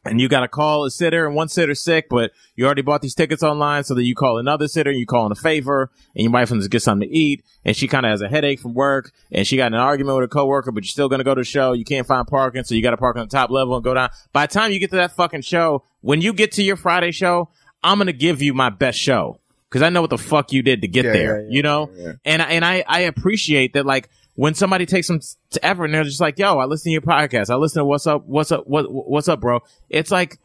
[0.10, 3.02] and you got to call a sitter and one sitter's sick, but you already bought
[3.02, 5.92] these tickets online, so that you call another sitter and you call in a favor,
[6.16, 8.28] and your wife wants to get something to eat, and she kind of has a
[8.28, 11.10] headache from work, and she got in an argument with a coworker, but you're still
[11.10, 11.74] going to go to the show.
[11.74, 13.94] You can't find parking, so you got to park on the top level and go
[13.94, 14.10] down.
[14.34, 17.12] By the time you get to that fucking show, when you get to your Friday
[17.12, 17.50] show,
[17.84, 19.40] I'm going to give you my best show
[19.70, 21.62] because I know what the fuck you did to get Yeah, there, yeah, yeah, you
[21.62, 21.90] know?
[22.26, 25.20] And, and I, I appreciate that, like, when somebody takes some
[25.50, 27.50] to effort and they're just like, yo, I listen to your podcast.
[27.50, 29.62] I listen to what's up, what's up, what, what's up, bro.
[29.90, 30.38] It's like,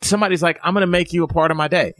[0.00, 1.94] somebody's like, I'm going to make you a part of my day.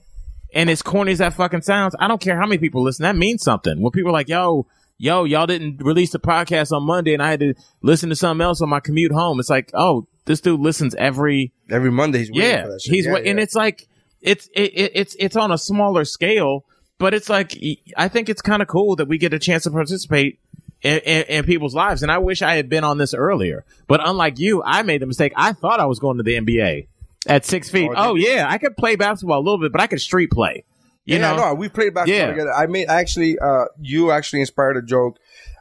[0.54, 3.02] And as corny as that fucking sounds, I don't care how many people listen.
[3.02, 3.82] That means something.
[3.82, 7.30] When people are like, yo, yo, y'all didn't release the podcast on Monday and I
[7.30, 9.40] had to listen to something else on my commute home.
[9.40, 13.16] It's like, oh, this dude listens every, Every Monday he's yeah, for that he's Yeah,
[13.16, 13.30] yeah.
[13.30, 13.88] and it's like
[14.20, 16.64] it's it, it, it's it's on a smaller scale,
[16.98, 17.58] but it's like
[17.96, 20.38] I think it's kind of cool that we get a chance to participate
[20.82, 22.02] in, in, in people's lives.
[22.02, 25.06] And I wish I had been on this earlier, but unlike you, I made the
[25.06, 25.32] mistake.
[25.36, 26.86] I thought I was going to the NBA
[27.26, 27.90] at six feet.
[27.94, 30.64] Oh, Oh, yeah, I could play basketball a little bit, but I could street play.
[31.04, 32.30] You yeah, know, no, we played basketball Yeah.
[32.30, 32.52] together.
[32.52, 35.18] I made actually, uh, you actually inspired a joke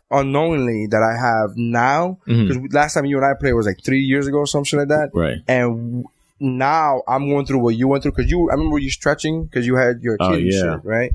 [0.09, 4.01] unknowingly that I have now because last time you and I played was like three
[4.01, 5.09] years ago or some shit like that.
[5.09, 5.19] Mm-hmm.
[5.19, 5.37] Right.
[5.47, 6.03] And w-
[6.39, 9.65] now I'm going through what you went through because you, I remember you stretching because
[9.65, 10.59] you had your Oh, kid and yeah.
[10.75, 11.11] shit, right?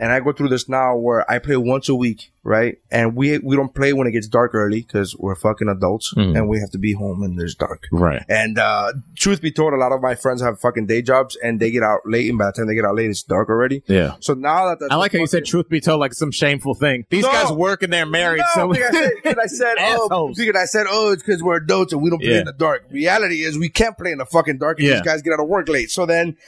[0.00, 2.78] And I go through this now where I play once a week, right?
[2.90, 6.36] And we we don't play when it gets dark early because we're fucking adults Mhm.
[6.38, 7.84] and we have to be home when there's dark.
[7.92, 8.22] right.
[8.28, 11.60] And uh, truth be told, a lot of my friends have fucking day jobs and
[11.60, 13.82] they get out late, and by the time they get out late, it's dark already.
[13.88, 14.14] Yeah.
[14.20, 16.74] So now that that's I like how you said truth be told, like some shameful
[16.74, 17.04] thing.
[17.10, 17.32] These No.
[17.32, 20.38] guys work and they're married, No, so because I said, because I said oh, Assholes.
[20.38, 22.38] because I said, oh, it's because we're adults and we don't play Yeah.
[22.40, 22.84] in the dark.
[22.90, 24.94] Reality is we can't play in the fucking dark and Yeah.
[24.94, 25.90] these guys get out of work late.
[25.90, 26.38] So then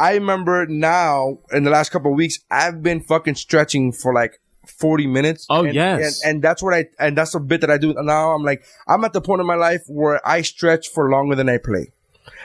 [0.00, 4.40] I remember now in the last couple of weeks, I've been fucking stretching for like
[4.66, 5.46] 40 minutes.
[5.50, 6.22] Oh, and, yes.
[6.24, 8.30] And, and that's what I, and that's a bit that I do now.
[8.30, 11.50] I'm like, I'm at the point in my life where I stretch for longer than
[11.50, 11.92] I play.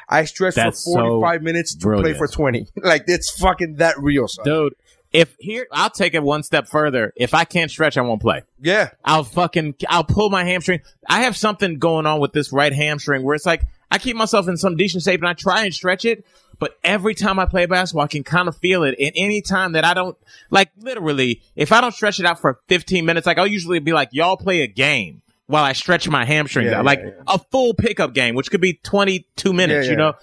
[0.09, 2.17] I stretch That's for 45 so minutes to brilliant.
[2.17, 2.67] play for 20.
[2.83, 4.43] like it's fucking that real, son.
[4.45, 4.75] dude.
[5.13, 7.13] If here, I'll take it one step further.
[7.15, 8.43] If I can't stretch, I won't play.
[8.59, 8.89] Yeah.
[9.05, 10.81] I'll fucking, I'll pull my hamstring.
[11.07, 14.49] I have something going on with this right hamstring where it's like, I keep myself
[14.49, 16.25] in some decent shape and I try and stretch it,
[16.59, 18.95] but every time I play basketball, I can kind of feel it.
[18.99, 20.17] And any time that I don't,
[20.49, 23.93] like literally, if I don't stretch it out for 15 minutes, like I'll usually be
[23.93, 27.11] like, y'all play a game while I stretch my hamstrings Yeah, out, like yeah.
[27.27, 30.13] a full pickup game, which could be 22 minutes, you know?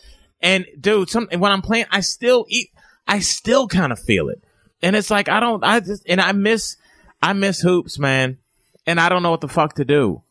[0.41, 2.71] And dude, some, and when I'm playing, I still eat,
[3.07, 4.43] I still kind of feel it.
[4.83, 6.77] And it's like, I don't, I just, and I miss,
[7.23, 8.39] I miss hoops, man.
[8.85, 10.23] And I don't know what the fuck to do.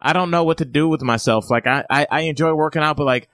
[0.00, 1.48] I don't know what to do with myself.
[1.48, 3.28] Like, I, I, I enjoy working out, but like,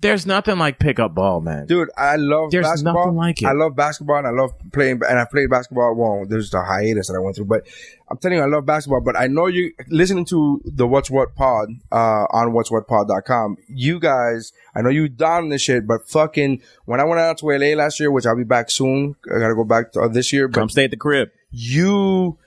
[0.00, 1.66] there's nothing like pickup ball, man.
[1.66, 3.06] Dude, I love There's basketball.
[3.06, 3.46] nothing like it.
[3.46, 5.94] I love basketball and I love playing, and I played basketball.
[5.94, 7.66] Well, there's the hiatus that I went through, but
[8.08, 9.00] I'm telling you, I love basketball.
[9.00, 13.56] But I know you listening to the What's What Pod uh, on What's What Pod.com.
[13.68, 17.46] You guys, I know you down this shit, but fucking when I went out to
[17.46, 19.16] LA last year, which I'll be back soon.
[19.34, 21.30] I gotta go back to, uh, this year, but Come stay at the crib.
[21.50, 22.38] you,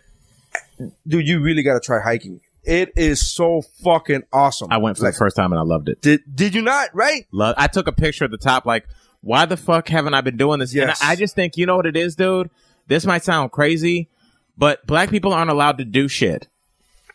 [1.08, 2.40] dude, you really gotta try hiking.
[2.64, 4.68] It is so fucking awesome.
[4.72, 6.02] I went for Like, the first time and I loved it.
[6.02, 6.90] Did did you not?
[6.94, 7.26] Right?
[7.32, 8.86] Love, I took a picture at the top, like,
[9.22, 10.74] why the fuck haven't I been doing this?
[10.74, 11.02] Yes.
[11.02, 12.50] And I, I just think, you know what it is, dude?
[12.88, 14.10] This might sound crazy,
[14.58, 16.48] but black people aren't allowed to do shit.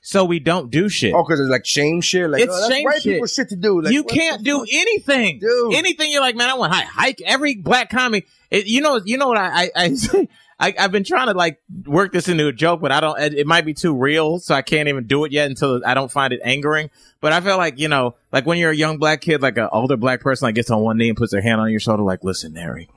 [0.02, 1.12] So we don't do shit.
[1.14, 2.30] Oh, because it's like shame shit.
[2.30, 3.14] Like It's oh, that's shame white shit.
[3.14, 3.82] people shit to do.
[3.82, 4.68] Like, you can't do fuck?
[4.72, 5.74] anything, Dude.
[5.74, 7.20] Anything you're like, man, I want to hike.
[7.26, 10.28] Every black comic, it, you know, you know what I, I, I say.
[10.58, 13.20] I, I've been trying to like work this into a joke, but I don't.
[13.20, 15.92] It, it might be too real, so I can't even do it yet until I
[15.92, 16.88] don't find it angering.
[17.20, 19.68] But I feel like you know, like when you're a young black kid, like an
[19.70, 22.02] older black person, like gets on one knee and puts their hand on your shoulder,
[22.02, 22.88] like, "Listen, Neri,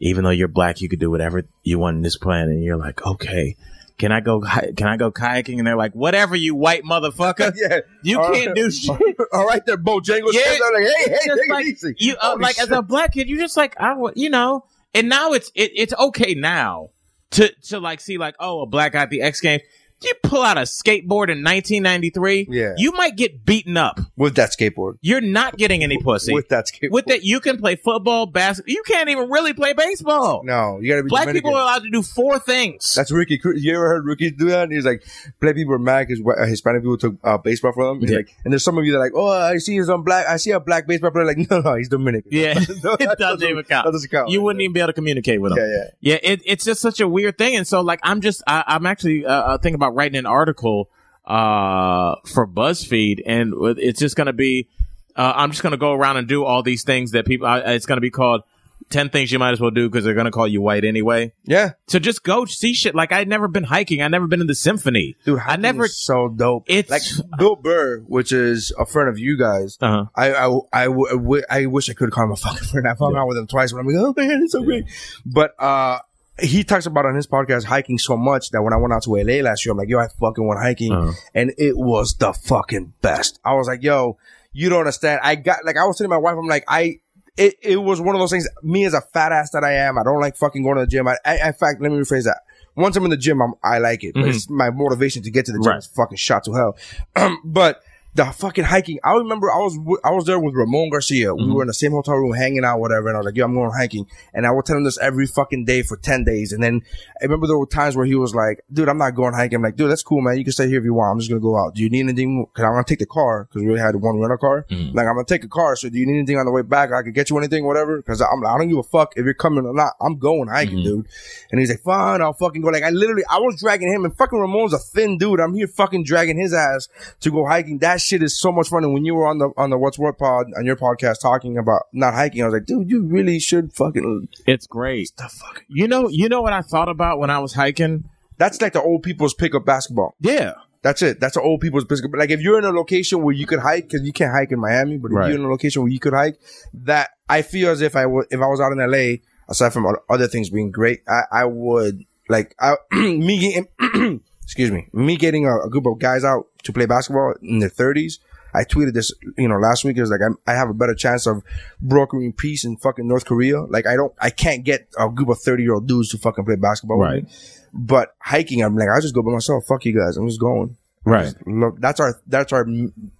[0.00, 2.76] even though you're black, you could do whatever you want in this planet." And you're
[2.78, 3.56] like, "Okay."
[3.98, 4.40] Can I go?
[4.40, 5.58] Can I go kayaking?
[5.58, 7.52] And they're like, "Whatever, you white motherfucker.
[7.56, 7.80] yeah.
[8.02, 8.54] You All can't right.
[8.54, 8.96] do shit."
[9.32, 10.34] All right, there, Bojangles.
[10.34, 10.56] Yeah.
[10.64, 11.94] I'm like, hey, hey, take like, it easy.
[11.98, 14.64] You uh, Holy like as a black kid, you're just like I, wa- you know.
[14.98, 16.88] And now it's it, it's okay now
[17.30, 19.62] to to like see like oh a black guy at the X Games.
[20.00, 22.46] You pull out a skateboard in 1993.
[22.50, 22.74] Yeah.
[22.76, 24.00] You might get beaten up.
[24.16, 24.94] with that skateboard.
[25.00, 26.32] You're not getting any pussy.
[26.32, 26.90] With that skateboard.
[26.92, 28.72] With that, you can play football, basketball.
[28.72, 30.42] You can't even really play baseball.
[30.44, 31.48] No, you gotta be Black Dominican.
[31.50, 32.92] people are allowed to do four things.
[32.94, 33.38] That's Ricky.
[33.38, 33.64] Cruz.
[33.64, 34.64] You ever heard Ricky do that?
[34.64, 35.04] And he's like,
[35.40, 38.00] black people are mad because Hispanic people took uh, baseball from them.
[38.00, 38.18] He's Yeah.
[38.18, 40.26] like, and there's some of you that are like, oh, I see he's on black,
[40.28, 41.24] I see a black baseball player.
[41.26, 42.30] Like, no, no, he's Dominican.
[42.32, 42.54] yeah,
[42.84, 43.86] No, it doesn't even count.
[43.86, 44.30] That doesn't count.
[44.30, 45.58] You wouldn't even be able to communicate with them.
[45.68, 46.12] Yeah, yeah.
[46.22, 47.56] Yeah, it, it's just such a weird thing.
[47.56, 50.88] And so, like, I'm just, I, I'm actually uh, uh, thinking about writing an article
[51.26, 54.68] uh, for BuzzFeed, and it's just going to be,
[55.16, 57.58] uh, I'm just going to go around and do all these things that people, uh,
[57.66, 58.42] it's going to be called
[58.90, 61.32] 10 things you might as well do because they're going to call you white anyway.
[61.44, 62.94] Yeah, So just go see shit.
[62.94, 64.00] Like, I'd never been hiking.
[64.00, 65.16] I'd never been in the symphony.
[65.26, 66.64] dude, I never, so dope.
[66.68, 67.02] It's- like
[67.38, 69.76] Bill Burr, which is a friend of you guys.
[69.82, 70.06] uh-huh.
[70.14, 72.88] I, I, I, w- I w- I wish I could call him a fucking friend.
[72.88, 74.84] I've hung out with him twice, but I'm like, oh man, it's so great.
[75.26, 75.98] But uh,
[76.40, 79.10] he talks about on his podcast hiking so much that when I went out to
[79.10, 81.12] LA last year, I'm like, yo, I fucking went hiking, Uh-huh.
[81.34, 83.38] and it was the fucking best.
[83.44, 84.18] I was like, yo,
[84.52, 85.20] you don't understand.
[85.22, 87.00] I got like I was telling my wife, I'm like, I.
[87.36, 88.48] It, it was one of those things.
[88.64, 90.86] Me as a fat ass that I am, I don't like fucking going to the
[90.88, 91.06] gym.
[91.06, 92.40] I, I in fact, let me rephrase that.
[92.74, 94.14] Once I'm in the gym, I'm, I like it.
[94.14, 95.68] But it's my motivation to get to the gym Mm-hmm.
[95.70, 95.78] Right.
[95.78, 96.76] is fucking shot to hell.
[97.44, 97.80] but
[98.18, 101.28] the fucking hiking, I remember I was I was there with Ramon Garcia.
[101.28, 101.46] Mm-hmm.
[101.48, 103.06] We were in the same hotel room hanging out, whatever.
[103.08, 105.26] And I was like, "Yo, I'm going hiking." And I would tell him this every
[105.26, 106.52] fucking day for ten days.
[106.52, 106.82] And then
[107.20, 109.62] I remember there were times where he was like, "Dude, I'm not going hiking." I'm
[109.62, 110.36] like, "Dude, that's cool, man.
[110.36, 111.12] You can stay here if you want.
[111.12, 111.76] I'm just gonna go out.
[111.76, 112.44] Do you need anything?
[112.44, 114.66] Because I'm gonna take the car because we only had one rental car.
[114.68, 114.96] Mm-hmm.
[114.96, 115.76] Like, I'm gonna take a car.
[115.76, 116.90] So, do you need anything on the way back?
[116.92, 117.98] I could get you anything, whatever.
[117.98, 119.92] Because I'm I don't give a fuck if you're coming or not.
[120.00, 120.88] I'm going hiking, Mm-hmm.
[121.02, 121.06] dude."
[121.52, 124.16] And he's like, "Fine, I'll fucking go." Like, I literally, I was dragging him, and
[124.16, 125.38] fucking Ramon's a thin dude.
[125.40, 126.88] I'm here fucking dragging his ass
[127.20, 127.78] to go hiking.
[127.78, 128.84] That shit is so much fun.
[128.84, 131.58] And when you were on the on the What's What pod on your podcast talking
[131.58, 134.28] about not hiking, I was like, dude, you really should fucking.
[134.46, 135.10] It's great.
[135.16, 135.64] The fuck.
[135.68, 138.04] You know, you know what I thought about when I was hiking?
[138.38, 140.14] That's like the old people's pickup basketball.
[140.20, 140.54] Yeah.
[140.82, 141.18] That's it.
[141.18, 142.12] That's the old people's pickup.
[142.16, 144.60] Like if you're in a location where you could hike, because you can't hike in
[144.60, 145.28] Miami, but if Right.
[145.28, 146.38] you're in a location where you could hike,
[146.72, 149.16] that I feel as if I would, if I was out in LA,
[149.48, 153.38] aside from other things being great, I, I would like I, me
[153.80, 157.58] getting, excuse me, me getting a, a group of guys out to play basketball in
[157.58, 158.20] their thirties.
[158.54, 159.98] I tweeted this, you know, last week.
[159.98, 161.42] It was like I'm, I have a better chance of
[161.82, 163.60] brokering peace in fucking North Korea.
[163.62, 166.44] Like I don't, I can't get a group of thirty year old dudes to fucking
[166.46, 167.24] play basketball Right.
[167.24, 167.30] with me.
[167.74, 169.64] But hiking, I'm like, I just go by myself.
[169.66, 170.16] Fuck you guys.
[170.16, 170.76] I'm just going.
[171.04, 171.32] Right.
[171.46, 172.66] Look, that's our that's our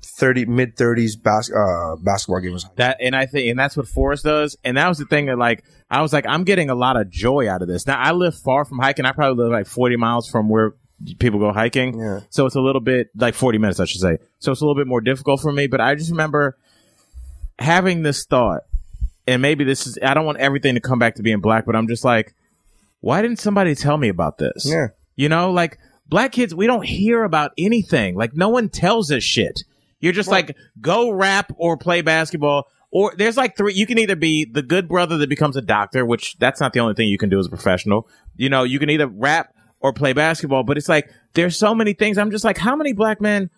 [0.03, 2.65] thirty mid thirties bas- uh, basketball gamers.
[2.77, 4.57] That and I think and that's what Forrest does.
[4.65, 7.11] And that was the thing that like I was like, I'm getting a lot of
[7.11, 7.87] joy out of this.
[7.87, 9.05] Now I live far from hiking.
[9.05, 10.73] I probably live like 40 miles from where
[11.19, 11.99] people go hiking.
[11.99, 12.21] Yeah.
[12.31, 14.19] So it's a little bit like 40 minutes, I should say.
[14.39, 15.67] So it's a little bit more difficult for me.
[15.67, 16.57] But I just remember
[17.59, 18.63] having this thought,
[19.27, 21.77] and maybe this is I don't want everything to come back to being black, but
[21.77, 22.35] I'm just like,
[23.01, 24.65] why didn't somebody tell me about this?
[24.65, 24.89] Yeah.
[25.17, 28.17] You know, like black kids, we don't hear about anything.
[28.17, 29.63] Like no one tells us shit.
[30.01, 32.69] You're just like go rap or play basketball.
[32.91, 33.75] Or there's like three.
[33.75, 36.81] You can either be the good brother that becomes a doctor, which that's not the
[36.81, 38.09] only thing you can do as a professional.
[38.37, 40.63] You know, you can either rap or play basketball.
[40.63, 42.19] But it's like there's so many things.
[42.19, 43.51] I'm just like, how many black men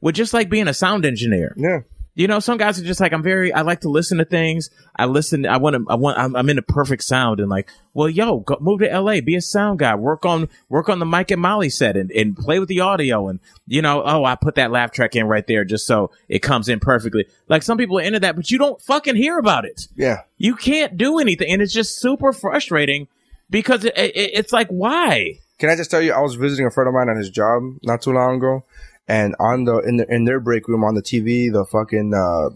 [0.00, 1.54] would just like being a sound engineer?
[1.56, 1.80] Yeah.
[2.14, 4.70] You know, some guys are just like, I'm very, I like to listen to things.
[4.96, 8.08] I listen, I want to, I want, I'm, I'm into perfect sound and like, well,
[8.08, 11.30] yo, go, move to LA, be a sound guy, work on, work on the Mike
[11.30, 13.28] and Molly set and, and play with the audio.
[13.28, 13.38] And,
[13.68, 16.68] you know, oh, I put that laugh track in right there just so it comes
[16.68, 17.24] in perfectly.
[17.46, 19.82] Like some people are into that, but you don't fucking hear about it.
[19.94, 20.22] Yeah.
[20.38, 21.52] You can't do anything.
[21.52, 23.06] And it's just super frustrating
[23.48, 25.38] because it, it, it's like, why?
[25.58, 27.62] Can I just tell you, I was visiting a friend of mine on his job
[27.82, 28.64] not too long ago,
[29.08, 32.50] and on the in the in their break room on the TV, the fucking uh,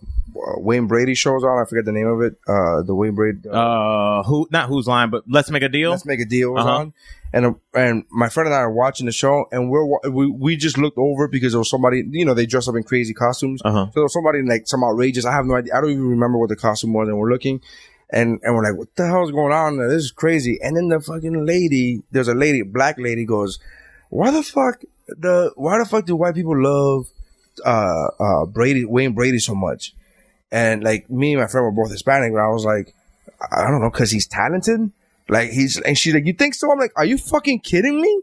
[0.59, 1.61] Wayne Brady shows on.
[1.61, 2.35] I forget the name of it.
[2.47, 3.41] Uh, the Wayne Brady.
[3.51, 5.91] Uh, who, not whose line, but let's make a deal.
[5.91, 6.77] Let's make a deal was Uh-huh.
[6.77, 6.93] on,
[7.33, 10.57] and uh, and my friend and I are watching the show, and we're we we
[10.57, 13.61] just looked over because there was somebody, you know, they dress up in crazy costumes.
[13.65, 13.87] Uh-huh.
[13.87, 15.25] So there was somebody in like some outrageous.
[15.27, 15.75] I have no idea.
[15.77, 17.61] I don't even remember what the costume was, and we're looking.
[18.13, 19.79] And, and we're like, what the hell is going on?
[19.79, 20.59] This is crazy.
[20.63, 23.59] And then the fucking lady, there's a lady, black lady goes,
[24.11, 27.07] why the fuck the, why the fuck do white people love,
[27.65, 29.95] uh, uh, Brady, Wayne Brady so much?
[30.51, 32.95] And like me and my friend were both Hispanic, but I was like,
[33.51, 34.93] I don't know, cause he's talented.
[35.31, 36.71] Like he's, and she's like, you think so?
[36.71, 38.21] I'm like, are you fucking kidding me?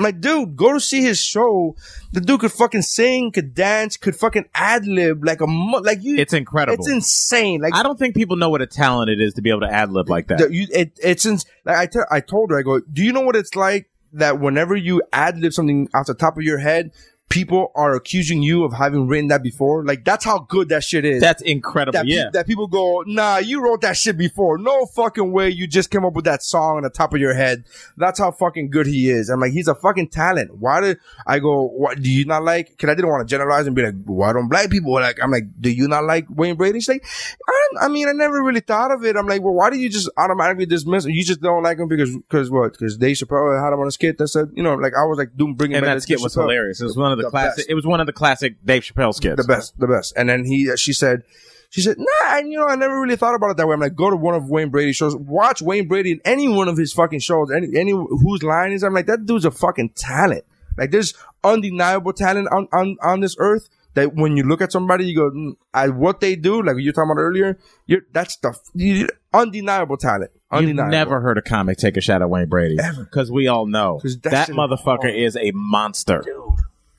[0.00, 1.76] I'm like, dude, go to see his show.
[2.12, 6.02] The dude could fucking sing, could dance, could fucking ad lib like a mo- like
[6.02, 6.16] you.
[6.16, 6.82] It's incredible.
[6.82, 7.60] It's insane.
[7.60, 9.70] Like I don't think people know what a talent it is to be able to
[9.70, 10.50] ad lib like that.
[10.50, 13.36] you, it, it's ins- like I I told her, I go, do you know what
[13.36, 16.92] it's like that whenever you ad lib something off the top of your head,
[17.30, 19.84] people are accusing you of having written that before.
[19.84, 21.22] Like that's how good that shit is.
[21.22, 21.92] That's incredible.
[21.92, 22.28] that, pe- yeah.
[22.32, 24.58] that people go, nah, you wrote that shit before.
[24.58, 25.48] No fucking way.
[25.48, 27.64] You just came up with that song on the top of your head.
[27.96, 29.30] That's how fucking good he is.
[29.30, 30.58] I'm like, he's a fucking talent.
[30.58, 31.68] Why did I go?
[31.68, 32.76] What do you not like?
[32.76, 35.22] Cause I didn't want to generalize and be like, why don't black people like?
[35.22, 36.80] I'm like, do you not like Wayne Brady?
[36.80, 37.06] She's like,
[37.48, 39.16] I, I mean, I never really thought of it.
[39.16, 41.12] I'm like, well, why do you just automatically dismiss him?
[41.12, 42.72] You just don't like him because because what?
[42.72, 45.16] Because Dave Chappelle had him on a skit that said, you know, like I was
[45.16, 46.42] like doing bringing and back that skit was Chappelle.
[46.42, 46.80] hilarious.
[46.80, 47.56] It was one of the, The classic.
[47.58, 47.70] best.
[47.70, 49.36] It was one of the classic Dave Chappelle skits.
[49.36, 50.12] the best, the best.
[50.16, 51.22] And then he, she said,
[51.70, 53.74] she said, nah, and you know, I never really thought about it that way.
[53.74, 56.68] I'm like, go to one of Wayne Brady's shows, watch Wayne Brady in any one
[56.68, 59.90] of his fucking shows, any, any whose line is, I'm like, that dude's a fucking
[59.90, 60.44] talent.
[60.76, 61.14] Like, there's
[61.44, 65.30] undeniable talent on, on, on this earth that when you look at somebody, you go,
[65.30, 69.08] mm, at what they do, like you were talking about earlier, you're, that's the, you,
[69.32, 70.30] undeniable talent.
[70.52, 70.90] You've Undeniable.
[70.90, 74.22] never heard a comic take a shot at Wayne Brady because we all know that
[74.24, 76.24] that shit is motherfucker is a monster.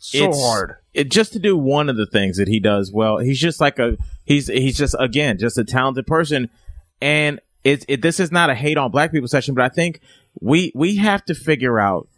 [0.01, 0.75] So it's- hard.
[0.93, 3.19] It just to do one of the things that he does well.
[3.19, 6.49] He's just like a he's he's just again just a talented person,
[7.01, 10.01] and it, it this is not a hate on black people session, but I think
[10.41, 12.09] we we have to figure out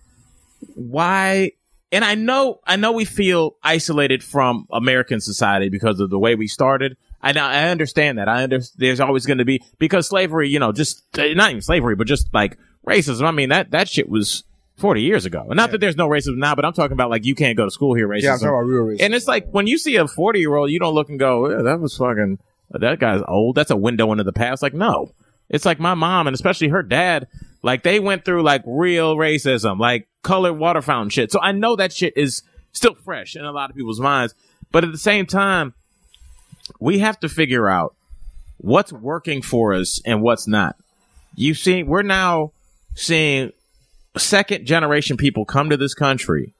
[0.76, 1.52] why.
[1.92, 6.34] And I know I know we feel isolated from American society because of the way
[6.34, 6.98] we started.
[7.22, 8.28] I know I understand that.
[8.28, 11.96] I under, there's always going to be because slavery, you know, just not even slavery,
[11.96, 12.58] but just like
[12.88, 13.24] racism.
[13.24, 14.44] I mean that that shit was
[14.84, 15.46] 40 years ago.
[15.48, 17.64] And not that there's no racism now, but I'm talking about like you can't go
[17.64, 18.24] to school here racism.
[18.24, 19.06] Yeah, I'm talking about real racism.
[19.06, 21.50] And it's like when you see a 40 year old, you don't look and go,
[21.50, 22.38] yeah, that was fucking,
[22.72, 23.56] that guy's old.
[23.56, 24.62] That's a window into the past.
[24.62, 25.14] Like, no.
[25.50, 27.30] It's like my mom and especially her dad,
[27.62, 31.32] like they went through like real racism, like colored water fountain shit.
[31.32, 32.44] So I know that shit is
[32.74, 34.36] still fresh in a lot of people's minds.
[34.74, 35.76] But at the same time,
[36.82, 37.96] we have to figure out
[38.58, 40.76] what's working for us and what's not.
[41.36, 42.52] You see, we're now
[42.96, 43.54] seeing
[44.20, 46.54] second generation people come to this country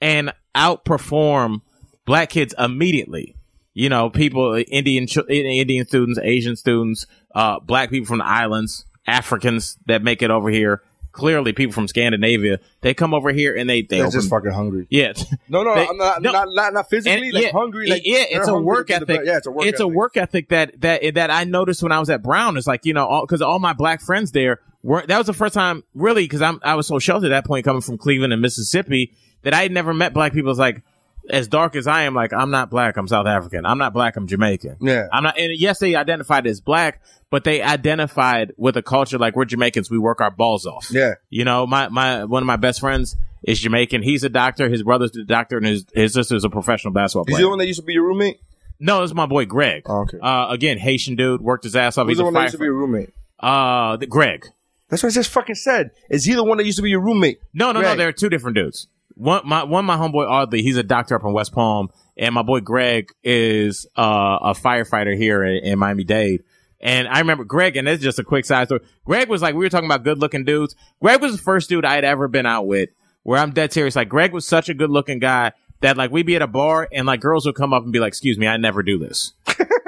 [0.00, 1.60] and outperform
[2.04, 3.34] black kids immediately.
[3.74, 9.76] You know, people, Indian, Indian students, Asian students, uh, black people from the islands, Africans
[9.86, 10.82] that make it over here.
[11.12, 14.50] Clearly, people from Scandinavia, they come over here and they, they They're open, just fucking
[14.50, 14.86] hungry.
[14.90, 15.14] yeah.
[15.48, 16.30] No, no, They- I'm not, no.
[16.32, 17.88] not, not, not physically, like yeah, hungry.
[17.88, 19.22] Like, yeah, it's a work ethic.
[19.24, 22.00] Yeah, it's a work It's a work ethic that that that I noticed when I
[22.00, 22.58] was at Brown.
[22.58, 25.04] It's like you know, because all, my black friends there were.
[25.06, 27.64] That was the first time, really, because I'm I was so sheltered at that point,
[27.64, 30.50] coming from Cleveland and Mississippi, that I had never met black people.
[30.50, 30.82] It's like
[31.30, 33.66] as dark as I am, like I'm not black, I'm South African.
[33.66, 34.76] I'm not black, I'm Jamaican.
[34.80, 35.08] Yeah.
[35.12, 35.38] I'm not.
[35.38, 39.90] And yes, they identified as black, but they identified with a culture like we're Jamaicans.
[39.90, 40.88] We work our balls off.
[40.90, 41.14] Yeah.
[41.30, 44.02] You know, my my one of my best friends is Jamaican.
[44.02, 44.68] He's a doctor.
[44.68, 47.38] His brother's a doctor, and his his sister's a professional basketball Is player.
[47.38, 48.40] he the one that used to be your roommate?
[48.78, 49.84] No, this is my boy Greg.
[49.86, 50.18] Oh, okay.
[50.20, 52.06] Uh, again, Haitian dude, worked his ass off.
[52.06, 53.10] Who's He's the a one that used to be your roommate?
[53.40, 54.46] Uh, the, Greg.
[54.88, 55.90] That's what I just fucking said.
[56.10, 57.40] Is he the one that used to be your roommate?
[57.52, 57.96] No, no, no.
[57.96, 58.88] There are two different dudes.
[59.14, 60.62] One, my one, my homeboy Audley.
[60.62, 65.16] He's a doctor up in West Palm, and my boy Greg is uh, a firefighter
[65.16, 66.44] here in, in Miami Dade.
[66.80, 68.82] And I remember Greg, and this is just a quick side story.
[69.04, 70.76] Greg was like, we were talking about good looking dudes.
[71.00, 72.90] Greg was the first dude I had ever been out with
[73.22, 73.96] where I'm dead serious.
[73.96, 76.86] Like, Greg was such a good looking guy that, like, we'd be at a bar
[76.92, 79.32] and, like, girls would come up and be like, excuse me, I never do this.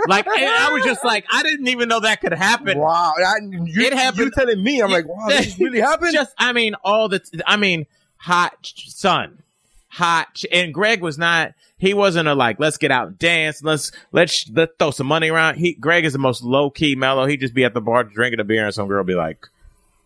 [0.06, 2.78] Like, I was just like, I didn't even know that could happen.
[2.78, 3.14] Wow.
[3.18, 4.80] I, you, It happened- You telling me?
[4.80, 6.12] I'm like, wow, this really happened?
[6.14, 7.86] Just, I mean, all the, I mean,
[8.16, 9.42] hot son,
[9.88, 11.54] hot, ch- and Greg was not.
[11.80, 13.62] He wasn't a like, let's get out and dance.
[13.62, 15.58] Let's let's let's throw some money around.
[15.58, 17.24] He Greg is the most low key, mellow.
[17.26, 19.46] He'd just be at the bar drinking a beer, and some girl be like,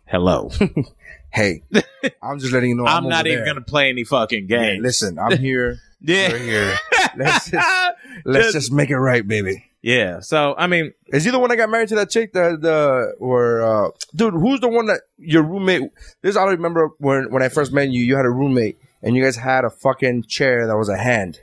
[0.05, 0.51] "Hello,
[1.33, 1.63] hey,
[2.23, 2.85] I'm just letting you know.
[2.85, 3.55] I'm, I'm, not even there.
[3.55, 4.61] gonna play any fucking game.
[4.75, 5.79] games." listen, I'm here.
[6.03, 6.75] Yeah, We're here.
[7.17, 7.69] Let's just,
[8.25, 9.65] let's Just- just make it right, baby.
[9.83, 10.21] yeah.
[10.21, 12.33] So I mean, Is he the one that got married to that chick?
[12.33, 15.91] The the or uh, dude, who's the one that your roommate?
[16.23, 18.03] This I remember when when I first met you.
[18.03, 21.41] You had a roommate, and you guys had a fucking chair that was a hand.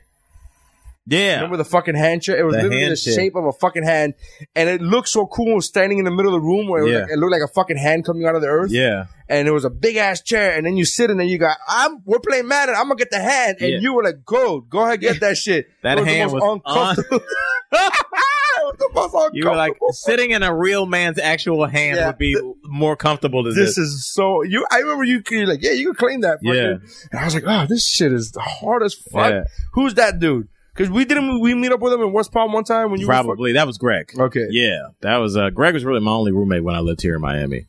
[1.10, 2.38] Yeah, Remember the fucking hand chair?
[2.38, 3.14] It was The literally hand the chair.
[3.15, 4.14] shape of a fucking hand,
[4.56, 6.91] and it looked so cool standing in the middle of the room where it, was
[6.94, 6.99] Yeah.
[7.02, 8.72] like, it looked like a fucking hand coming out of the earth.
[8.72, 9.06] yeah.
[9.31, 11.56] and it was a big ass chair, and then you sit in there, you got,
[11.68, 13.77] I'm, we're playing Madden, I'm gonna get the hand, and Yeah.
[13.80, 15.68] you were like, go, go ahead, get that shit.
[15.84, 16.61] That It the hand most was on.
[16.65, 17.26] uncomfortable-
[17.72, 22.07] it was the most You were like sitting in a real man's actual hand Yeah.
[22.07, 23.77] would be more comfortable than This this.
[23.77, 24.65] is so you.
[24.72, 25.22] I remember you.
[25.30, 26.40] You're like, yeah, you can claim that.
[26.41, 26.77] Yeah.
[27.11, 29.31] And I was like, oh, this shit is hard as fuck.
[29.31, 29.44] Yeah.
[29.73, 30.48] Who's that dude?
[30.80, 31.41] Because we didn't.
[31.41, 33.68] We meet up with him in West Palm one time when you were Probably that
[33.68, 34.14] was Greg.
[34.18, 34.47] okay.
[34.49, 37.22] Yeah, that was uh, Greg was really my only roommate when I lived here in
[37.22, 37.65] Miami.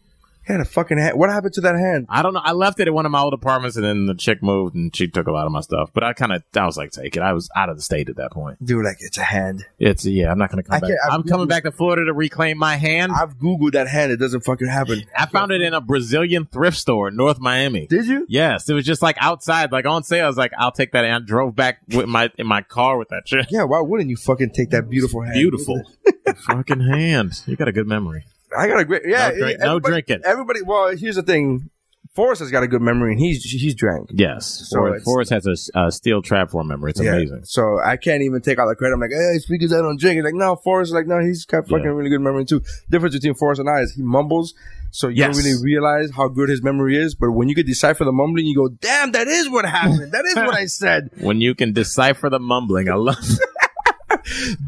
[0.51, 1.19] Had a fucking hand.
[1.19, 2.07] What happened to that hand?
[2.09, 2.41] I don't know.
[2.43, 4.95] I left it at one of my old apartments, and then the chick moved, and
[4.95, 5.91] she took a lot of my stuff.
[5.93, 7.23] But I kind of, I was like, take it.
[7.23, 8.65] I was out of the state at that point.
[8.65, 9.65] Dude, like it's a hand.
[9.79, 10.31] It's yeah.
[10.31, 10.91] I'm not gonna come I back.
[11.11, 13.13] I'm coming back to Florida to reclaim my hand.
[13.13, 14.13] I've googled that hand.
[14.13, 15.05] It doesn't fucking happen.
[15.17, 17.87] I found it in a Brazilian thrift store in North Miami.
[17.87, 18.27] Did you?
[18.29, 20.25] Yes, it was just like outside, like on sale.
[20.25, 21.05] I was like, I'll take that.
[21.05, 23.47] And I drove back with my in my car with that shit.
[23.51, 23.65] Yeah.
[23.65, 25.35] Why wouldn't you fucking take that beautiful hand?
[25.35, 25.83] Beautiful,
[26.47, 27.43] fucking hand.
[27.47, 28.25] You got a good memory.
[28.57, 29.03] I got a great.
[29.07, 29.29] Yeah.
[29.31, 30.21] No drink- no drinking.
[30.25, 30.63] Everybody.
[30.63, 31.71] Well, here's the thing.
[32.17, 34.11] Forrest has got a good memory, and he's he's drank.
[34.13, 36.91] Yes, So Forrest, Forrest has a steel trap for memory.
[36.91, 37.13] It's Yeah.
[37.15, 37.43] amazing.
[37.45, 38.95] So I can't even take all the credit.
[38.95, 40.17] I'm like, hey, it's because I don't drink.
[40.17, 41.91] He's like, no, Forrest is like, no, he's got fucking Yeah.
[41.93, 42.63] really good memory too.
[42.91, 44.55] Difference between Forrest and I is he mumbles,
[44.91, 45.37] so you Yes.
[45.37, 47.15] don't really realize how good his memory is.
[47.15, 50.11] But when you can decipher the mumbling, you go, damn, that is what happened.
[50.11, 51.11] That is what I said.
[51.21, 53.17] When you can decipher the mumbling, I love.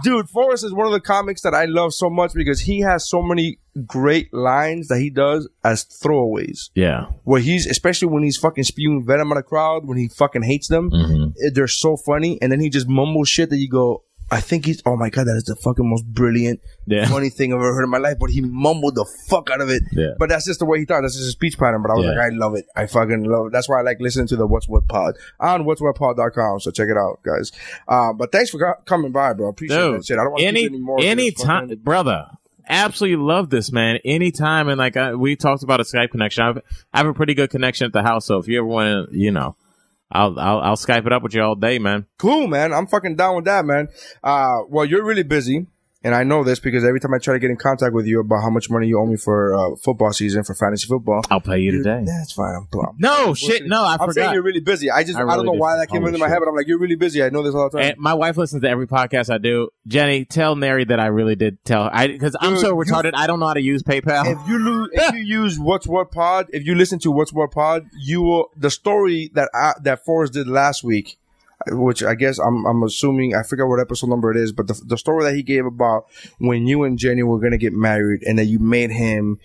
[0.03, 3.09] Dude, Forrest is one of the comics that I love so much because he has
[3.09, 6.71] so many great lines that he does as throwaways.
[6.75, 10.43] yeah, Where he's, especially when he's fucking spewing venom at a crowd, when he fucking
[10.43, 11.49] hates them, Mm-hmm.
[11.55, 12.39] they're so funny.
[12.43, 15.27] And then he just mumbles shit that you go, I think he's, oh my God,
[15.27, 17.07] that is the fucking most brilliant, Yeah.
[17.07, 18.17] funny thing I've ever heard in my life.
[18.19, 19.83] But he mumbled the fuck out of it.
[19.93, 20.13] Yeah.
[20.19, 21.03] But that's just the way he thought.
[21.03, 21.83] That's just his speech pattern.
[21.83, 22.13] But I was Yeah.
[22.13, 22.65] like, I love it.
[22.75, 23.53] I fucking love it.
[23.53, 26.61] That's why I like listening to the What's What Pod on what'swhatpod.com.
[26.61, 27.53] So check it out, guys.
[27.87, 29.49] Uh, but thanks for co- coming by, bro.
[29.49, 30.19] I appreciate that shit.
[30.19, 30.99] I don't want to any keep anymore.
[31.03, 32.27] any time, brother.
[32.69, 33.99] Absolutely love this man.
[34.05, 36.45] Anytime, and like I, we talked about a Skype connection.
[36.45, 36.59] I've,
[36.95, 38.25] I have a pretty good connection at the house.
[38.27, 39.57] So if you ever want to, you know,
[40.13, 42.07] I'll, I'll I'll Skype it up with you all day, man.
[42.19, 42.73] Cool, man.
[42.73, 43.89] I'm fucking down with that, man.
[44.23, 45.67] Uh, well, you're really busy.
[46.05, 48.21] And I know this because every time I try to get in contact with you
[48.21, 51.41] about how much money you owe me for uh, football season for fantasy football, I'll
[51.41, 52.03] pay you today.
[52.07, 52.55] yeah, it's fine.
[52.57, 54.91] I'm, I'm No shit, no, I I'm saying you're really busy.
[54.91, 55.61] I just I I, don't know did.
[55.61, 56.33] why that came Holy into my shit.
[56.33, 57.23] head, but I'm like, you're really busy.
[57.23, 57.91] I know this all the time.
[57.91, 59.69] And my wife listens to every podcast I do.
[59.87, 61.91] Jenny, tell Neri that I really did tell her.
[61.93, 63.13] I because I'm so Dude, you- retarded.
[63.15, 64.25] I don't know how to use PayPal.
[64.27, 67.53] if you lose, if you use What's What Pod, if you listen to What's What
[67.53, 71.17] Pod, you will the story that I, that Forrest did last week,
[71.69, 74.81] which I guess I'm I'm assuming I forget what episode number it is, but the
[74.87, 76.07] the story that he gave about
[76.39, 79.39] when you and Jenny were gonna get married and that you made him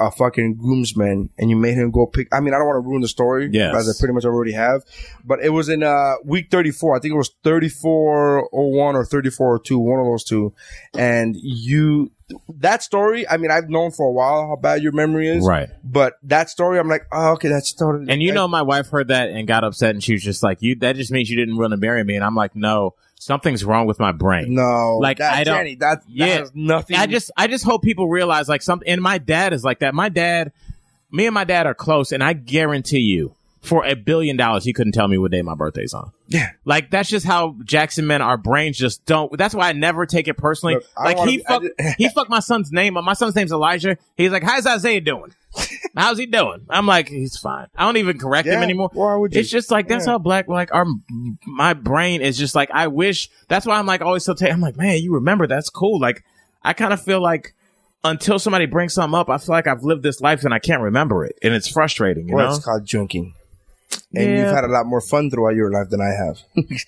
[0.00, 2.28] a fucking groomsman and you made him go pick.
[2.32, 3.74] I mean, I don't want to ruin the story, Yes.
[3.74, 4.82] as I pretty much already have,
[5.24, 6.96] but it was in uh week 34.
[6.96, 10.52] I think it was 3401 or 3402, one of those two,
[10.94, 12.10] and you.
[12.58, 15.44] That story, I mean, I've known for a while how bad your memory is.
[15.46, 15.68] Right.
[15.82, 18.12] But that story, I'm like, oh, okay, that's totally.
[18.12, 20.60] And you know, my wife heard that and got upset, and she was just like,
[20.60, 23.64] "You that just means you didn't want to marry me." And I'm like, "No, something's
[23.64, 26.44] wrong with my brain." no, like, that, I don't- Jenny, that, Yeah.
[26.54, 26.96] nothing.
[26.96, 28.88] I just I just hope people realize like something.
[28.88, 29.94] And my dad is like that.
[29.94, 30.52] My dad,
[31.10, 34.72] me and my dad are close, and I guarantee you, for a billion dollars, he
[34.72, 36.12] couldn't tell me what day my birthday's on.
[36.28, 36.50] yeah.
[36.64, 39.36] Like that's just how Jackson men, our brains just don't.
[39.36, 40.74] That's why I never take it personally.
[40.76, 41.66] Look, like wanna he fucked,
[41.98, 43.04] he fucked my son's name up.
[43.04, 43.96] My son's name's Elijah.
[44.16, 45.34] He's like, "How's Isaiah doing?
[45.96, 48.90] How's he doing?" I'm like, "He's fine." I don't even correct him anymore.
[48.92, 49.40] why would you?
[49.40, 50.12] It's just like that's Yeah.
[50.12, 50.86] how black like our
[51.46, 53.28] my brain is just like I wish.
[53.48, 54.34] That's why I'm like always so.
[54.40, 55.98] I'm like, man, you remember that's cool.
[56.00, 56.22] Like
[56.62, 57.54] I kind of feel like.
[58.04, 60.80] Until somebody brings something up, I feel like I've lived this life and I can't
[60.82, 62.28] remember it, and it's frustrating.
[62.28, 63.34] You Well, know, it's called drinking.
[64.14, 64.36] And Yeah.
[64.44, 66.38] you've had a lot more fun throughout your life than I have.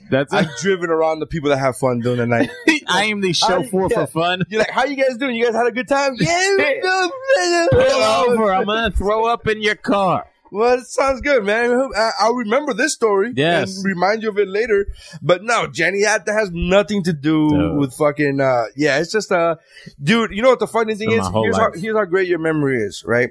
[0.10, 2.50] that's I've driven around the people that have fun during the night.
[2.88, 4.06] I am the chauffeur yeah.
[4.06, 4.42] for fun.
[4.48, 5.36] You're like, how you guys doing?
[5.36, 6.16] You guys had a good time?
[6.20, 7.66] Yeah.
[7.70, 8.54] Pull over.
[8.54, 10.26] I'm gonna throw up in your car.
[10.52, 11.70] Well, it sounds good, man.
[11.96, 13.32] I- I'll remember this story.
[13.36, 13.76] Yes.
[13.76, 14.86] And remind you of it later.
[15.22, 17.78] But no, Jenny, that, has nothing to do Dude.
[17.78, 19.56] with fucking, uh, yeah, it's just, uh,
[20.02, 21.28] dude, you know what the funny thing is?
[21.32, 23.30] Here's how, here's how great your memory is, right?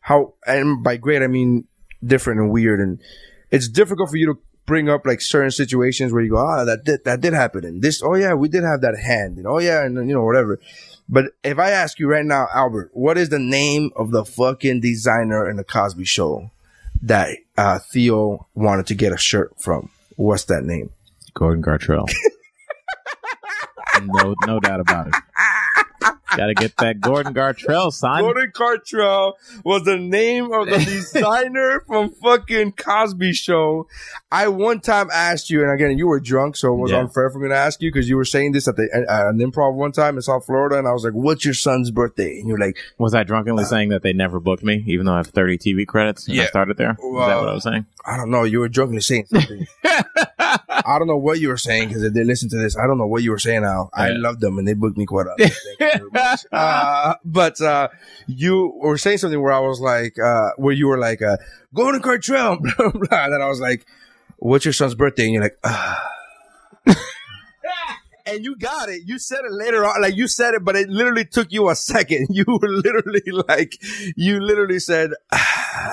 [0.00, 1.66] How, and by great, I mean
[2.04, 2.80] different and weird.
[2.80, 2.98] And
[3.50, 6.84] it's difficult for you to bring up like certain situations where you go, ah, that
[6.84, 7.64] did, that did happen.
[7.64, 9.38] And this, oh yeah, we did have that hand.
[9.38, 10.60] And oh yeah, and you know, whatever.
[11.08, 14.80] But if I ask you right now, Albert, what is the name of the fucking
[14.80, 16.50] designer in the Cosby show
[17.02, 19.90] that uh, Theo wanted to get a shirt from?
[20.16, 20.90] What's that name?
[21.34, 22.08] Gordon Gartrell.
[24.02, 25.14] no, no doubt about it.
[26.36, 28.20] Got to get that Gordon Gartrell sign.
[28.22, 29.32] Gordon Gartrell
[29.64, 33.88] was the name of the designer from fucking Cosby Show.
[34.30, 36.98] I one time asked you, and again, you were drunk, so it was Yeah.
[36.98, 39.38] unfair for me to ask you because you were saying this at the uh, an
[39.38, 42.48] improv one time in South Florida, and I was like, "What's your son's birthday?" And
[42.48, 45.28] you're like, Was I drunkenly saying that they never booked me, even though I have
[45.28, 46.28] 30 TV credits?
[46.28, 46.48] And I Yeah.
[46.48, 46.90] started there.
[46.90, 47.86] Is that what I was saying?
[48.04, 48.44] I don't know.
[48.44, 49.66] You were drunkenly saying something.
[50.38, 52.98] I don't know what you were saying because if they listen to this, I don't
[52.98, 53.90] know what you were saying now.
[53.92, 54.18] I Yeah.
[54.18, 55.34] love them and they booked me quite a
[56.26, 57.10] Thank you very much.
[57.10, 57.88] Uh, but uh,
[58.26, 61.36] you were saying something where I was like, uh, where you were like, uh,
[61.74, 63.24] Gordon Gartrell, blah, blah.
[63.24, 63.86] And then I was like,
[64.38, 65.24] what's your son's birthday?
[65.24, 66.08] And you're like, ah.
[68.26, 69.02] and you got it.
[69.06, 71.74] You said it later on, like you said it, but it literally took you a
[71.76, 72.28] second.
[72.36, 73.76] You were literally like,
[74.16, 75.10] you literally said,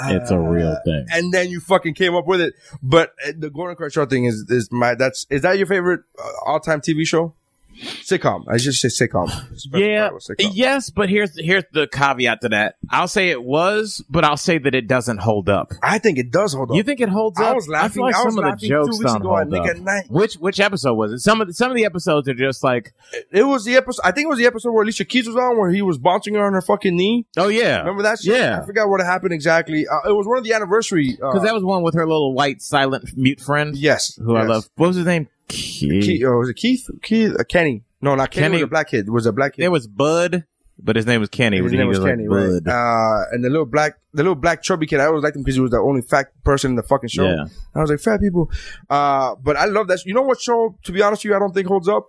[0.06, 1.06] It's a real thing.
[1.12, 2.54] and then you fucking came up with it.
[2.82, 6.30] But uh, the Gordon Crenshaw thing is is my that's is that your favorite uh,
[6.46, 7.34] all time TV show?
[7.82, 8.46] Sitcom.
[8.50, 9.28] I just say sitcom.
[9.74, 10.52] Yeah, Sitcom.
[10.54, 12.76] yes, but here's here's the caveat to that.
[12.90, 15.74] I'll say it was, but I'll say that it doesn't hold up.
[15.82, 16.78] I think it does hold up.
[16.78, 17.48] You think it holds up?
[17.48, 19.22] I was laughing- feel like I was some of the laughing jokes two weeks don't
[19.22, 19.68] ago at hold up.
[19.68, 20.04] at Night.
[20.10, 21.20] Which which episode was it?
[21.20, 22.94] Some of the, some of the episodes are just like,
[23.32, 24.02] it was the episode.
[24.06, 26.36] I think it was the episode where Alicia Keys was on, where he was bouncing
[26.36, 27.26] her on her fucking knee.
[27.38, 28.20] oh yeah, Remember that?
[28.20, 28.36] Shit?
[28.38, 28.60] Yeah.
[28.62, 29.88] I forgot what happened exactly.
[29.88, 31.18] Uh, it was one of the anniversary.
[31.22, 33.76] Uh, because that was one with her little white silent mute friend.
[33.76, 34.70] yes, who I love.
[34.76, 35.28] What was his name?
[35.48, 36.04] Keith.
[36.04, 36.90] Keith, oh, was it Keith?
[37.02, 37.36] Keith?
[37.40, 37.84] Uh, Kenny?
[38.02, 38.46] No, not Kenny.
[38.46, 39.08] Kenny- Was a black kid.
[39.08, 39.64] It was a black kid.
[39.64, 40.44] It was Bud,
[40.82, 41.62] but his name was Kenny.
[41.62, 42.64] His name was like Kenny, right?
[42.64, 42.68] Bud.
[42.72, 45.56] Uh, and the little black, the little black chubby kid, I always liked him because
[45.56, 47.26] he was the only fat person in the fucking show.
[47.26, 47.46] Yeah.
[47.76, 48.52] I was like, fat people.
[48.90, 50.06] Uh, but I love that.
[50.06, 52.08] You know what show, to be honest with you, I don't think holds up?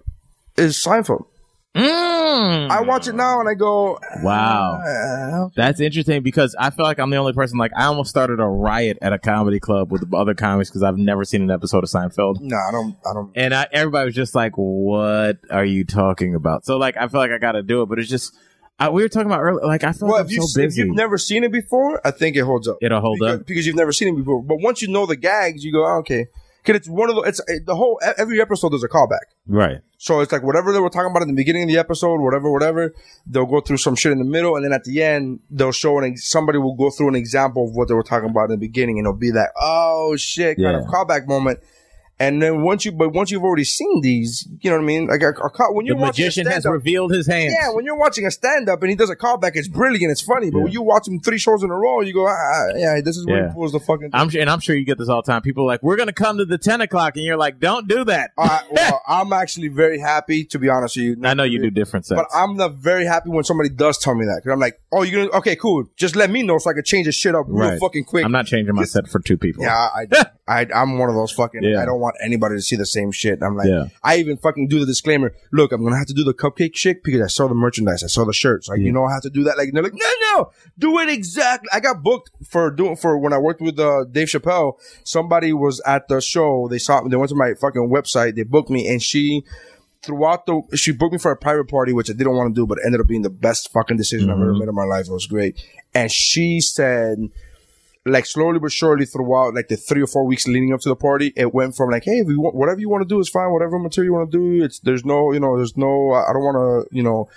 [0.57, 1.27] Is Seinfeld.
[1.75, 2.71] Mm.
[2.71, 4.81] I watch it now and I go, Wow.
[4.81, 7.59] uh, That's interesting because I feel like I'm the only person.
[7.59, 10.97] Like I almost started a riot at a comedy club with other comics because I've
[10.99, 13.33] never seen an episode of Seinfeld, no, I don't, I don't.
[13.35, 17.21] and I, everybody was just like, "What are you talking about?" So like, I feel
[17.21, 18.35] like I got to do it, but it's just
[18.79, 19.67] I, we were talking about earlier.
[19.67, 20.83] Like I feel Well, like if, I'm you, so if busy.
[20.83, 22.79] you've never seen it before, I think it holds up.
[22.83, 23.47] It'll hold because, up.
[23.47, 24.43] because you've never seen it before.
[24.43, 26.27] But once you know the gags, you go, oh, okay.
[26.65, 29.19] Because it's one of the, it's the whole, every episode there's a callback.
[29.47, 29.81] Right.
[29.99, 32.51] So it's like whatever they were talking about in the beginning of the episode, whatever,
[32.51, 32.95] whatever,
[33.27, 35.99] they'll go through some shit in the middle, and then at the end, they'll show
[35.99, 38.57] an somebody will go through an example of what they were talking about in the
[38.57, 40.79] beginning, and it'll be that oh shit kind Yeah.
[40.81, 41.61] of callback moment.
[42.21, 45.07] And then once you, but once you've already seen these, you know what I mean?
[45.09, 47.53] Like a, a, call- when The you're watching a magician has revealed his hands.
[47.61, 50.23] yeah, when you're watching a stand up and he does a callback, it's brilliant, it's
[50.23, 50.51] funny.
[50.53, 53.01] But when you watch him three shows in a row, you go, ah, ah, yeah,
[53.05, 53.49] this is where Yeah.
[53.49, 54.11] he pulls the fucking.
[54.13, 55.43] I'm sure, and I'm sure you get this all the time.
[55.43, 58.05] People are like, "We're gonna come to the ten o'clock," and you're like, "Don't do
[58.05, 61.17] that." I, well, I'm actually very happy, to be honest with you.
[61.25, 62.21] I know you do different sets.
[62.21, 64.43] But I'm not very happy when somebody does tell me that.
[64.45, 65.85] Cause I'm like, oh, you're gonna, okay, cool.
[65.97, 67.81] Just let me know so I can change this shit up real Right.
[67.81, 68.25] fucking quick.
[68.25, 69.65] I'm not changing my set for two people.
[69.65, 70.07] Yeah, I,
[70.49, 71.63] I, I'm one of those fucking.
[71.63, 71.83] Yeah.
[71.83, 73.43] I don't want anybody to see the same shit.
[73.43, 73.87] I'm like, Yeah.
[74.03, 75.35] I even fucking do the disclaimer.
[75.53, 78.07] Look, I'm gonna have to do the cupcake shit because I saw the merchandise, I
[78.07, 78.69] saw the shirts.
[78.69, 79.59] Like, you know, I have to do that.
[79.59, 80.07] Like, they're like, no,
[80.37, 81.69] no, do it exactly.
[81.73, 84.79] I got booked for doing for when I worked with uh, Dave Chappelle.
[85.05, 86.69] Somebody was at the show.
[86.69, 87.11] They saw me.
[87.11, 88.37] They went to my fucking website.
[88.37, 89.45] They booked me, and she.
[90.05, 92.67] Throughout the, she booked me for a private party, which I didn't want to do,
[92.67, 94.61] but ended up being the best fucking decision I've ever mm-hmm.
[94.61, 95.07] made in my life.
[95.09, 95.65] It was great.
[95.95, 97.31] And she said,
[98.07, 100.97] like slowly but surely throughout like the three or four weeks leading up to the
[100.97, 103.29] party, it went from like, hey, if you want, whatever you want to do is
[103.29, 103.51] fine.
[103.51, 106.13] Whatever material you want to do, it's there's no, you know, there's no.
[106.13, 107.29] I don't want to, you know,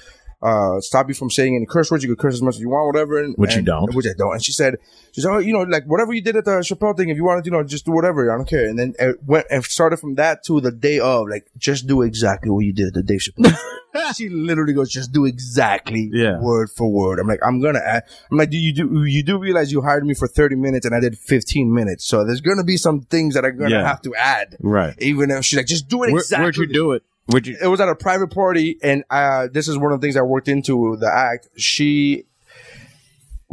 [0.41, 2.03] uh, stop you from saying any curse words.
[2.03, 3.23] You can curse as much as you want, whatever.
[3.23, 3.93] And, Which you don't.
[3.95, 4.33] Which I don't.
[4.33, 4.75] And she said,
[5.11, 7.23] she said, oh, you know, like whatever you did at the Chappelle thing, if you
[7.25, 8.31] wanted, to, you know, just do whatever.
[8.31, 8.67] I don't care.
[8.69, 12.01] And then it went and started from that to the day of, like, just do
[12.03, 13.57] exactly what you did at the Dave Chappelle.
[14.15, 16.39] she literally goes, just do exactly Yeah.
[16.39, 17.19] word for word.
[17.19, 17.79] I'm like, I'm gonna.
[17.79, 20.85] Add, I'm like, do you do you do realize you hired me for 30 minutes
[20.85, 22.05] and I did 15 minutes?
[22.05, 23.87] So there's gonna be some things that I'm gonna Yeah.
[23.87, 24.55] have to add.
[24.61, 24.93] Right.
[24.99, 26.43] Even if she's like, just do it Where, exactly.
[26.43, 27.03] Where'd you do it?
[27.27, 27.57] Where'd you?
[27.61, 30.21] It was at a private party, and uh, this is one of the things I
[30.21, 31.49] worked into the act.
[31.57, 32.25] She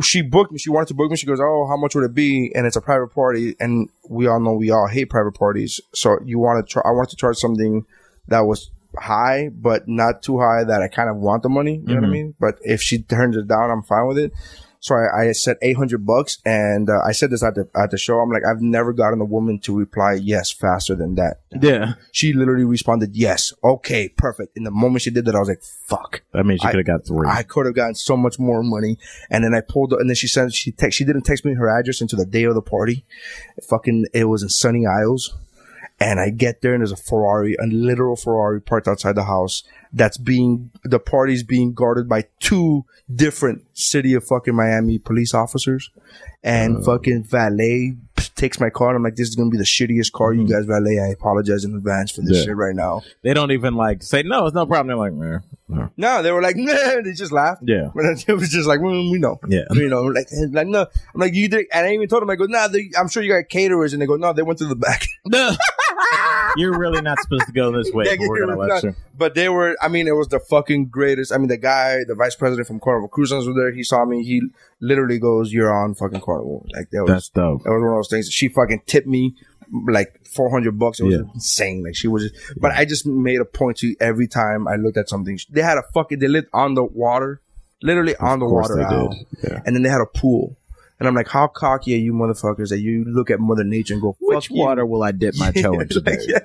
[0.03, 0.59] she booked me.
[0.59, 1.17] She wanted to book me.
[1.17, 4.27] She goes, "Oh, how much would it be?" And it's a private party, and we
[4.27, 5.81] all know we all hate private parties.
[5.93, 6.83] So you want to try?
[6.85, 7.85] I wanted to charge something
[8.29, 11.83] that was high, but not too high that I kind of want the money.
[11.85, 12.35] You know what I mean?
[12.39, 14.33] But if she turns it down, I'm fine with it.
[14.85, 17.97] So I, I said 800 bucks, and uh, I said this at the at the
[17.97, 18.21] show.
[18.21, 21.39] I'm like, I've never gotten a woman to reply yes faster than that.
[21.59, 21.95] Yeah.
[22.13, 23.55] She literally responded, yes.
[23.65, 24.59] Okay, perfect.
[24.59, 26.21] In the moment she did that, I was like, fuck.
[26.33, 27.27] That means you could have got three.
[27.27, 28.99] I could have gotten so much more money.
[29.31, 31.71] And then I pulled, and then she sent, she text, she didn't text me her
[31.71, 33.07] address until the day of the party.
[33.67, 35.35] Fucking, it was in Sunny Isles.
[36.01, 39.63] And I get there and there's a Ferrari, a literal Ferrari parked outside the house
[39.93, 42.85] that's being, the party's being guarded by two
[43.15, 45.91] different city of fucking Miami police officers.
[46.43, 46.83] And oh.
[46.83, 47.95] fucking valet
[48.35, 50.43] takes my car and I'm like, this is going to be the shittiest car you
[50.43, 50.53] mm-hmm.
[50.53, 50.99] guys valet.
[50.99, 52.45] I apologize in advance for this Yeah.
[52.45, 53.03] shit right now.
[53.23, 54.47] they don't even like say no.
[54.47, 54.89] It's no problem.
[54.89, 55.43] They're like, man.
[55.69, 57.63] no." No, they were like, nah, they just laughed.
[57.65, 57.91] Yeah.
[57.95, 59.39] It was just like, well, we know.
[59.49, 59.65] Yeah.
[59.71, 60.83] You know, like, like, no.
[60.83, 63.23] I'm like, you did, and I even told them, I go, nah, they, I'm sure
[63.23, 63.93] you got caterers.
[63.93, 65.07] And they go, no, they went to the back.
[66.57, 68.05] You're really not supposed to go this way.
[68.05, 68.95] They but we're gonna let you.
[69.17, 71.33] But they were, I mean, it was the fucking greatest.
[71.33, 73.73] I mean, the guy, the vice president from Carnival Cruises was there.
[73.73, 74.23] He saw me.
[74.25, 74.41] He
[74.81, 76.67] literally goes, you're on fucking Carnival.
[76.75, 77.63] Like, that was, That's dope.
[77.65, 78.31] that was one of those things.
[78.31, 79.35] She fucking tipped me
[79.89, 81.01] like 400 bucks.
[81.01, 81.23] It was Yeah.
[81.35, 81.83] insane.
[81.85, 84.97] Like she was just, but I just made a point to every time I looked
[84.97, 85.39] at something.
[85.51, 87.41] They had a fucking, they lived on the water,
[87.83, 89.27] literally on the water they did.
[89.53, 89.63] Yeah.
[89.67, 90.57] And then they had a pool.
[91.05, 94.03] And I'm like, how cocky are you motherfuckers that you look at Mother Nature and
[94.03, 94.57] go, fuck Which you.
[94.57, 96.41] water will I dip my toe into Like, today?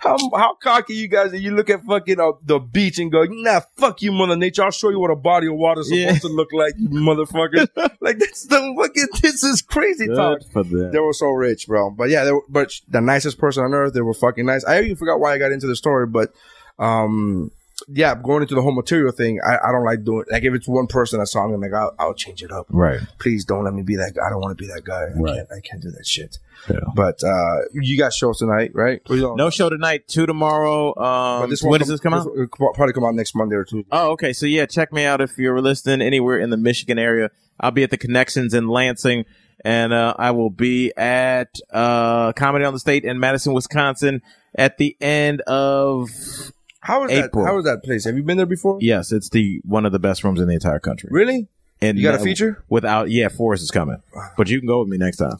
[0.00, 1.36] how, how cocky you guys are.
[1.36, 4.62] You look at fucking uh, the beach and go, nah, fuck you, mother nature.
[4.64, 6.18] I'll show you what a body of water is supposed Yeah.
[6.18, 7.68] to look like, you motherfuckers.
[8.00, 10.40] like, that's the fucking, this is crazy talk.
[10.52, 10.90] For them.
[10.92, 11.90] They were so rich, bro.
[11.90, 13.94] But yeah, they were, but the nicest person on earth.
[13.94, 14.64] They were fucking nice.
[14.64, 16.32] I even forgot why I got into the story, but,
[16.78, 17.50] um,
[17.88, 20.68] yeah, going into the whole material thing, I, I don't like doing, like, if it's
[20.68, 23.00] one person that saw me, I'm like, I'll, I'll change it up Right.
[23.18, 24.26] please don't let me be that guy.
[24.26, 25.02] I don't want to be that guy.
[25.04, 25.34] I Right.
[25.36, 26.38] can't, I can't do that shit.
[26.70, 26.80] Yeah.
[26.94, 29.00] But uh you got shows tonight, right?
[29.10, 30.06] Or you don't- No show tonight.
[30.06, 30.94] Two tomorrow.
[30.96, 32.26] Um, this when does this come out?
[32.34, 33.88] It'll probably come out next Monday or Tuesday.
[33.90, 34.32] Oh, okay.
[34.32, 37.30] So yeah, check me out if you're listening anywhere in the Michigan area.
[37.58, 39.24] I'll be at the Connections in Lansing,
[39.64, 44.22] and uh, I will be at uh, Comedy on the State in Madison, Wisconsin,
[44.54, 46.10] at the end of
[46.82, 47.26] How is that?
[47.26, 47.44] April.
[47.46, 48.04] How is that place?
[48.04, 48.78] Have you been there before?
[48.80, 51.08] yes, it's the one of the best rooms in the entire country.
[51.12, 51.48] Really?
[51.80, 52.62] And You got a feature?
[52.68, 53.10] without?
[53.10, 54.02] Yeah, Forrest is coming,
[54.36, 55.36] but you can go with me next time.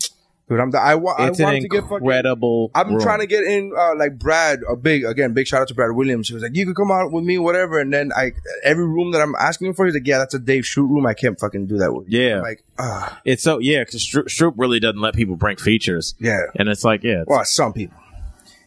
[0.48, 2.72] Dude, I'm the, I, wa- I want an to get fucking incredible.
[2.74, 3.00] I'm room.
[3.00, 5.92] trying to get in uh, like Brad, a big again, big shout out to Brad
[5.92, 6.28] Williams.
[6.28, 8.32] He was like, "You could come out with me, whatever." And then I
[8.64, 11.06] every room that I'm asking him for, he's like, "Yeah, that's a Dave Stroop room.
[11.06, 12.36] I can't fucking do that with you." Yeah.
[12.38, 16.40] I'm like, ah, It's so yeah, because Stroop really doesn't let people bring features, yeah.
[16.56, 17.96] and it's like yeah, it's- Well, some people.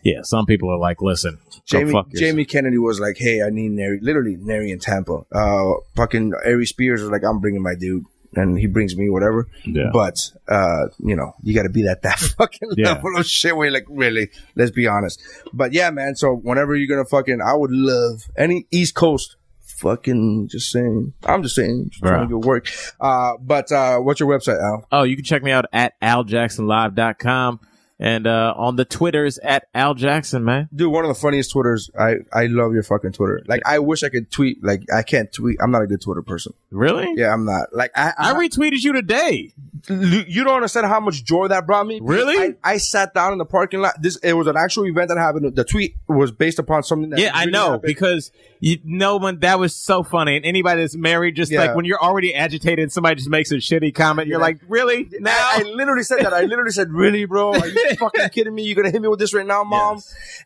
[0.05, 0.21] Yeah.
[0.23, 2.07] Some people are like, listen, Jamie fuck.
[2.13, 5.23] Jamie Kennedy was like, "Hey, I need Neri." Literally, Neri in Tampa.
[5.33, 8.03] Uh, fucking Aries Spears was like, "I'm bringing my dude,"
[8.35, 9.47] and he brings me whatever.
[9.65, 9.89] Yeah.
[9.91, 12.93] But uh, you know, you got to be that that fucking Yeah.
[12.93, 13.57] level of shit.
[13.57, 15.19] Where you're like, really, let's be honest.
[15.51, 16.15] But yeah, man.
[16.15, 19.35] So whenever you're gonna fucking, I would love any East Coast.
[19.79, 21.13] Fucking just saying.
[21.25, 21.89] I'm just saying.
[21.89, 22.67] Just trying to get work.
[23.01, 24.87] Uh, but uh, what's your website, Al?
[24.91, 27.59] Oh, you can check me out at aljacksonlive.com
[27.99, 30.67] and uh, on the Twitters at Al Jackson, man.
[30.75, 31.89] Dude, one of the funniest Twitters.
[31.97, 33.41] I I love your fucking Twitter.
[33.47, 34.63] Like, I wish I could tweet.
[34.63, 35.57] Like, I can't tweet.
[35.61, 36.53] I'm not a good Twitter person.
[36.71, 37.13] Really?
[37.15, 37.73] Yeah, I'm not.
[37.73, 39.53] Like, I, I retweeted you today.
[39.87, 41.99] you don't understand how much joy that brought me.
[42.01, 42.55] Really?
[42.63, 44.01] I, I sat down in the parking lot.
[44.01, 45.55] This it was an actual event that happened.
[45.55, 47.83] The tweet was based upon something that Yeah, I know happened.
[47.83, 50.35] because you know when that was so funny.
[50.37, 51.59] And anybody that's married, just Yeah.
[51.59, 54.27] like when you're already agitated, and somebody just makes a shitty comment.
[54.27, 54.45] You're Yeah.
[54.45, 55.07] like, really?
[55.19, 55.31] Now?
[55.31, 56.33] I, I literally said that.
[56.33, 57.53] I literally said, "Really, bro?
[57.89, 58.63] You fucking kidding me?
[58.63, 60.01] You're gonna hit me with this right now, mom?"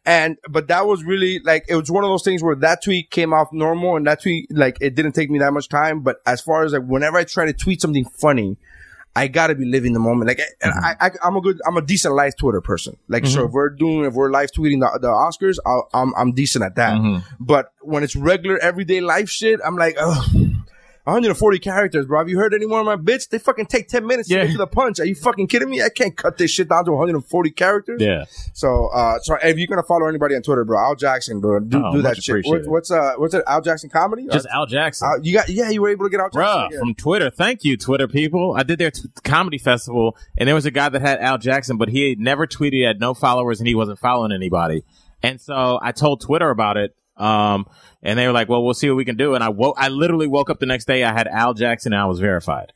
[0.05, 3.09] And but that was really like it was one of those things where that tweet
[3.11, 6.01] came off normal, and that tweet like it didn't take me that much time.
[6.01, 8.57] But as far as like whenever I try to tweet something funny.
[9.15, 10.27] I gotta be living the moment.
[10.27, 10.85] Like, and Mm-hmm.
[10.85, 12.95] I, I, I'm a good, I'm a decent live Twitter person.
[13.09, 16.31] Like, so if we're doing, if we're live tweeting the, the Oscars, I'll, I'm, I'm
[16.33, 16.93] decent at that.
[16.93, 17.43] Mm-hmm.
[17.43, 20.25] But when it's regular everyday life shit, I'm like, oh,
[21.09, 22.19] 140 characters, bro.
[22.19, 23.27] Have you heard any more of my bits?
[23.27, 24.41] They fucking take 10 minutes Yeah.
[24.41, 24.99] to get to the punch.
[24.99, 25.81] Are you fucking kidding me?
[25.81, 28.01] I can't cut this shit down to 140 characters.
[28.01, 28.25] yeah.
[28.53, 31.81] So, uh, so if you're gonna follow anybody on Twitter, bro, Al Jackson, bro, do,
[31.85, 32.45] Oh, do that shit.
[32.45, 33.43] What, what's uh, what's it?
[33.47, 34.27] Al Jackson comedy?
[34.31, 35.07] Just Al Jackson.
[35.07, 36.77] uh, you got, yeah, you were able to get Al Jackson.
[36.77, 37.29] Bruh, from Twitter.
[37.29, 38.53] Thank you, Twitter people.
[38.57, 41.77] I did their t- comedy festival, and there was a guy that had Al Jackson,
[41.77, 44.83] but he never tweeted, he had no followers, and he wasn't following anybody.
[45.23, 47.67] And so I told Twitter about it, um,
[48.01, 49.89] and they were like, "Well, we'll see what we can do." And I woke, I
[49.89, 51.03] literally woke up the next day.
[51.03, 52.71] I had Al Jackson, and I was verified.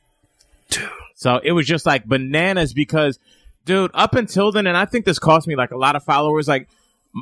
[0.70, 0.88] Dude.
[1.16, 3.18] So it was just like bananas because,
[3.64, 6.46] dude, up until then, and I think this cost me like a lot of followers.
[6.48, 6.68] Like,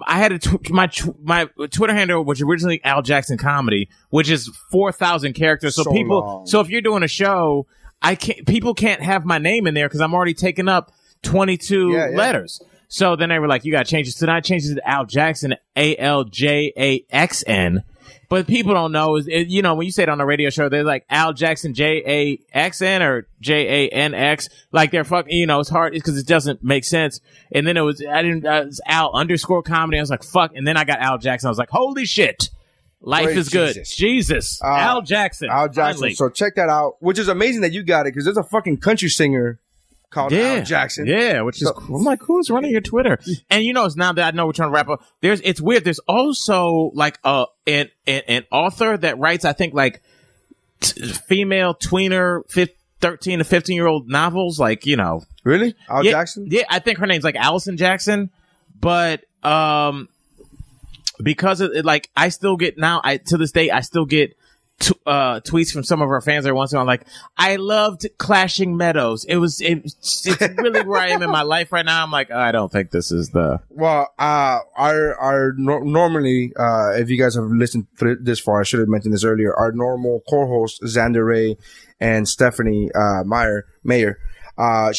[0.06, 4.30] I had a tw- my tw- my Twitter handle which originally Al Jackson Comedy, which
[4.30, 5.74] is four thousand characters.
[5.76, 6.46] So, So people, long.
[6.46, 7.66] so if you're doing a show,
[8.00, 8.46] I can't.
[8.46, 10.90] People can't have my name in there because I'm already taking up
[11.22, 12.16] twenty two Yeah, yeah.
[12.16, 12.60] letters.
[12.92, 14.74] So then they were like, "You got to change it." So then I changed it
[14.74, 17.84] to Al Jackson, A L J A X N.
[18.28, 20.50] But people don't know is it, you know when you say it on the radio
[20.50, 24.50] show, they're like Al Jackson J A X N or J A N X.
[24.72, 25.34] Like they're fucking.
[25.34, 27.20] You know, it's hard because it doesn't make sense.
[27.50, 29.96] And then it was I didn't uh, it was Al underscore comedy.
[29.96, 30.52] I was like fuck.
[30.54, 31.48] And then I got Al Jackson.
[31.48, 32.50] I was like holy shit,
[33.00, 33.74] life is good.
[33.74, 33.96] Jesus.
[33.96, 35.48] Jesus, Uh, Al Jackson.
[35.50, 35.82] Al Jackson.
[35.94, 36.14] finally.
[36.14, 36.96] So check that out.
[37.00, 39.58] Which is amazing that you got it because there's a fucking country singer
[40.12, 41.06] called yeah, Al Jackson.
[41.06, 41.96] Yeah, which is cool.
[41.96, 43.18] I'm like, who's running your Twitter?
[43.50, 45.02] And you know, it's now that I know we're trying to wrap up.
[45.20, 45.84] There's, it's weird.
[45.84, 50.02] There's also like a an an, an author that writes, I think, like
[50.80, 54.60] t- female tweener, fif- thirteen to fifteen year old novels.
[54.60, 55.74] Like you know, Really?
[55.88, 56.46] Al yeah, Jackson?
[56.48, 58.30] Yeah, I think her name's like Allison Jackson,
[58.78, 60.08] but um,
[61.22, 64.36] because of it, like I still get now, I to this day I still get.
[64.80, 67.54] T- uh, tweets from some of our fans every once in a while, like I
[67.54, 69.24] loved Clashing Meadows.
[69.24, 72.02] It was it's, it's really where I am in my life right now.
[72.02, 76.94] I'm like, I don't think this is the Well, uh, our, our, no- normally, uh,
[76.94, 77.86] if you guys have listened
[78.20, 79.54] this far, I should have mentioned this earlier.
[79.54, 81.56] Our normal co-hosts, Xander Ray
[82.00, 84.18] and Stephanie, uh, Meyer, Mayer,
[84.58, 84.92] uh,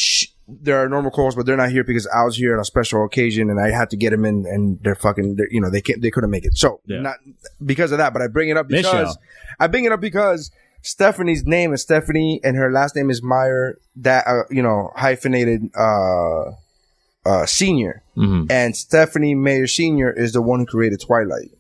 [0.62, 3.50] they're normal co-hosts, but they're not here because I was here on a special occasion
[3.50, 6.02] and I had to get them in and they're fucking, they're, you know, they can't,
[6.02, 6.58] they couldn't make it.
[6.58, 7.00] So Yeah.
[7.02, 7.18] not
[7.66, 9.18] because of that, but I bring it up because y'all.
[9.60, 10.52] I bring it up because
[10.82, 15.70] Stephanie's name is Stephanie and her last name is Meyer that, uh, you know, hyphenated,
[15.78, 16.52] uh,
[17.26, 18.52] uh, Senior, Mhm.
[18.52, 21.52] and Stephanie Mayer Senior is the one who created Twilight.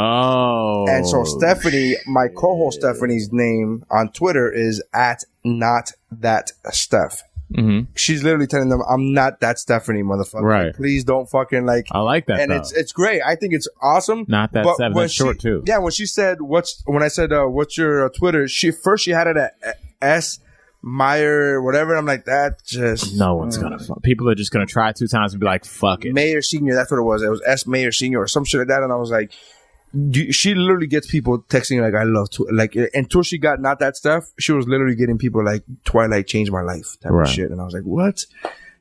[0.00, 7.22] Oh, And so Stephanie, my co-host Stephanie's name on Twitter is at not that Steph.
[7.56, 7.86] Mhm.
[7.94, 10.42] She's literally telling them, "I'm not that Stephanie, motherfucker.
[10.42, 10.66] Right.
[10.66, 12.40] Like, please don't fucking like." I like that.
[12.40, 12.56] and though.
[12.56, 13.22] it's it's great.
[13.24, 14.24] I think it's awesome.
[14.28, 14.92] Not that But Steph.
[14.94, 15.62] That's short she- too.
[15.66, 19.04] Yeah, when she said what's when I said uh, what's your uh, Twitter, she first
[19.04, 19.72] she had it at uh,
[20.02, 20.40] S
[20.82, 21.96] Meyer whatever.
[21.96, 23.78] I'm like that just No one's gonna.
[23.78, 26.74] Fu- people are just gonna try two times and be like, "Fuck it." Mayor Senior.
[26.74, 27.22] That's what it was.
[27.22, 28.82] It was S Mayor Senior or some shit like that.
[28.82, 29.32] And I was like,
[30.10, 33.78] do- she literally gets people texting like, "I love to like." Until she got not
[33.80, 37.28] that stuff, she was literally getting people like Twilight changed my life type Right.
[37.28, 37.50] of shit.
[37.50, 38.24] And I was like, what?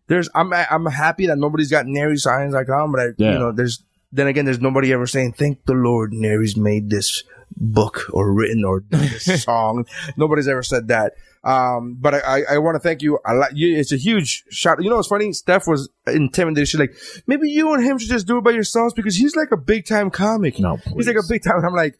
[0.07, 3.33] There's I'm I'm happy that nobody's got Neri signs like I'm, but I, Yeah.
[3.33, 3.81] you know, there's
[4.13, 7.23] then again, there's nobody ever saying, "Thank the Lord, Neri's made this
[7.55, 8.83] book or written or
[9.19, 9.85] song."
[10.17, 11.13] Nobody's ever said that.
[11.43, 13.19] Um, but I, I, I want to thank you.
[13.25, 13.51] Like.
[13.55, 14.83] It's a huge shout.
[14.83, 15.31] You know, what's funny?
[15.33, 16.67] Steph was intimidated.
[16.67, 16.95] She's like,
[17.25, 19.85] maybe you and him should just do it by yourselves because he's like a big
[19.85, 20.59] time comic.
[20.59, 21.63] No, he's like a big time.
[21.65, 21.97] I'm like,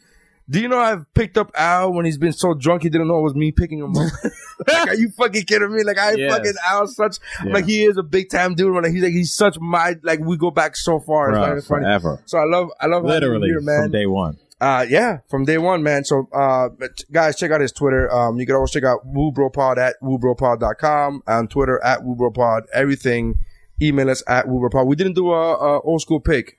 [0.50, 3.20] do you know I've picked up Al when he's been so drunk he didn't know
[3.20, 4.12] it was me picking him up?
[4.68, 5.84] like, are you fucking kidding me?
[5.84, 6.34] Like I Yes.
[6.36, 7.54] fucking Al such Yeah.
[7.54, 8.74] like he is a big time dude.
[8.84, 11.30] Like he's like he's such my like we go back so far.
[11.30, 11.84] It's not even funny.
[11.84, 12.22] forever.
[12.26, 13.84] So I love I love Literally here, man.
[13.84, 14.38] from day one.
[14.60, 16.04] Uh, yeah, from day one, man.
[16.04, 16.70] So, uh,
[17.12, 18.12] guys, check out his Twitter.
[18.12, 22.62] Um, you can always check out wubropod at wubropod.com on Twitter at wubropod.
[22.74, 23.36] Everything.
[23.80, 24.88] Email us at wubropod.
[24.88, 26.58] We didn't do a, a old school pick.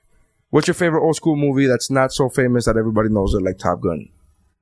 [0.51, 3.57] What's your favorite old school movie that's not so famous that everybody knows it, like
[3.57, 4.07] Top Gun?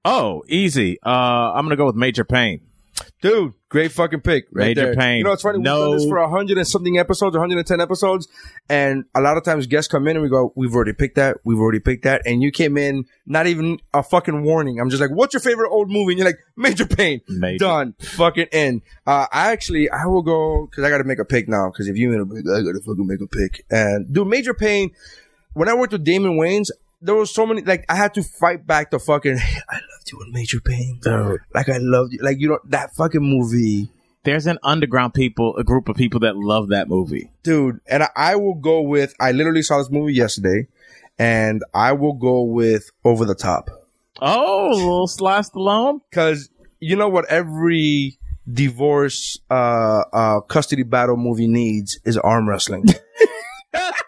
[0.03, 0.97] Oh, easy.
[1.05, 1.09] Uh,
[1.53, 2.61] I'm gonna go with Major Payne.
[3.21, 4.45] Dude, great fucking pick.
[4.51, 4.95] Right Major there.
[4.95, 5.17] Pain.
[5.17, 5.59] You know, it's funny.
[5.59, 8.27] No- We've done this for a hundred and something episodes, 110 episodes.
[8.69, 11.37] And a lot of times guests come in and we go, we've already picked that.
[11.43, 12.21] We've already picked that.
[12.25, 14.79] And you came in, not even a fucking warning.
[14.79, 16.13] I'm just like, what's your favorite old movie?
[16.13, 17.21] And you're like, Major Payne.
[17.27, 17.57] Major.
[17.65, 17.95] Done.
[17.99, 18.81] Fucking in.
[19.05, 21.71] Uh, I actually, I will go, cause I gotta make a pick now.
[21.71, 23.65] Cause if you in a pick, I gotta fucking make a pick.
[23.71, 24.91] And dude, Major Payne,
[25.53, 26.69] when I worked with Damon Wayans,
[27.01, 30.21] there was so many, like, I had to fight back the fucking, I loved you
[30.25, 30.99] in Major Payne.
[31.01, 31.39] Dude.
[31.53, 32.19] Like, I loved you.
[32.21, 33.89] Like, you know, that fucking movie.
[34.23, 37.29] There's an underground people, a group of people that love that movie.
[37.43, 37.79] dude.
[37.87, 39.13] And I, I will go with.
[39.21, 40.67] I literally saw this movie yesterday,
[41.17, 43.69] and I will go with Over the Top
[44.21, 46.01] Oh, little Sly Stallone.
[46.09, 46.49] because
[46.79, 48.17] you know what every
[48.51, 52.85] divorce uh uh custody battle movie needs is arm wrestling.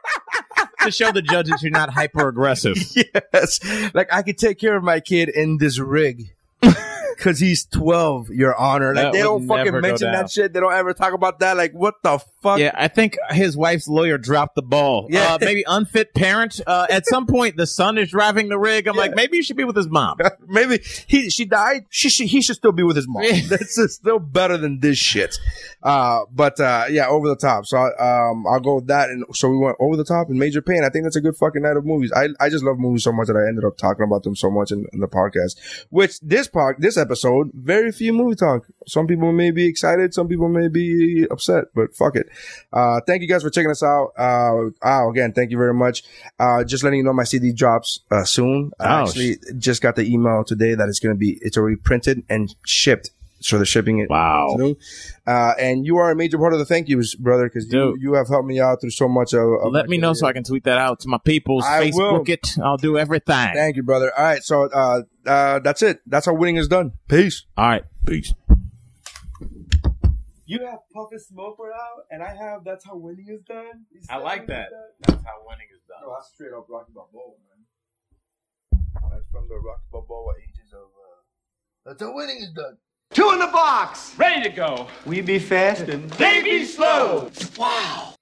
[0.83, 2.77] to show the judges you're not hyper aggressive.
[3.33, 3.59] yes,
[3.93, 6.33] like I could take care of my kid in this rig.
[7.19, 8.95] Cause he's twelve, Your Honor.
[8.95, 10.21] Like That they don't fucking never go mention down.
[10.23, 10.53] that shit.
[10.53, 11.57] They don't ever talk about that.
[11.57, 12.59] Like what the fuck?
[12.59, 15.07] Yeah, I think his wife's lawyer dropped the ball.
[15.09, 15.33] Yeah.
[15.33, 16.61] Uh, maybe unfit parent.
[16.65, 18.87] Uh, at some point, the son is driving the rig.
[18.87, 20.17] I'm like, maybe you should be with his mom.
[20.47, 21.85] Maybe he she died.
[21.89, 23.23] She should he should still be with his mom.
[23.47, 25.37] That's just still better than this shit.
[25.83, 27.65] Uh, but uh, yeah, over the top.
[27.65, 29.09] So um, I'll go with that.
[29.09, 30.83] And so we went over the top and Major Payne.
[30.83, 32.11] I think that's a good fucking night of movies.
[32.15, 34.49] I I just love movies so much that I ended up talking about them so
[34.49, 35.57] much in, in the podcast.
[35.89, 37.08] Which this part this episode
[37.53, 38.65] very few movie talk.
[38.87, 40.13] Some people may be excited.
[40.13, 41.65] Some people may be upset.
[41.73, 42.29] But fuck it.
[42.73, 44.11] Uh, thank you guys for checking us out.
[44.17, 46.03] Uh, oh, again, thank you very much.
[46.39, 48.71] Uh, just letting you know my CD drops uh, soon.
[48.79, 52.23] I actually just got the email today that it's going to be, it's already printed
[52.29, 53.11] and shipped.
[53.41, 54.09] So they're shipping it.
[54.09, 54.57] Wow.
[55.25, 58.13] Uh, and you are a major part of the thank yous, brother, because you, you
[58.13, 60.43] have helped me out through so much of, of Let me know so I can
[60.43, 61.63] tweet that out to my peoples.
[61.65, 62.33] I Facebook will.
[62.33, 62.57] it.
[62.61, 63.51] I'll do everything.
[63.53, 64.11] Thank you, brother.
[64.17, 64.43] All right.
[64.43, 66.01] So, uh, uh, that's it.
[66.05, 66.93] That's how winning is done.
[67.07, 67.45] Peace.
[67.57, 67.83] All right.
[68.05, 68.33] Peace.
[70.49, 73.85] You have Puff and Smoke out, and I have That's How Winning is Done.
[74.09, 74.69] I like that.
[75.05, 76.01] That's how winning is done.
[76.01, 78.81] No, that's straight up Rocky Balboa, man.
[79.11, 80.89] That's from the Rocky Balboa ages of.
[80.89, 81.21] Uh,
[81.85, 82.77] that's how winning is done.
[83.11, 84.13] Two in the box.
[84.17, 84.87] Ready to go.
[85.05, 87.31] We be fast and They be slow.
[87.57, 88.13] wow.